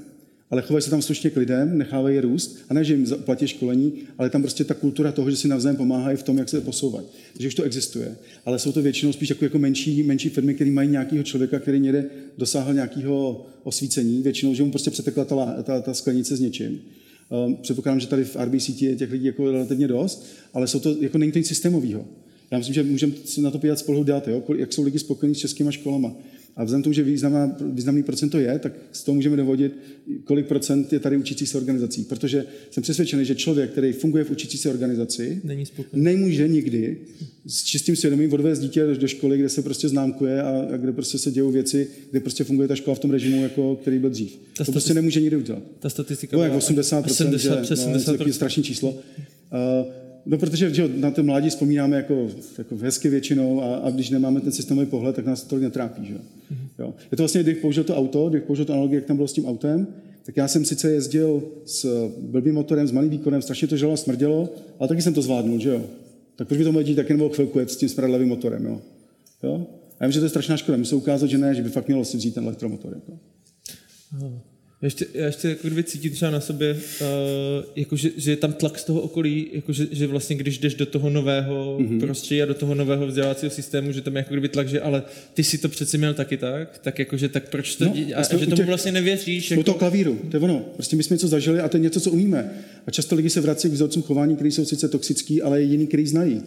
[0.50, 3.48] ale chovají se tam slušně k lidem, nechávají je růst a ne, že jim platí
[3.48, 6.62] školení, ale tam prostě ta kultura toho, že si navzájem pomáhají v tom, jak se
[6.62, 7.08] posouvají.
[7.34, 8.16] Takže už to existuje.
[8.46, 11.80] Ale jsou to většinou spíš jako, jako menší, menší firmy, které mají nějakého člověka, který
[11.80, 12.06] někde
[12.38, 16.82] dosáhl nějakého osvícení, většinou, že mu prostě přetekla ta, ta, ta sklenice s něčím.
[17.46, 20.96] Um, předpokládám, že tady v RBC je těch lidí jako relativně dost, ale jsou to,
[21.02, 22.06] jako není to nic systémového.
[22.52, 24.44] Já myslím, že můžeme na to podívat spolu dát, jo?
[24.58, 26.16] jak jsou lidi spokojení s českýma školama.
[26.58, 29.78] A vzhledem k tomu, že významná, významný procento je, tak z toho můžeme dovodit,
[30.24, 32.04] kolik procent je tady učící se organizací.
[32.04, 36.98] Protože jsem přesvědčený, že člověk, který funguje v učící se organizaci, Není nemůže nikdy
[37.46, 41.18] s čistým svědomím odvést dítě do školy, kde se prostě známkuje a, a kde prostě
[41.18, 44.40] se dějou věci, kde prostě funguje ta škola v tom režimu, jako, který byl dřív.
[44.58, 45.64] Ta to prostě nemůže nikdy udělat.
[45.80, 48.90] Ta statistika no, jak 80%, 70, že, 70, no, strašný číslo.
[48.90, 54.10] Uh, No, protože že na to mládí vzpomínáme jako, jako hezky většinou a, a, když
[54.10, 56.06] nemáme ten systémový pohled, tak nás to tolik netrápí.
[56.06, 56.14] Že?
[56.80, 56.94] Jo.
[57.12, 59.34] Je to vlastně, když použil to auto, když použil to analogie, jak tam bylo s
[59.34, 59.88] tím autem,
[60.26, 64.50] tak já jsem sice jezdil s blbým motorem, s malým výkonem, strašně to žalo smrdělo,
[64.80, 65.82] ale taky jsem to zvládnul, že jo.
[66.36, 68.82] Tak proč by to moje taky nemohlo chvilku jet s tím smradlavým motorem, jo?
[69.44, 69.68] jo?
[70.00, 70.78] A já vím, že to je strašná škoda.
[70.78, 72.94] Musím ukázat, že ne, že by fakt mělo si vzít ten elektromotor.
[72.94, 73.20] Jako.
[74.82, 77.08] Já ještě, já ještě jako kdyby cítím třeba na sobě, uh,
[77.76, 80.76] jako že, že, je tam tlak z toho okolí, jako že, že vlastně když jdeš
[80.76, 82.00] do toho nového mm-hmm.
[82.00, 85.04] prostředí a do toho nového vzdělávacího systému, že tam je jako kdyby tlak, že ale
[85.34, 88.38] ty si to přeci měl taky tak, tak jakože tak proč to, no, a, a
[88.38, 89.52] že tomu těch, vlastně nevěříš.
[89.52, 89.64] Jako...
[89.64, 90.60] toho klavíru, to je ono.
[90.60, 92.52] Prostě my jsme něco zažili a to je něco, co umíme.
[92.88, 96.08] A často lidi se vrací k vzorcům chování, které jsou sice toxický, ale jiný, který
[96.08, 96.44] znají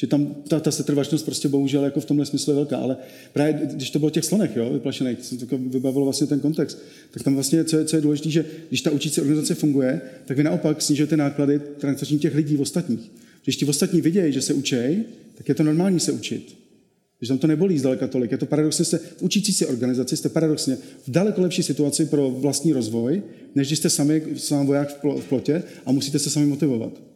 [0.00, 2.96] že tam ta, ta setrvačnost prostě bohužel jako v tomhle smyslu je velká, ale
[3.32, 5.18] právě když to bylo těch slonech, jo, vyplašených,
[5.48, 6.78] to vybavilo vlastně ten kontext,
[7.10, 10.36] tak tam vlastně, co je, co je důležité, že když ta učící organizace funguje, tak
[10.36, 13.10] vy naopak snižujete náklady transakční těch lidí v ostatních.
[13.44, 16.56] Když ti ostatní vidějí, že se učí, tak je to normální se učit.
[17.18, 18.32] Když tam to nebolí zdaleka tolik.
[18.32, 20.76] Je to paradoxně, jste v učící se organizaci, jste paradoxně
[21.06, 23.22] v daleko lepší situaci pro vlastní rozvoj,
[23.54, 27.07] než když jste sami sám voják v plotě a musíte se sami motivovat.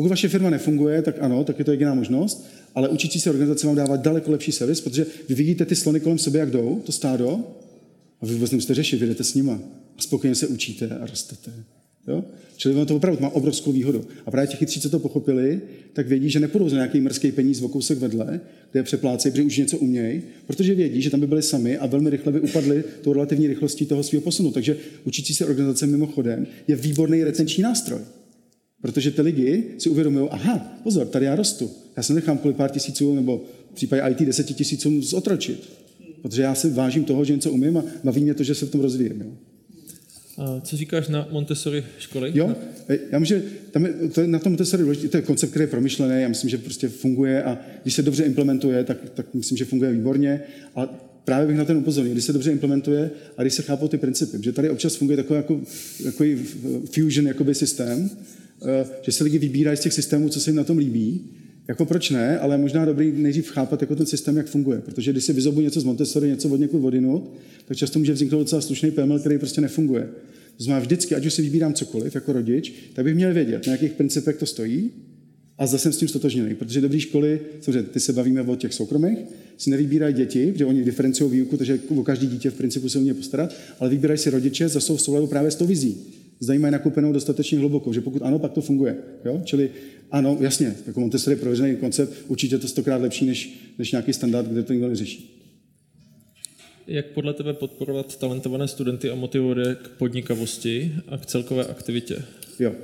[0.00, 3.66] Pokud vaše firma nefunguje, tak ano, tak je to jediná možnost, ale učící se organizace
[3.66, 6.92] vám dává daleko lepší servis, protože vy vidíte ty slony kolem sebe, jak jdou, to
[6.92, 7.40] stádo,
[8.20, 9.60] a vy vůbec nemusíte řešit, vy jdete s nima
[9.98, 11.52] a spokojeně se učíte a rostete.
[12.08, 12.24] Jo?
[12.56, 14.04] Čili ono to opravdu má obrovskou výhodu.
[14.26, 15.60] A právě ti chytří, co to pochopili,
[15.92, 18.40] tak vědí, že nepůjdou za nějaký mrzký peníz v kousek vedle,
[18.70, 21.86] kde je přeplácejí, protože už něco umějí, protože vědí, že tam by byli sami a
[21.86, 24.50] velmi rychle by upadli tou relativní rychlostí toho svého posunu.
[24.50, 28.00] Takže učící se organizace mimochodem je výborný recenční nástroj.
[28.82, 31.70] Protože ty lidi si uvědomují, aha, pozor, tady já rostu.
[31.96, 35.68] Já se nechám kvůli pár tisíců, nebo v případě IT deseti tisícům zotročit.
[36.22, 38.70] Protože já si vážím toho, že něco umím a baví mě to, že se v
[38.70, 39.20] tom rozvíjím.
[39.20, 39.32] Jo.
[40.38, 42.32] A co říkáš na Montessori školy?
[42.34, 42.56] Jo,
[43.10, 45.62] já myslím, že tam je, to je na tom Montessori důležitý, to je koncept, který
[45.62, 49.58] je promyšlený, já myslím, že prostě funguje a když se dobře implementuje, tak, tak myslím,
[49.58, 50.40] že funguje výborně.
[50.76, 50.86] A
[51.24, 54.38] právě bych na ten upozornil, když se dobře implementuje a když se chápou ty principy,
[54.42, 55.60] že tady občas funguje takový jako,
[56.04, 56.24] jako
[56.92, 58.10] fusion jakoby systém,
[59.02, 61.20] že se lidi vybírají z těch systémů, co se jim na tom líbí.
[61.68, 64.80] Jako proč ne, ale možná dobrý nejdřív chápat jako ten systém, jak funguje.
[64.80, 67.30] Protože když si vyzobu něco z Montessori, něco od někud vodinut,
[67.64, 70.08] tak často může vzniknout docela slušný PML, který prostě nefunguje.
[70.56, 73.72] To znamená vždycky, ať už si vybírám cokoliv jako rodič, tak bych měl vědět, na
[73.72, 74.90] jakých principech to stojí
[75.58, 76.54] a zase jsem s tím stotožněný.
[76.54, 79.18] Protože dobré školy, samozřejmě ty se bavíme o těch soukromých,
[79.58, 83.14] si nevybírají děti, protože oni diferencují výuku, takže o každý dítě v principu se umí
[83.14, 85.96] postarat, ale vybírají si rodiče, za jsou v souladu právě s tou vizí
[86.40, 88.96] zda mají nakoupenou dostatečně hluboko, že pokud ano, pak to funguje.
[89.24, 89.40] Jo?
[89.44, 89.70] Čili
[90.10, 94.62] ano, jasně, jako Montessori prověřený koncept, určitě to stokrát lepší než, než nějaký standard, kde
[94.62, 95.36] to nikdo neřeší.
[96.86, 102.22] Jak podle tebe podporovat talentované studenty a motivovat je k podnikavosti a k celkové aktivitě?
[102.58, 102.70] Jo.
[102.70, 102.76] Uh,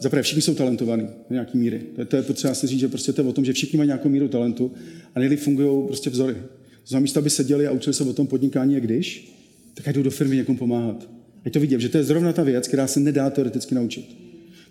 [0.00, 1.82] zaprvé všichni jsou talentovaní do nějaký míry.
[1.94, 3.76] To je, to je potřeba si říct, že prostě to je o tom, že všichni
[3.76, 4.72] mají nějakou míru talentu
[5.14, 6.34] a nejlíp fungují prostě vzory.
[6.34, 9.32] To znamená, místo, aby seděli a učili se o tom podnikání, jak když,
[9.74, 11.17] tak jdou do firmy někomu pomáhat.
[11.46, 14.16] Ať to vidím, že to je zrovna ta věc, která se nedá teoreticky naučit.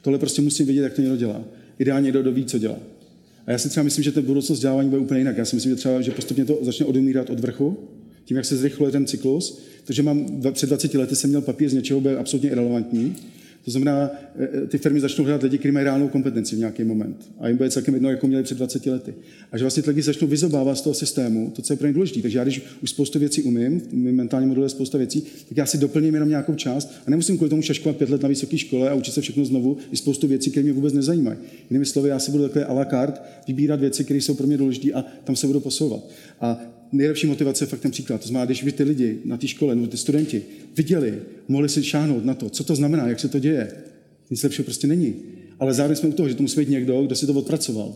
[0.02, 1.44] Tohle prostě musím vidět, jak to někdo dělá.
[1.80, 2.78] Ideálně někdo, kdo ví, co dělá.
[3.46, 5.38] A já si třeba myslím, že ta budoucnost vzdělávání bude úplně jinak.
[5.38, 7.78] Já si myslím, že třeba, že postupně to začne odumírat od vrchu,
[8.26, 9.62] tím, jak se zrychluje ten cyklus.
[9.86, 13.16] To, že mám před 20 lety jsem měl papír z něčeho, byl absolutně irrelevantní.
[13.68, 17.32] To znamená, eh, ty firmy začnou hledat lidi, kteří mají reálnou kompetenci v nějaký moment.
[17.40, 19.14] A jim bude celkem jedno, jako měli před 20 lety.
[19.52, 21.94] A že vlastně ty lidi začnou vyzobávat z toho systému to, co je pro ně
[21.94, 22.22] důležité.
[22.22, 25.58] Takže já, když už spoustu věcí umím, v mém mentálním modelu je spousta věcí, tak
[25.58, 28.58] já si doplním jenom nějakou část a nemusím kvůli tomu šaškovat pět let na vysoké
[28.58, 31.38] škole a učit se všechno znovu i spoustu věcí, které mě vůbec nezajímají.
[31.70, 34.58] Jinými slovy, já si budu takhle à la carte vybírat věci, které jsou pro mě
[34.58, 36.10] důležité a tam se budu posouvat.
[36.42, 38.22] A nejlepší motivace je fakt ten příklad.
[38.22, 40.44] To znamená, když vy ty lidi na té škole, nebo ty studenti
[40.78, 43.72] viděli, mohli si šáhnout na to, co to znamená, jak se to děje.
[44.30, 45.16] Nic lepšího prostě není.
[45.60, 47.96] Ale zároveň jsme u toho, že to musí být někdo, kdo si to odpracoval.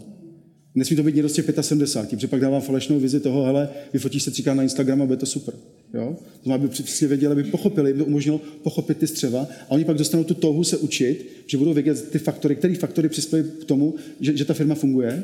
[0.76, 4.24] Nesmí to být někdo z těch 75, protože pak dává falešnou vizi toho, hele, vyfotíš
[4.24, 5.54] se třikrát na Instagram a bude to super.
[5.94, 6.18] Jo?
[6.20, 9.86] To znamená, aby přesně věděli, aby pochopili, aby to umožnilo pochopit ty střeva a oni
[9.86, 13.66] pak dostanou tu touhu se učit, že budou vědět ty faktory, které faktory přispějí k
[13.66, 15.24] tomu, že, že ta firma funguje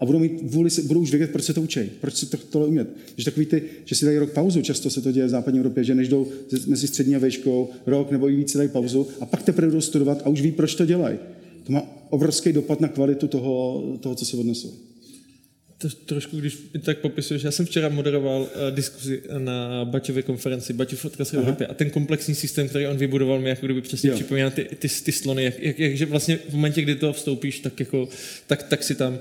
[0.00, 2.68] a budou mít vůli, budou už vědět, proč se to učí, proč si to, tohle
[2.68, 2.88] umět.
[3.16, 5.84] Že takový ty, že si dají rok pauzu, často se to děje v západní Evropě,
[5.84, 6.28] že než jdou
[6.66, 10.22] mezi střední a vejškou rok nebo i více dají pauzu a pak teprve jdou studovat
[10.24, 11.18] a už ví, proč to dělají.
[11.64, 14.74] To má obrovský dopad na kvalitu toho, toho co si odnesou
[15.78, 20.72] to, trošku, když mi tak popisuješ, já jsem včera moderoval uh, diskuzi na Baťově konferenci,
[20.72, 24.16] Baťov odkaz Evropě a ten komplexní systém, který on vybudoval, mi jako kdyby přesně jo.
[24.16, 27.60] připomíná ty, ty, ty slony, jak, jak, jak, že vlastně v momentě, kdy to vstoupíš,
[27.60, 28.08] tak, jako,
[28.46, 29.12] tak, tak si tam.
[29.12, 29.18] Uh,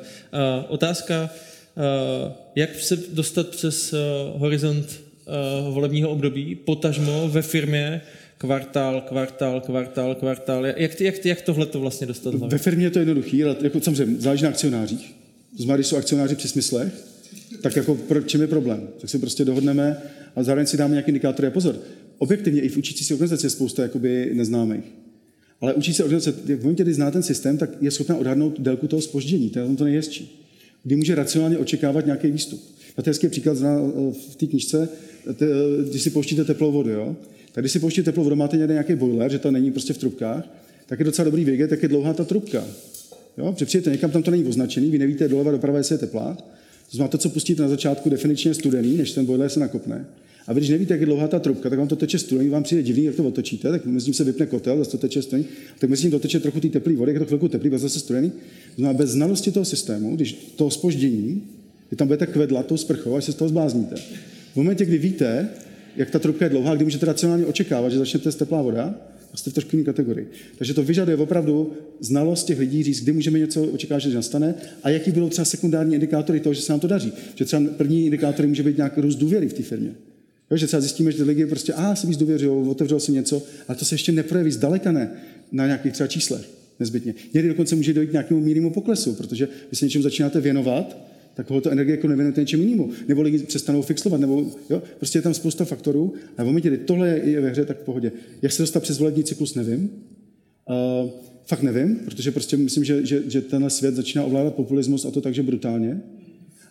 [0.67, 1.29] otázka,
[1.75, 3.99] uh, jak se dostat přes uh,
[4.41, 5.01] horizont
[5.65, 8.01] uh, volebního období, potažmo ve firmě,
[8.37, 10.65] kvartál, kvartál, kvartál, kvartál.
[10.65, 12.33] Jak, jak, jak tohle to vlastně dostat?
[12.35, 15.24] Ve firmě je to jednoduché, ale jako samozřejmě záleží na akcionářích
[15.57, 16.93] to znamená, když jsou akcionáři při smyslech,
[17.61, 18.87] tak jako pro, čím je problém?
[19.01, 19.97] Tak si prostě dohodneme
[20.35, 21.47] a zároveň si dáme nějaký indikátory.
[21.47, 21.79] A pozor,
[22.17, 24.83] objektivně i v učící se organizaci je spousta jakoby neznámých.
[25.61, 28.87] Ale učící se organizace, v momentě, kdy zná ten systém, tak je schopná odhadnout délku
[28.87, 29.49] toho spoždění.
[29.49, 30.41] To je to nejhezčí.
[30.83, 32.63] Kdy může racionálně očekávat nějaký výstup.
[32.97, 33.79] Na to je příklad zná
[34.31, 34.89] v té knižce,
[35.89, 36.89] když si pouštíte teplou vodu.
[36.89, 37.15] Jo?
[37.51, 40.47] Tak když si pouštíte teplou vodu, máte nějaký boiler, že to není prostě v trubkách,
[40.85, 42.65] tak je docela dobrý vědět, jak je dlouhá ta trubka.
[43.37, 43.51] Jo?
[43.51, 46.37] Protože přijete někam, tam to není označený, vy nevíte doleva doprava, jestli je teplá.
[46.91, 50.05] To znamená, to, co pustíte na začátku, definičně studený, než ten boiler se nakopne.
[50.47, 52.63] A vy, když nevíte, jak je dlouhá ta trubka, tak vám to teče studený, vám
[52.63, 55.45] přijde divný, jak to otočíte, tak mezi tím se vypne kotel, zase to teče studený,
[55.79, 58.29] tak mezi tím to teče trochu té teplé vody, jak to chvilku teplý, zase studený.
[58.29, 61.43] To znamená, bez znalosti toho systému, když to spoždění,
[61.91, 63.95] vy tam budete kvedlat tou sprchou, až se z toho zblázníte.
[64.53, 65.49] V momentě, kdy víte,
[65.95, 68.95] jak ta trubka je dlouhá, kdy můžete racionálně očekávat, že začnete z teplá voda,
[69.35, 70.27] a jste v trošku jiné kategorii.
[70.57, 74.89] Takže to vyžaduje opravdu znalost těch lidí, říct, kdy můžeme něco očekávat, že nastane a
[74.89, 77.13] jaký budou třeba sekundární indikátory toho, že se nám to daří.
[77.35, 79.95] Že třeba první indikátory může být nějaký růst důvěry v té firmě.
[80.51, 83.43] Jo, že třeba zjistíme, že ty lidi prostě, a jsem víc důvěřil, otevřel jsem něco,
[83.67, 85.11] ale to se ještě neprojeví, zdaleka ne,
[85.51, 87.13] na nějakých třeba číslech nezbytně.
[87.33, 90.97] Někdy dokonce může dojít k nějakému mírnému poklesu, protože vy se něčemu začínáte věnovat,
[91.35, 92.91] tak to energie jako nevěnujete něčemu jinému.
[93.07, 96.13] Nebo lidi přestanou fixovat, nebo jo, prostě je tam spousta faktorů.
[96.37, 98.11] A v momentě, kdy tohle je ve hře, tak v pohodě.
[98.41, 99.89] Jak se dostat přes volební cyklus, nevím.
[101.03, 101.09] Uh,
[101.45, 105.21] fakt nevím, protože prostě myslím, že, že, že tenhle svět začíná ovládat populismus a to
[105.21, 106.01] takže brutálně.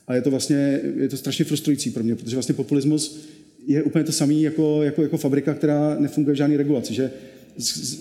[0.06, 3.26] A je to vlastně, je to strašně frustrující pro mě, protože vlastně populismus
[3.66, 7.10] je úplně to samý jako, jako, jako fabrika, která nefunguje v žádné regulaci, že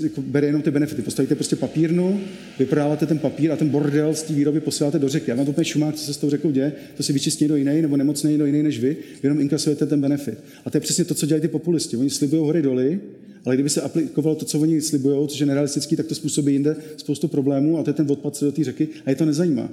[0.02, 1.02] jako bere jenom ty benefity.
[1.02, 2.22] Postavíte prostě papírnu,
[2.60, 5.32] vyprodáváte ten papír a ten bordel z té výroby posíláte do řeky.
[5.32, 7.56] A vám to úplně šumák, co se s tou řekou děje, to si vyčistí do
[7.56, 10.38] jiný nebo nemocný do jiný než vy, vy jenom inkasujete ten benefit.
[10.66, 11.98] A to je přesně to, co dělají ty populisti.
[11.98, 13.00] Oni slibují hory doly,
[13.46, 16.76] ale kdyby se aplikovalo to, co oni slibují, což je nerealistický, tak to způsobí jinde
[16.98, 19.70] spoustu problémů a to je ten odpad se do té řeky a je to nezajímá.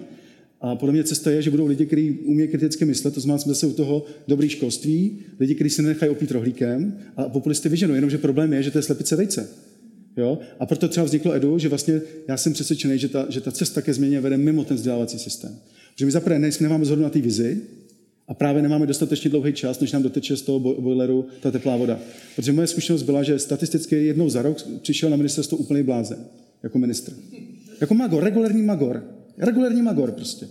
[0.61, 3.53] A podle mě cesta je, že budou lidi, kteří umí kriticky myslet, to znamená, jsme
[3.53, 8.19] zase u toho dobrý školství, lidi, kteří se nenechají opít rohlíkem a populisty vyženou, jenomže
[8.19, 9.49] problém je, že to je slepice vejce.
[10.17, 10.39] Jo?
[10.59, 13.83] A proto třeba vzniklo EDU, že vlastně já jsem přesvědčený, že ta, že ta cesta
[13.83, 15.59] ke změně vede mimo ten vzdělávací systém.
[15.97, 17.61] Že my zaprvé nemáme zhodu na té vizi
[18.29, 22.01] a právě nemáme dostatečně dlouhý čas, než nám doteče z toho boileru ta teplá voda.
[22.37, 26.19] Protože moje zkušenost byla, že statisticky jednou za rok přišel na ministerstvo úplný blázen,
[26.63, 27.13] jako ministr.
[27.81, 29.05] Jako magor, regulární magor.
[29.39, 30.49] Regulární magor prostě.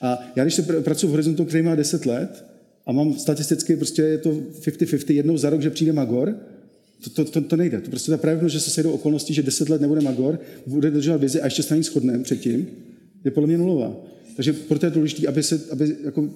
[0.00, 2.44] A já když se pr- pracuji v horizontu, který má 10 let,
[2.86, 6.36] a mám statisticky, prostě je to 50-50, jednou za rok, že přijde magor,
[7.04, 7.80] to, to, to, to nejde.
[7.80, 11.16] To prostě ta pravděpodobnost, že se sejdou okolnosti, že deset let nebude Magor, bude držet
[11.16, 12.66] vizi a ještě se na předtím,
[13.24, 13.96] je podle mě nulová.
[14.36, 16.30] Takže proto je důležité, aby, se, aby jako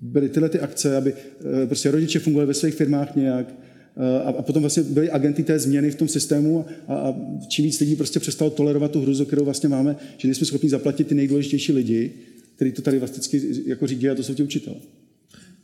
[0.00, 3.54] byly tyhle ty akce, aby eh, prostě rodiče fungovali ve svých firmách nějak,
[3.96, 7.14] eh, a, a potom vlastně byly agenty té změny v tom systému a, a
[7.48, 11.06] čím víc lidí prostě přestalo tolerovat tu hruzu, kterou vlastně máme, že nejsme schopni zaplatit
[11.06, 12.12] ty nejdůležitější lidi,
[12.56, 14.76] kteří to tady vlastně jako řídí a to jsou ti učitelé.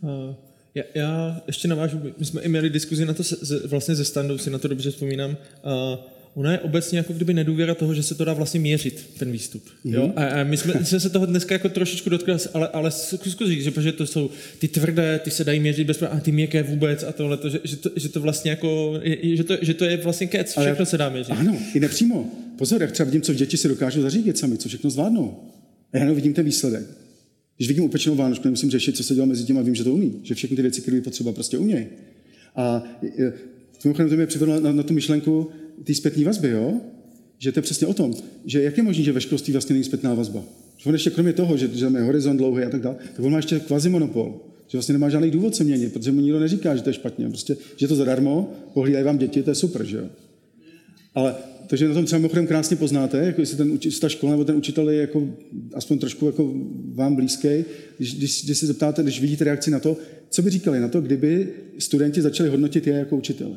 [0.02, 0.53] Uh.
[0.74, 3.36] Já, já ještě navážu, my jsme i měli diskuzi na to se,
[3.66, 5.30] vlastně ze standou, si na to dobře vzpomínám.
[5.30, 5.98] Uh,
[6.34, 9.64] ona je obecně jako kdyby nedůvěra toho, že se to dá vlastně měřit, ten výstup.
[9.64, 9.94] Mm-hmm.
[9.94, 10.12] Jo?
[10.16, 13.64] A, a my jsme, jsme se toho dneska jako trošičku dotkli, ale, ale zkus říct,
[13.64, 17.02] že, protože to jsou ty tvrdé, ty se dají měřit bez a ty měkké vůbec
[17.02, 20.26] a tohle, že, že, to, že to vlastně jako, že to, že to je vlastně
[20.26, 21.32] kec, všechno ale, se dá měřit.
[21.32, 22.30] Ano, i nepřímo.
[22.58, 25.40] pozor, jak třeba vidím, co děti si dokážou zařídit sami, co všechno zvládnou.
[25.92, 27.03] A já vidím ten výsledek.
[27.56, 29.94] Když vidím upečenou vánočku, nemusím řešit, co se dělá mezi tím a vím, že to
[29.94, 30.20] umí.
[30.22, 31.86] Že všechny ty věci, které je potřeba, prostě umějí.
[32.56, 32.82] A
[33.84, 35.50] mimochodem to mě přivedlo na, na, tu myšlenku
[35.84, 36.80] té zpětné vazby, jo?
[37.38, 38.14] že to je přesně o tom,
[38.44, 40.44] že jak je možné, že ve školství vlastně není zpětná vazba.
[40.76, 43.32] Že on ještě kromě toho, že, že máme horizont dlouhý a tak dále, tak on
[43.32, 44.40] má ještě kvazi monopol.
[44.68, 47.28] Že vlastně nemá žádný důvod se měnit, protože mu nikdo neříká, že to je špatně.
[47.28, 50.04] Prostě, že to zadarmo, pohlídají vám děti, to je super, že jo.
[51.14, 51.34] Ale
[51.66, 54.90] takže na tom třeba mimochodem krásně poznáte, jako jestli ten, ta škola nebo ten učitel
[54.90, 55.28] je jako
[55.74, 56.54] aspoň trošku jako
[56.94, 57.48] vám blízký,
[57.98, 59.96] když, když, když se zeptáte, když vidíte reakci na to,
[60.30, 63.56] co by říkali na to, kdyby studenti začali hodnotit je jako učitele.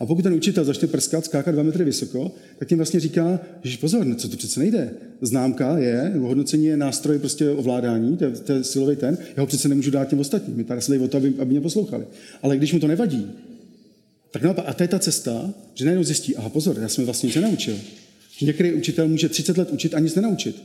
[0.00, 3.78] A pokud ten učitel začne prskat, skákat dva metry vysoko, tak jim vlastně říká, že
[3.78, 4.90] pozor, no, co to přece nejde.
[5.20, 9.90] Známka je, hodnocení je nástroj prostě ovládání, to je silový ten, já ho přece nemůžu
[9.90, 10.56] dát těm ostatním.
[10.56, 12.04] My tady se o to, aby, aby mě poslouchali.
[12.42, 13.26] Ale když mu to nevadí,
[14.30, 17.26] tak naopak, a to je ta cesta, že najednou zjistí, aha, pozor, já jsem vlastně
[17.26, 17.76] nic nenaučil.
[18.38, 20.62] Že některý učitel může 30 let učit a nic nenaučit.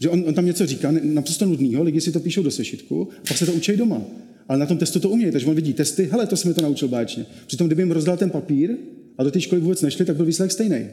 [0.00, 3.28] Že on, on tam něco říká, naprosto nudného, lidi si to píšou do sešitku, a
[3.28, 4.02] pak se to učí doma.
[4.48, 6.88] Ale na tom testu to umějí, takže on vidí testy, hele, to jsem to naučil
[6.88, 7.26] báječně.
[7.46, 8.76] Přitom, kdyby jim rozdal ten papír
[9.18, 10.86] a do té školy vůbec nešli, tak byl výsledek stejný.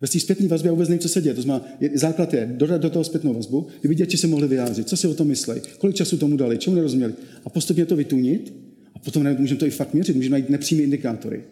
[0.00, 1.34] Ve té zpětné vazbě já vůbec nevím, co se děje.
[1.34, 4.96] To znamená, základ je dodat do toho zpětnou vazbu, kdyby děti se mohly vyjádřit, co
[4.96, 7.14] si o tom myslí, kolik času tomu dali, čemu nerozuměli.
[7.44, 8.52] A postupně to vytunit
[8.94, 11.44] a potom můžeme to i fakt měřit, můžeme najít nepřímé indikátory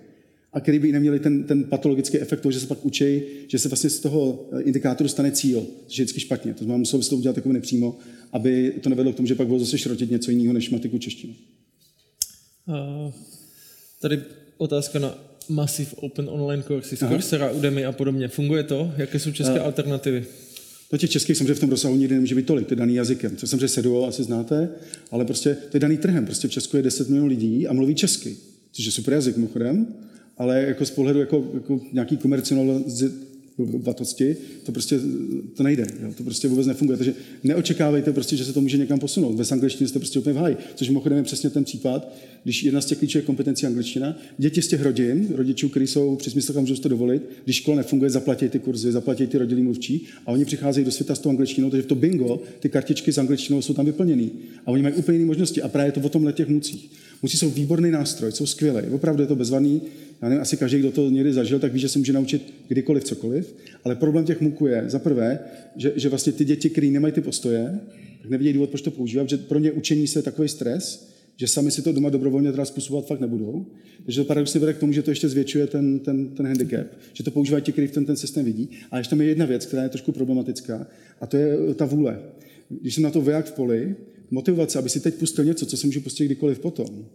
[0.53, 3.69] a který by neměli ten, ten patologický efekt toho, že se pak učí, že se
[3.69, 6.55] vlastně z toho eh, indikátoru stane cíl, což je vždycky špatně.
[6.55, 7.99] To znamená, musel by se to udělat takové nepřímo,
[8.33, 11.35] aby to nevedlo k tomu, že pak bylo zase šrotit něco jiného než matiku češtinu.
[12.67, 13.13] Uh,
[14.01, 14.21] tady
[14.57, 18.29] otázka na Massive Open Online Courses, Coursera, Udemy a podobně.
[18.29, 18.93] Funguje to?
[18.97, 20.27] Jaké jsou české uh, alternativy?
[20.93, 23.37] No těch českých samozřejmě v tom rozsahu nikdy nemůže být tolik, to je daný jazykem.
[23.37, 24.69] To samozřejmě seduo, asi znáte,
[25.11, 26.25] ale prostě to je daný trhem.
[26.25, 28.37] Prostě v Česku je 10 milionů lidí a mluví česky,
[28.73, 29.87] což je super jazyk mimochodem
[30.39, 33.11] ale jako z pohledu jako, jako nějaký komercionalizace
[34.65, 35.01] to prostě
[35.55, 35.87] to nejde.
[36.03, 36.13] Jo?
[36.17, 36.97] To prostě vůbec nefunguje.
[36.97, 37.15] Takže
[37.45, 39.37] neočekávejte prostě, že se to může někam posunout.
[39.37, 40.57] Ve angličtině jste prostě úplně v háji.
[40.75, 42.15] Což mimochodem je přesně ten případ,
[42.45, 46.31] když jedna z těch klíčových kompetencí angličtina, děti z těch rodin, rodičů, kteří jsou při
[46.31, 50.33] smyslu, můžou to dovolit, když škola nefunguje, zaplatí ty kurzy, zaplatí ty rodilí mluvčí a
[50.33, 53.63] oni přicházejí do světa s tou angličtinou, takže v to bingo ty kartičky s angličtinou
[53.63, 54.29] jsou tam vyplněné.
[54.67, 56.91] A oni mají úplně jiné možnosti a právě to o tomhle těch mucích.
[57.23, 58.83] Muci jsou výborný nástroj, jsou skvělé.
[58.83, 59.83] Opravdu je to bezvadný
[60.23, 63.05] já nevím, asi každý, kdo to někdy zažil, tak ví, že se může naučit kdykoliv
[63.05, 63.55] cokoliv,
[63.85, 65.39] ale problém těch muků je, za prvé,
[65.77, 67.81] že, že vlastně ty děti, které nemají ty postoje,
[68.23, 71.49] tak nevidí důvod, proč to používat, že pro ně učení se je takový stres, že
[71.49, 73.67] sami si to doma dobrovolně teda způsobovat fakt nebudou.
[74.05, 77.25] Takže to paradoxně vede k tomu, že to ještě zvětšuje ten, ten, ten handicap, že
[77.25, 78.71] to používají ti, kteří v ten, ten systém vidí.
[78.91, 80.87] A ještě tam je jedna věc, která je trošku problematická,
[81.21, 82.19] a to je ta vůle.
[82.69, 83.97] Když jsem na to voják v poli,
[84.31, 87.07] motivace, aby si teď pustil něco, co si můžu pustit kdykoliv potom,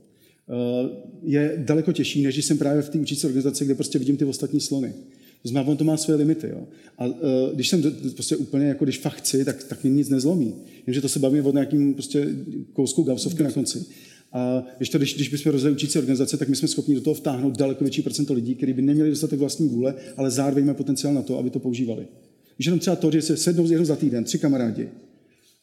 [1.24, 4.26] je daleko těžší, než když jsem právě v té učící organizaci, kde prostě vidím ty
[4.26, 4.94] ostatní slony.
[5.42, 6.48] To znamená, on to má své limity.
[6.48, 6.68] Jo.
[6.98, 7.14] A uh,
[7.54, 7.82] když jsem
[8.14, 10.56] prostě úplně, jako když fakt chci, tak, tak mě nic nezlomí.
[10.88, 12.28] Jenže to se baví od nějakým prostě
[12.74, 13.86] kousku gausovky na konci.
[14.34, 17.14] A když, to, když, když bychom rozjeli učící organizace, tak my jsme schopni do toho
[17.14, 21.14] vtáhnout daleko větší procento lidí, kteří by neměli dostatek vlastní vůle, ale zároveň mají potenciál
[21.14, 22.08] na to, aby to používali.
[22.56, 24.90] Když jenom třeba to, že se sednou jednou za týden, tři kamarádi,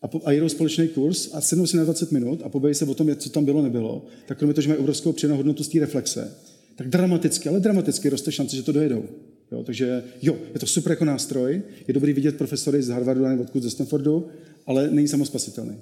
[0.03, 2.85] a, po, a jedou společný kurz a sednou si na 20 minut a pobaví se
[2.85, 5.69] o tom, co tam bylo, nebylo, tak kromě toho, že mají obrovskou přidanou hodnotu z
[5.69, 6.35] té reflexe,
[6.77, 9.05] tak dramaticky, ale dramaticky roste šance, že to dojedou.
[9.53, 13.43] Jo, takže jo, je to super jako nástroj, je dobrý vidět profesory z Harvardu nebo
[13.43, 14.29] odkud ze Stanfordu,
[14.67, 15.77] ale není samospasitelný.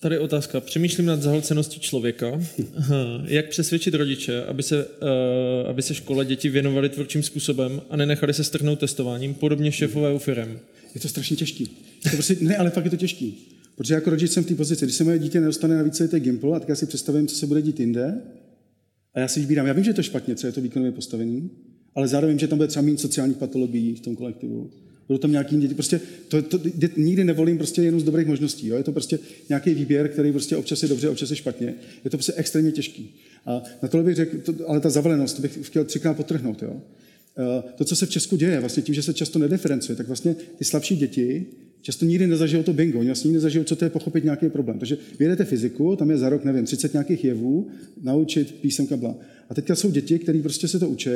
[0.00, 0.60] Tady otázka.
[0.60, 2.40] Přemýšlím nad zahlceností člověka.
[3.24, 8.34] Jak přesvědčit rodiče, aby se, uh, aby se škole děti věnovaly tvůrčím způsobem a nenechali
[8.34, 10.60] se strhnout testováním, podobně šéfové u firem?
[10.94, 11.66] Je to strašně těžký.
[12.02, 13.48] To prostě, ne, ale fakt je to těžký.
[13.76, 16.56] Protože jako rodič jsem v té pozici, když se moje dítě nedostane na více Gimple,
[16.56, 18.22] a tak já si představím, co se bude dít jinde,
[19.14, 19.66] a já si vybírám.
[19.66, 21.50] Já vím, že je to špatně, co je to výkonově postavení,
[21.94, 24.70] ale zároveň, že tam bude třeba méně sociálních patologií v tom kolektivu
[25.12, 25.74] budou tam nějaký děti.
[25.74, 26.60] Prostě to, to,
[26.96, 28.66] nikdy nevolím prostě jenom z dobrých možností.
[28.66, 28.76] Jo?
[28.76, 31.74] Je to prostě nějaký výběr, který prostě občas je dobře, občas je špatně.
[32.04, 33.14] Je to prostě extrémně těžký.
[33.46, 36.62] A na tohle bych řekl, to, ale ta zavalenost, to bych chtěl třikrát potrhnout.
[36.62, 36.80] Jo?
[37.38, 40.36] Eh, to, co se v Česku děje, vlastně tím, že se často nediferencuje, tak vlastně
[40.58, 41.46] ty slabší děti
[41.82, 44.78] často nikdy nezažijou to bingo, oni vlastně nikdy nezažijou, co to je pochopit nějaký problém.
[44.78, 47.68] Takže vyjedete fyziku, tam je za rok, nevím, 30 nějakých jevů,
[48.02, 49.14] naučit písemka bla.
[49.50, 51.10] A teďka jsou děti, které prostě se to učí,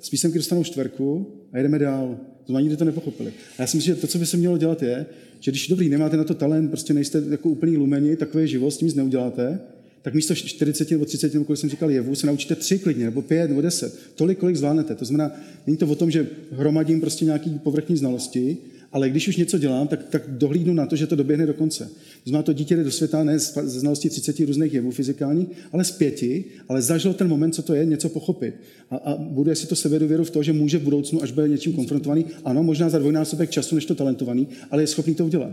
[0.00, 2.20] z písemky dostanou čtverku a jedeme dál.
[2.44, 3.32] To nikdy to nepochopili.
[3.58, 5.06] A já si myslím, že to, co by se mělo dělat, je,
[5.40, 8.76] že když dobrý, nemáte na to talent, prostě nejste jako úplný lumeni, takový život, s
[8.76, 9.60] tím nic neuděláte,
[10.02, 13.22] tak místo 40 nebo 30, nebo kolik jsem říkal jevu, se naučíte tři klidně, nebo
[13.22, 13.98] pět, nebo deset.
[14.14, 14.94] Tolik, kolik zvládnete.
[14.94, 18.56] To znamená, není to o tom, že hromadím prostě nějaký povrchní znalosti,
[18.92, 21.84] ale když už něco dělám, tak, tak dohlídnu na to, že to doběhne do konce.
[22.24, 25.84] To znamená, to dítě jde do světa ne ze znalosti 30 různých jevů fyzikálních, ale
[25.84, 28.54] z pěti, ale zažilo ten moment, co to je, něco pochopit.
[28.90, 31.72] A, a bude si to sebedověru v to, že může v budoucnu, až bude něčím
[31.72, 35.52] konfrontovaný, ano, možná za dvojnásobek času, než to talentovaný, ale je schopný to udělat.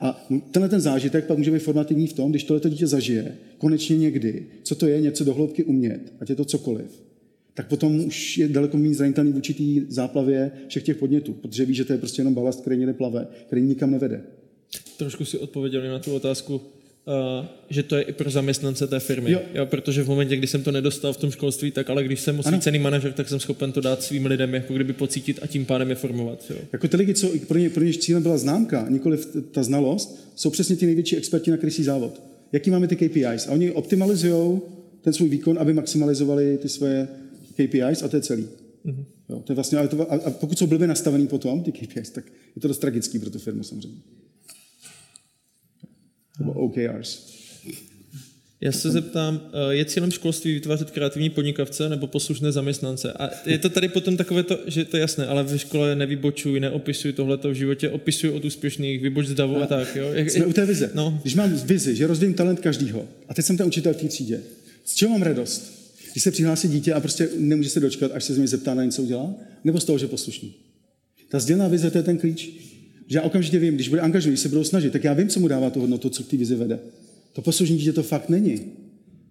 [0.00, 3.96] A tenhle ten zážitek pak může být formativní v tom, když tohle dítě zažije, konečně
[3.96, 7.02] někdy, co to je něco dohloubky umět, ať je to cokoliv,
[7.54, 11.74] tak potom už je daleko méně zranitelný v určitý záplavě všech těch podnětů, protože ví,
[11.74, 14.22] že to je prostě jenom balast, který někde plave, který nikam nevede.
[14.96, 16.60] Trošku si odpověděli na tu otázku,
[17.06, 19.32] Uh, že to je i pro zaměstnance té firmy.
[19.32, 19.40] Jo.
[19.54, 22.38] Jo, protože v momentě, kdy jsem to nedostal v tom školství, tak ale když jsem
[22.38, 25.90] osvícený manažer, tak jsem schopen to dát svým lidem, jako kdyby pocítit a tím pádem
[25.90, 26.44] je formovat.
[26.50, 26.56] Jo.
[26.72, 29.18] Jako ty lidi, co pro ně, pro ně cílem byla známka, nikoli
[29.50, 32.22] ta znalost, jsou přesně ti největší experti na krysí závod.
[32.52, 33.46] Jaký máme ty KPIs?
[33.48, 34.60] A oni optimalizují
[35.00, 37.08] ten svůj výkon, aby maximalizovali ty svoje
[37.52, 38.48] KPIs a to je celý.
[38.86, 39.04] Mm-hmm.
[39.28, 42.10] Jo, to je vlastně, ale to, a, a pokud jsou blbě nastavený potom, ty KPIs,
[42.10, 42.24] tak
[42.56, 43.98] je to dost tragický pro tu firmu samozřejmě.
[46.38, 47.34] Nebo OKRs.
[48.60, 49.40] Já se zeptám,
[49.70, 53.12] eh, je cílem školství vytvářet kreativní podnikavce nebo poslušné zaměstnance?
[53.12, 56.60] A je to tady potom takové to, že to je jasné, ale ve škole nevybočuj,
[56.60, 59.96] neopisuj tohleto v životě, opisuj od úspěšných, vyboč z davu a, a tak.
[59.96, 60.12] Jo?
[60.12, 60.90] Jak, jsme u té vize.
[60.94, 61.18] No.
[61.22, 64.40] Když mám vizi, že rozvíjím talent každýho, a teď jsem ten učitel v té třídě,
[64.84, 65.84] z čeho mám radost?
[66.12, 68.84] Když se přihlásí dítě a prostě nemůže se dočkat, až se z něj zeptá na
[68.84, 69.34] něco udělá,
[69.64, 70.54] nebo z toho, že poslušný.
[71.28, 72.50] Ta sdělená vize, to je ten klíč.
[73.06, 75.40] Že já okamžitě vím, když bude angažovaný, když se budou snažit, tak já vím, co
[75.40, 76.78] mu dává tu hodnotu, co k té vizi vede.
[77.32, 78.58] To poslušní dítě to fakt není.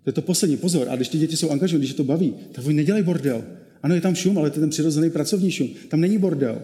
[0.04, 0.88] To je to poslední pozor.
[0.90, 3.44] A když ty děti jsou angažované, když je to baví, tak oni nedělají bordel.
[3.84, 5.70] Ano, je tam šum, ale to je ten přirozený pracovní šum.
[5.90, 6.62] Tam není bordel.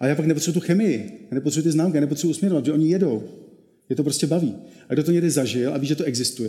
[0.00, 2.90] A já pak nepotřebuji tu chemii, já nepotřebuji ty známky, já nepotřebuji usměrovat, že oni
[2.90, 3.22] jedou.
[3.88, 4.54] Je to prostě baví.
[4.88, 6.48] A kdo to někdy zažil a ví, že to existuje,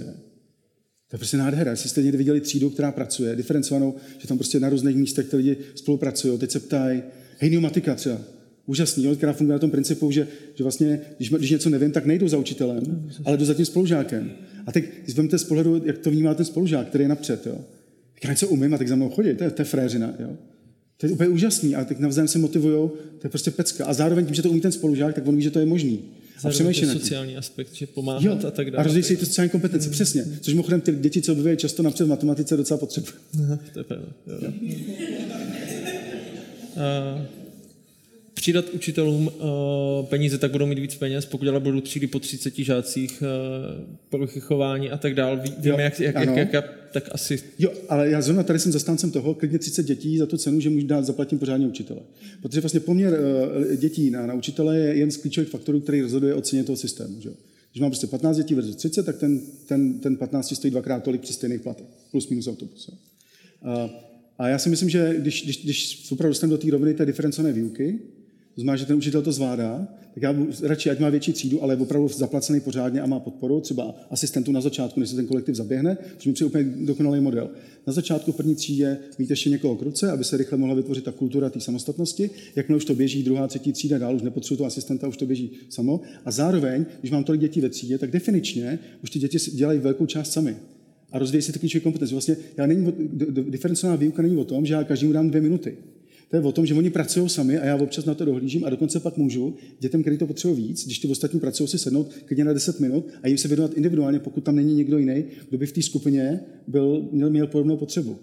[1.10, 1.72] to je prostě nádhera.
[1.72, 5.38] Jestli jste někdy viděli třídu, která pracuje, diferencovanou, že tam prostě na různých místech ty
[5.38, 7.04] lidi spolupracují, teď se ptají,
[7.38, 8.22] hej, pneumatika třeba,
[8.66, 12.06] úžasný, jo, která funguje na tom principu, že, že vlastně, když, když něco nevím, tak
[12.06, 14.32] nejdu za učitelem, ale jdu za tím spolužákem.
[14.66, 17.58] A teď, když vezmete z pohledu, jak to vnímá ten spolužák, který je napřed, jo.
[18.14, 20.30] Tak já něco umím a tak za mnou chodí, to je, to je fréřina, jo.
[20.98, 22.90] To je úplně úžasný a tak navzájem se motivují,
[23.20, 23.86] to je prostě pecka.
[23.86, 26.00] A zároveň tím, že to umí ten spolužák, tak on ví, že to je možný.
[26.44, 28.82] A přemýšlí sociální aspekt, že pomáhat jo, a tak dále.
[28.82, 29.92] A rozvíjí se ty sociální kompetence, mm.
[29.92, 30.26] přesně.
[30.42, 33.14] Což mimochodem ty děti, co objevují často napřed v matematice, docela potřebují.
[33.74, 34.08] to je pravda.
[38.36, 42.58] Přidat učitelům uh, peníze, tak budou mít víc peněz, pokud ale budou třídy po 30
[42.58, 45.40] žácích, uh, poruchy chování a tak dále.
[45.44, 47.40] Ví, víme, jak, jak, jak, jak, tak asi...
[47.60, 50.70] Jo, ale já zrovna tady jsem zastáncem toho, klidně 30 dětí za tu cenu, že
[50.70, 52.00] můžu dát, zaplatím pořádně učitele.
[52.42, 56.34] Protože vlastně poměr uh, dětí na, na učitele je jeden z klíčových faktorů, který rozhoduje
[56.34, 57.22] o ceně toho systému.
[57.22, 57.30] Že?
[57.72, 61.22] Když mám prostě 15 dětí versus 30, tak ten, ten, ten 15 stojí dvakrát tolik
[61.22, 62.88] při stejných platech, plus minus autobus.
[62.88, 63.92] Uh,
[64.38, 67.54] a já si myslím, že když, když, když opravdu dostaneme do té roviny té diferencované
[67.54, 68.00] výuky,
[68.56, 71.74] to znamená, že ten učitel to zvládá, tak já radši, ať má větší třídu, ale
[71.74, 75.56] je opravdu zaplacený pořádně a má podporu, třeba asistentu na začátku, než se ten kolektiv
[75.56, 77.50] zaběhne, což mi přijde úplně dokonalý model.
[77.88, 81.04] Na začátku v první třídě mít ještě někoho k ruce, aby se rychle mohla vytvořit
[81.04, 82.30] ta kultura té samostatnosti.
[82.56, 85.52] Jakmile už to běží, druhá, třetí třída dál, už nepotřebuji toho asistenta, už to běží
[85.70, 86.02] samo.
[86.26, 90.06] A zároveň, když mám tolik dětí ve třídě, tak definičně už ty děti dělají velkou
[90.06, 90.56] část sami
[91.12, 92.16] a rozvíjí si ty klíčové kompetence.
[92.16, 92.94] Vlastně já není,
[93.50, 95.78] diferencovaná výuka není o tom, že já každému dám dvě minuty.
[96.30, 98.70] To je o tom, že oni pracují sami a já občas na to dohlížím a
[98.70, 102.46] dokonce pak můžu dětem, který to potřebují víc, když ty ostatní pracují si sednout klidně
[102.46, 105.66] na 10 minut a jim se věnovat individuálně, pokud tam není někdo jiný, kdo by
[105.66, 108.18] v té skupině byl, měl, měl podobnou potřebu.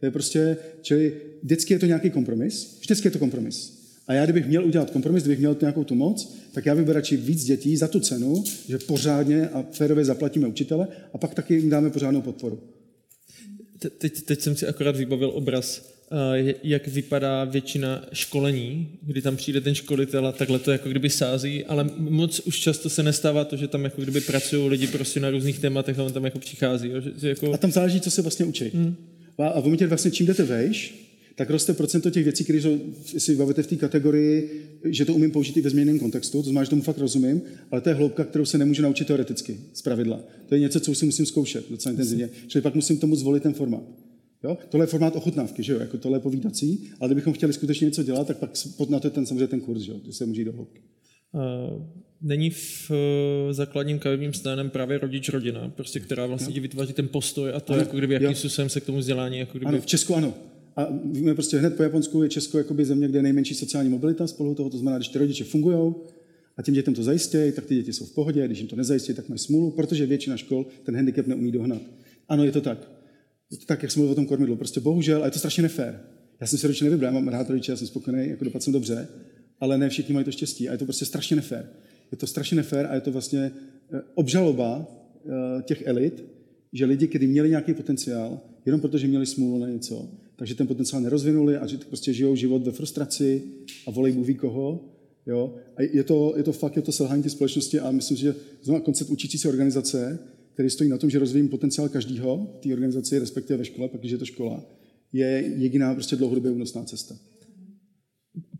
[0.00, 3.82] To je prostě, čili vždycky je to nějaký kompromis, vždycky je to kompromis.
[4.06, 7.16] A já, kdybych měl udělat kompromis, kdybych měl nějakou tu moc, tak já bych radši
[7.16, 11.70] víc dětí za tu cenu, že pořádně a férově zaplatíme učitele a pak taky jim
[11.70, 12.60] dáme pořádnou podporu.
[13.98, 15.92] Teď, teď jsem si akorát vybavil obraz
[16.62, 21.64] jak vypadá většina školení, kdy tam přijde ten školitel a takhle to jako kdyby sází,
[21.64, 25.30] ale moc už často se nestává to, že tam jako kdyby pracují lidi prostě na
[25.30, 26.88] různých tématech a on tam jako přichází.
[26.88, 27.00] Jo?
[27.00, 27.52] Že, že jako...
[27.52, 28.70] A tam záleží, co se vlastně učí.
[28.74, 28.96] Hmm.
[29.38, 30.94] A v momentě vlastně čím jdete vejš,
[31.34, 35.30] tak roste procento těch věcí, které jsou, si bavíte v té kategorii, že to umím
[35.30, 38.24] použít i ve změněném kontextu, to znamená, že tomu fakt rozumím, ale to je hloubka,
[38.24, 40.20] kterou se nemůžu naučit teoreticky, z pravidla.
[40.48, 43.52] To je něco, co si musím zkoušet docela intenzivně, čili pak musím tomu zvolit ten
[43.52, 43.82] formát.
[44.44, 44.58] Jo?
[44.68, 45.80] Tohle je formát ochutnávky, že jo?
[45.80, 48.50] Jako tohle je povídací, ale kdybychom chtěli skutečně něco dělat, tak pak
[48.88, 50.00] na to je ten samozřejmě ten kurz, že, jo?
[50.04, 50.80] že se může jít do hloubky.
[51.32, 51.82] Uh,
[52.22, 56.62] není v uh, základním kavivním stanem právě rodič rodina, prostě, která vlastně jo.
[56.62, 59.38] vytváří ten postoj a to, ano, jako kdyby, jakým způsobem se k tomu vzdělání.
[59.38, 59.68] Jako kdyby...
[59.68, 60.34] Ano, v Česku ano.
[60.76, 64.26] A víme prostě hned po Japonsku je Česko jakoby země, kde je nejmenší sociální mobilita
[64.26, 65.94] spolu toho, to znamená, když ty rodiče fungují
[66.56, 69.14] a těm dětem to zajistějí, tak ty děti jsou v pohodě, když jim to nezajistí,
[69.14, 71.82] tak mají smůlu, protože většina škol ten handicap neumí dohnat.
[72.28, 72.91] Ano, je to tak.
[73.66, 74.56] Tak, jak jsem mluvil o tom kormidlu.
[74.56, 76.00] Prostě bohužel, a je to strašně nefér.
[76.40, 79.08] Já jsem si rodiče nevybral, mám rád rodiče, já jsem spokojený, jako dopadl jsem dobře,
[79.60, 81.68] ale ne všichni mají to štěstí a je to prostě strašně nefér.
[82.12, 83.52] Je to strašně nefér a je to vlastně
[83.92, 84.86] eh, obžaloba
[85.26, 86.24] eh, těch elit,
[86.72, 91.02] že lidi, kteří měli nějaký potenciál, jenom protože měli smůlu na něco, takže ten potenciál
[91.02, 93.42] nerozvinuli a že prostě žijou život ve frustraci
[93.86, 94.84] a volej Bůh ví koho.
[95.26, 95.54] Jo?
[95.76, 98.84] A je to, je to fakt, je to selhání té společnosti a myslím že znamená
[98.84, 100.18] koncept učící se organizace,
[100.54, 104.04] který stojí na tom, že rozvíjím potenciál každého v té organizaci, respektive ve škole, pak
[104.04, 104.64] je to škola,
[105.12, 107.14] je jediná prostě dlouhodobě únosná cesta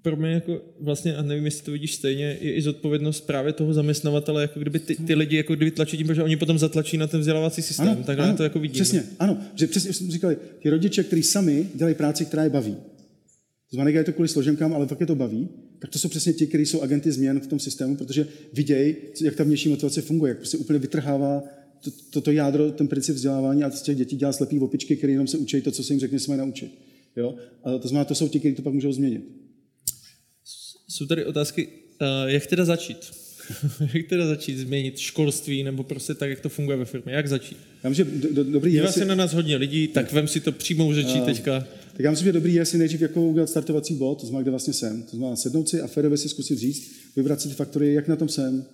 [0.03, 3.75] pro mě jako vlastně, a nevím, jestli to vidíš stejně, je i zodpovědnost právě toho
[3.75, 7.07] zaměstnavatele, jako kdyby ty, ty lidi jako kdyby tlačí tím, protože oni potom zatlačí na
[7.07, 7.89] ten vzdělávací systém.
[7.89, 8.75] Ano, Takhle ano, to jako vidím.
[8.75, 9.41] Přesně, ano.
[9.55, 12.77] Že přesně jsme říkali, ty rodiče, kteří sami dělají práci, která je baví.
[13.73, 15.49] Znamená, je to kvůli složenkám, ale fakt je to baví,
[15.79, 19.35] tak to jsou přesně ti, kteří jsou agenty změn v tom systému, protože vidějí, jak
[19.35, 21.43] ta vnější motivace funguje, jak prostě úplně vytrhává
[21.85, 25.13] toto to, to jádro, ten princip vzdělávání a z těch dětí dělá slepý opičky, které
[25.13, 26.79] jenom se učí to, co se jim řekne, se mají naučit.
[27.17, 27.35] Jo?
[27.65, 29.23] A to znamená, to jsou ti, kteří to pak můžou změnit.
[30.89, 32.99] Jsou tady otázky, uh, jak teda začít?
[33.95, 37.13] jak teda začít změnit školství, nebo prostě tak, jak to funguje ve firmě?
[37.13, 37.57] Jak začít?
[37.85, 38.93] Já myslím, že do, do, dobrý je...
[38.93, 41.61] se na nás hodně lidí, tak vem si to přímou řečí uh, teďka.
[41.93, 44.51] Tak já myslím, že dobrý je si nejdřív jako udělat startovací bod, to znamená, kde
[44.51, 45.03] vlastně jsem.
[45.03, 48.17] To znamená sednout si a férově si zkusit říct, vybrat si ty faktory, jak na
[48.17, 48.65] tom jsem,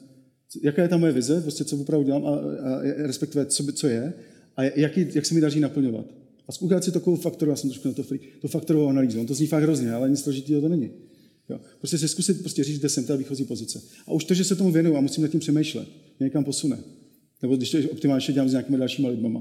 [0.62, 4.12] jaká je ta moje vize, prostě co opravdu dělám a, a respektive co, co je
[4.56, 6.06] a jaký, jak se mi daří naplňovat.
[6.48, 9.20] A udělat si takovou faktoru, já jsem trošku na to free, to faktorovou analýzu.
[9.20, 10.90] On to zní fakt hrozně, ale nic složitého to není.
[11.50, 11.60] Jo.
[11.78, 13.82] Prostě si zkusit prostě říct, kde jsem, ta výchozí pozice.
[14.06, 15.88] A už to, že se tomu věnuju a musím nad tím přemýšlet,
[16.18, 16.78] mě někam posune.
[17.42, 19.38] Nebo když to optimálně dělám s nějakými dalšími lidmi.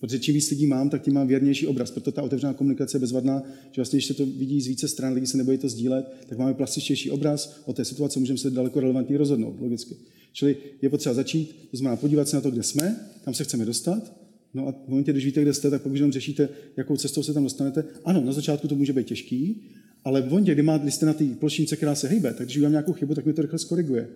[0.00, 1.90] Protože čím víc lidí mám, tak tím mám věrnější obraz.
[1.90, 3.42] Proto ta otevřená komunikace je bezvadná,
[3.72, 6.38] že vlastně, když se to vidí z více stran, lidi se nebojí to sdílet, tak
[6.38, 9.96] máme plastičtější obraz o té situaci, můžeme se daleko relevantně rozhodnout, logicky.
[10.32, 13.64] Čili je potřeba začít, to znamená podívat se na to, kde jsme, kam se chceme
[13.64, 14.20] dostat,
[14.54, 17.22] No a v momentě, když víte, kde jste, tak pak už jenom řešíte, jakou cestou
[17.22, 17.84] se tam dostanete.
[18.04, 19.62] Ano, na začátku to může být těžký,
[20.04, 22.56] ale v momentě, kdy, má, kdy jste na té plošince, která se hejbe, tak když
[22.56, 24.08] udělám nějakou chybu, tak mi to rychle skoriguje.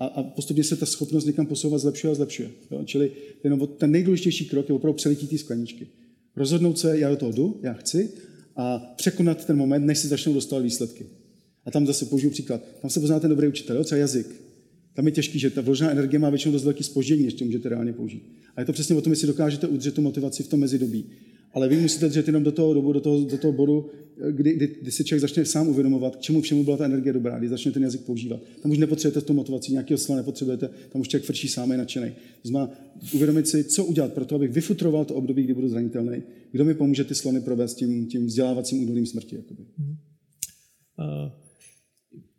[0.00, 2.50] A, a postupně se ta schopnost někam posouvat zlepšuje a zlepšuje.
[2.70, 2.82] Jo?
[2.84, 5.86] Čili ten, ten nejdůležitější krok je opravdu přelití té skleničky.
[6.36, 8.10] Rozhodnout se, já do toho jdu, já chci,
[8.56, 11.06] a překonat ten moment, než si začnou dostávat výsledky.
[11.64, 12.62] A tam zase použiju příklad.
[12.82, 13.84] Tam se pozná ten dobrý učitel, jo?
[13.84, 14.26] třeba jazyk.
[15.00, 17.68] Tam je těžký, že ta vložená energie má většinou dost velký spoždění, než to můžete
[17.68, 18.22] reálně použít.
[18.56, 21.04] A je to přesně o tom, jestli dokážete udržet tu motivaci v tom mezidobí.
[21.52, 23.86] Ale vy musíte držet jenom do toho dobu, do toho, do toho bodu,
[24.30, 27.38] kdy, kdy, kdy se člověk začne sám uvědomovat, k čemu všemu byla ta energie dobrá,
[27.38, 28.40] kdy začne ten jazyk používat.
[28.62, 32.12] Tam už nepotřebujete tu motivaci, nějakého slova nepotřebujete, tam už člověk frčí sám je nadšený.
[32.42, 32.72] Znamená
[33.14, 36.22] uvědomit si, co udělat pro to, abych vyfutroval to období, kdy budu zranitelný,
[36.52, 39.36] kdo mi pomůže ty slony provést tím, tím vzdělávacím údolím smrti.
[39.36, 39.62] Jakoby.
[40.98, 41.49] Uh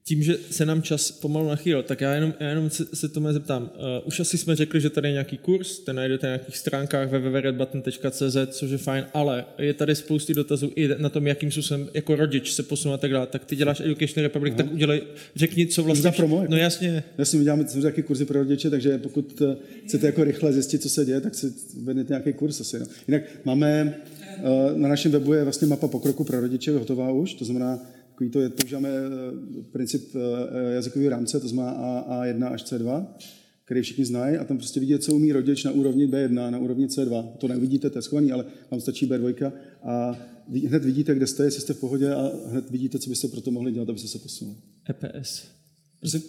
[0.03, 3.33] tím, že se nám čas pomalu nachýlil, tak já jenom, já jenom se, se tomu
[3.33, 3.63] zeptám.
[3.63, 3.69] Uh,
[4.07, 8.37] už asi jsme řekli, že tady je nějaký kurz, ten najdete na nějakých stránkách www.redbutton.cz,
[8.49, 12.51] což je fajn, ale je tady spousty dotazů i na tom, jakým způsobem jako rodič
[12.51, 13.27] se posunout a tak dále.
[13.27, 14.63] Tak ty děláš Education Republic, Aha.
[14.63, 15.01] tak udělej,
[15.35, 16.11] řekni, co vlastně...
[16.11, 16.51] promo, jako?
[16.51, 17.03] No jasně.
[17.17, 19.55] Jasně, my děláme taky kurzy pro rodiče, takže pokud eh,
[19.85, 21.53] chcete jako rychle zjistit, co se děje, tak si
[21.83, 22.79] vedete nějaký kurz asi.
[22.79, 22.85] No.
[23.07, 23.97] Jinak máme,
[24.43, 27.79] uh, na našem webu je vlastně mapa pokroku pro rodiče hotová už, to znamená,
[28.21, 33.05] Takový to je, používáme eh, princip eh, jazykového rámce, to znamená A, A1 až C2,
[33.65, 36.87] který všichni znají a tam prostě vidíte, co umí rodič na úrovni B1, na úrovni
[36.87, 37.27] C2.
[37.37, 39.51] To neuvidíte, to je schovaný, ale vám stačí B2
[39.83, 40.19] a
[40.67, 43.51] hned vidíte, kde jste, jestli jste v pohodě a hned vidíte, co byste pro to
[43.51, 44.57] mohli dělat, abyste se posunuli.
[44.89, 45.43] EPS.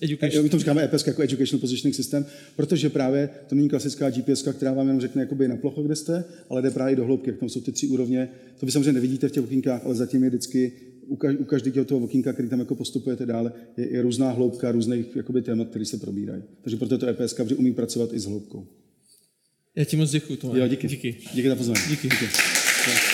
[0.00, 0.42] Education.
[0.42, 4.72] My to říkáme EPS jako Educational Positioning System, protože právě to není klasická GPS, která
[4.72, 7.32] vám jenom řekne jakoby na plochu, kde jste, ale jde právě do hloubky.
[7.32, 8.28] Tam jsou ty tři úrovně.
[8.60, 10.72] To vy samozřejmě nevidíte v těch okénkách, ale zatím je vždycky
[11.38, 15.42] u každého toho okýnka, který tam jako postupujete dále, je, je různá hloubka různých jakoby,
[15.42, 16.42] témat, které se probírají.
[16.62, 18.66] Takže proto je to EPS, protože umí pracovat i s hloubkou.
[19.76, 20.38] Já ti moc děkuji.
[20.54, 20.88] Jo, díky.
[20.88, 21.16] díky.
[21.34, 21.80] Díky za pozvání.
[21.88, 22.08] Díky.
[22.08, 22.24] díky.
[22.24, 23.11] díky.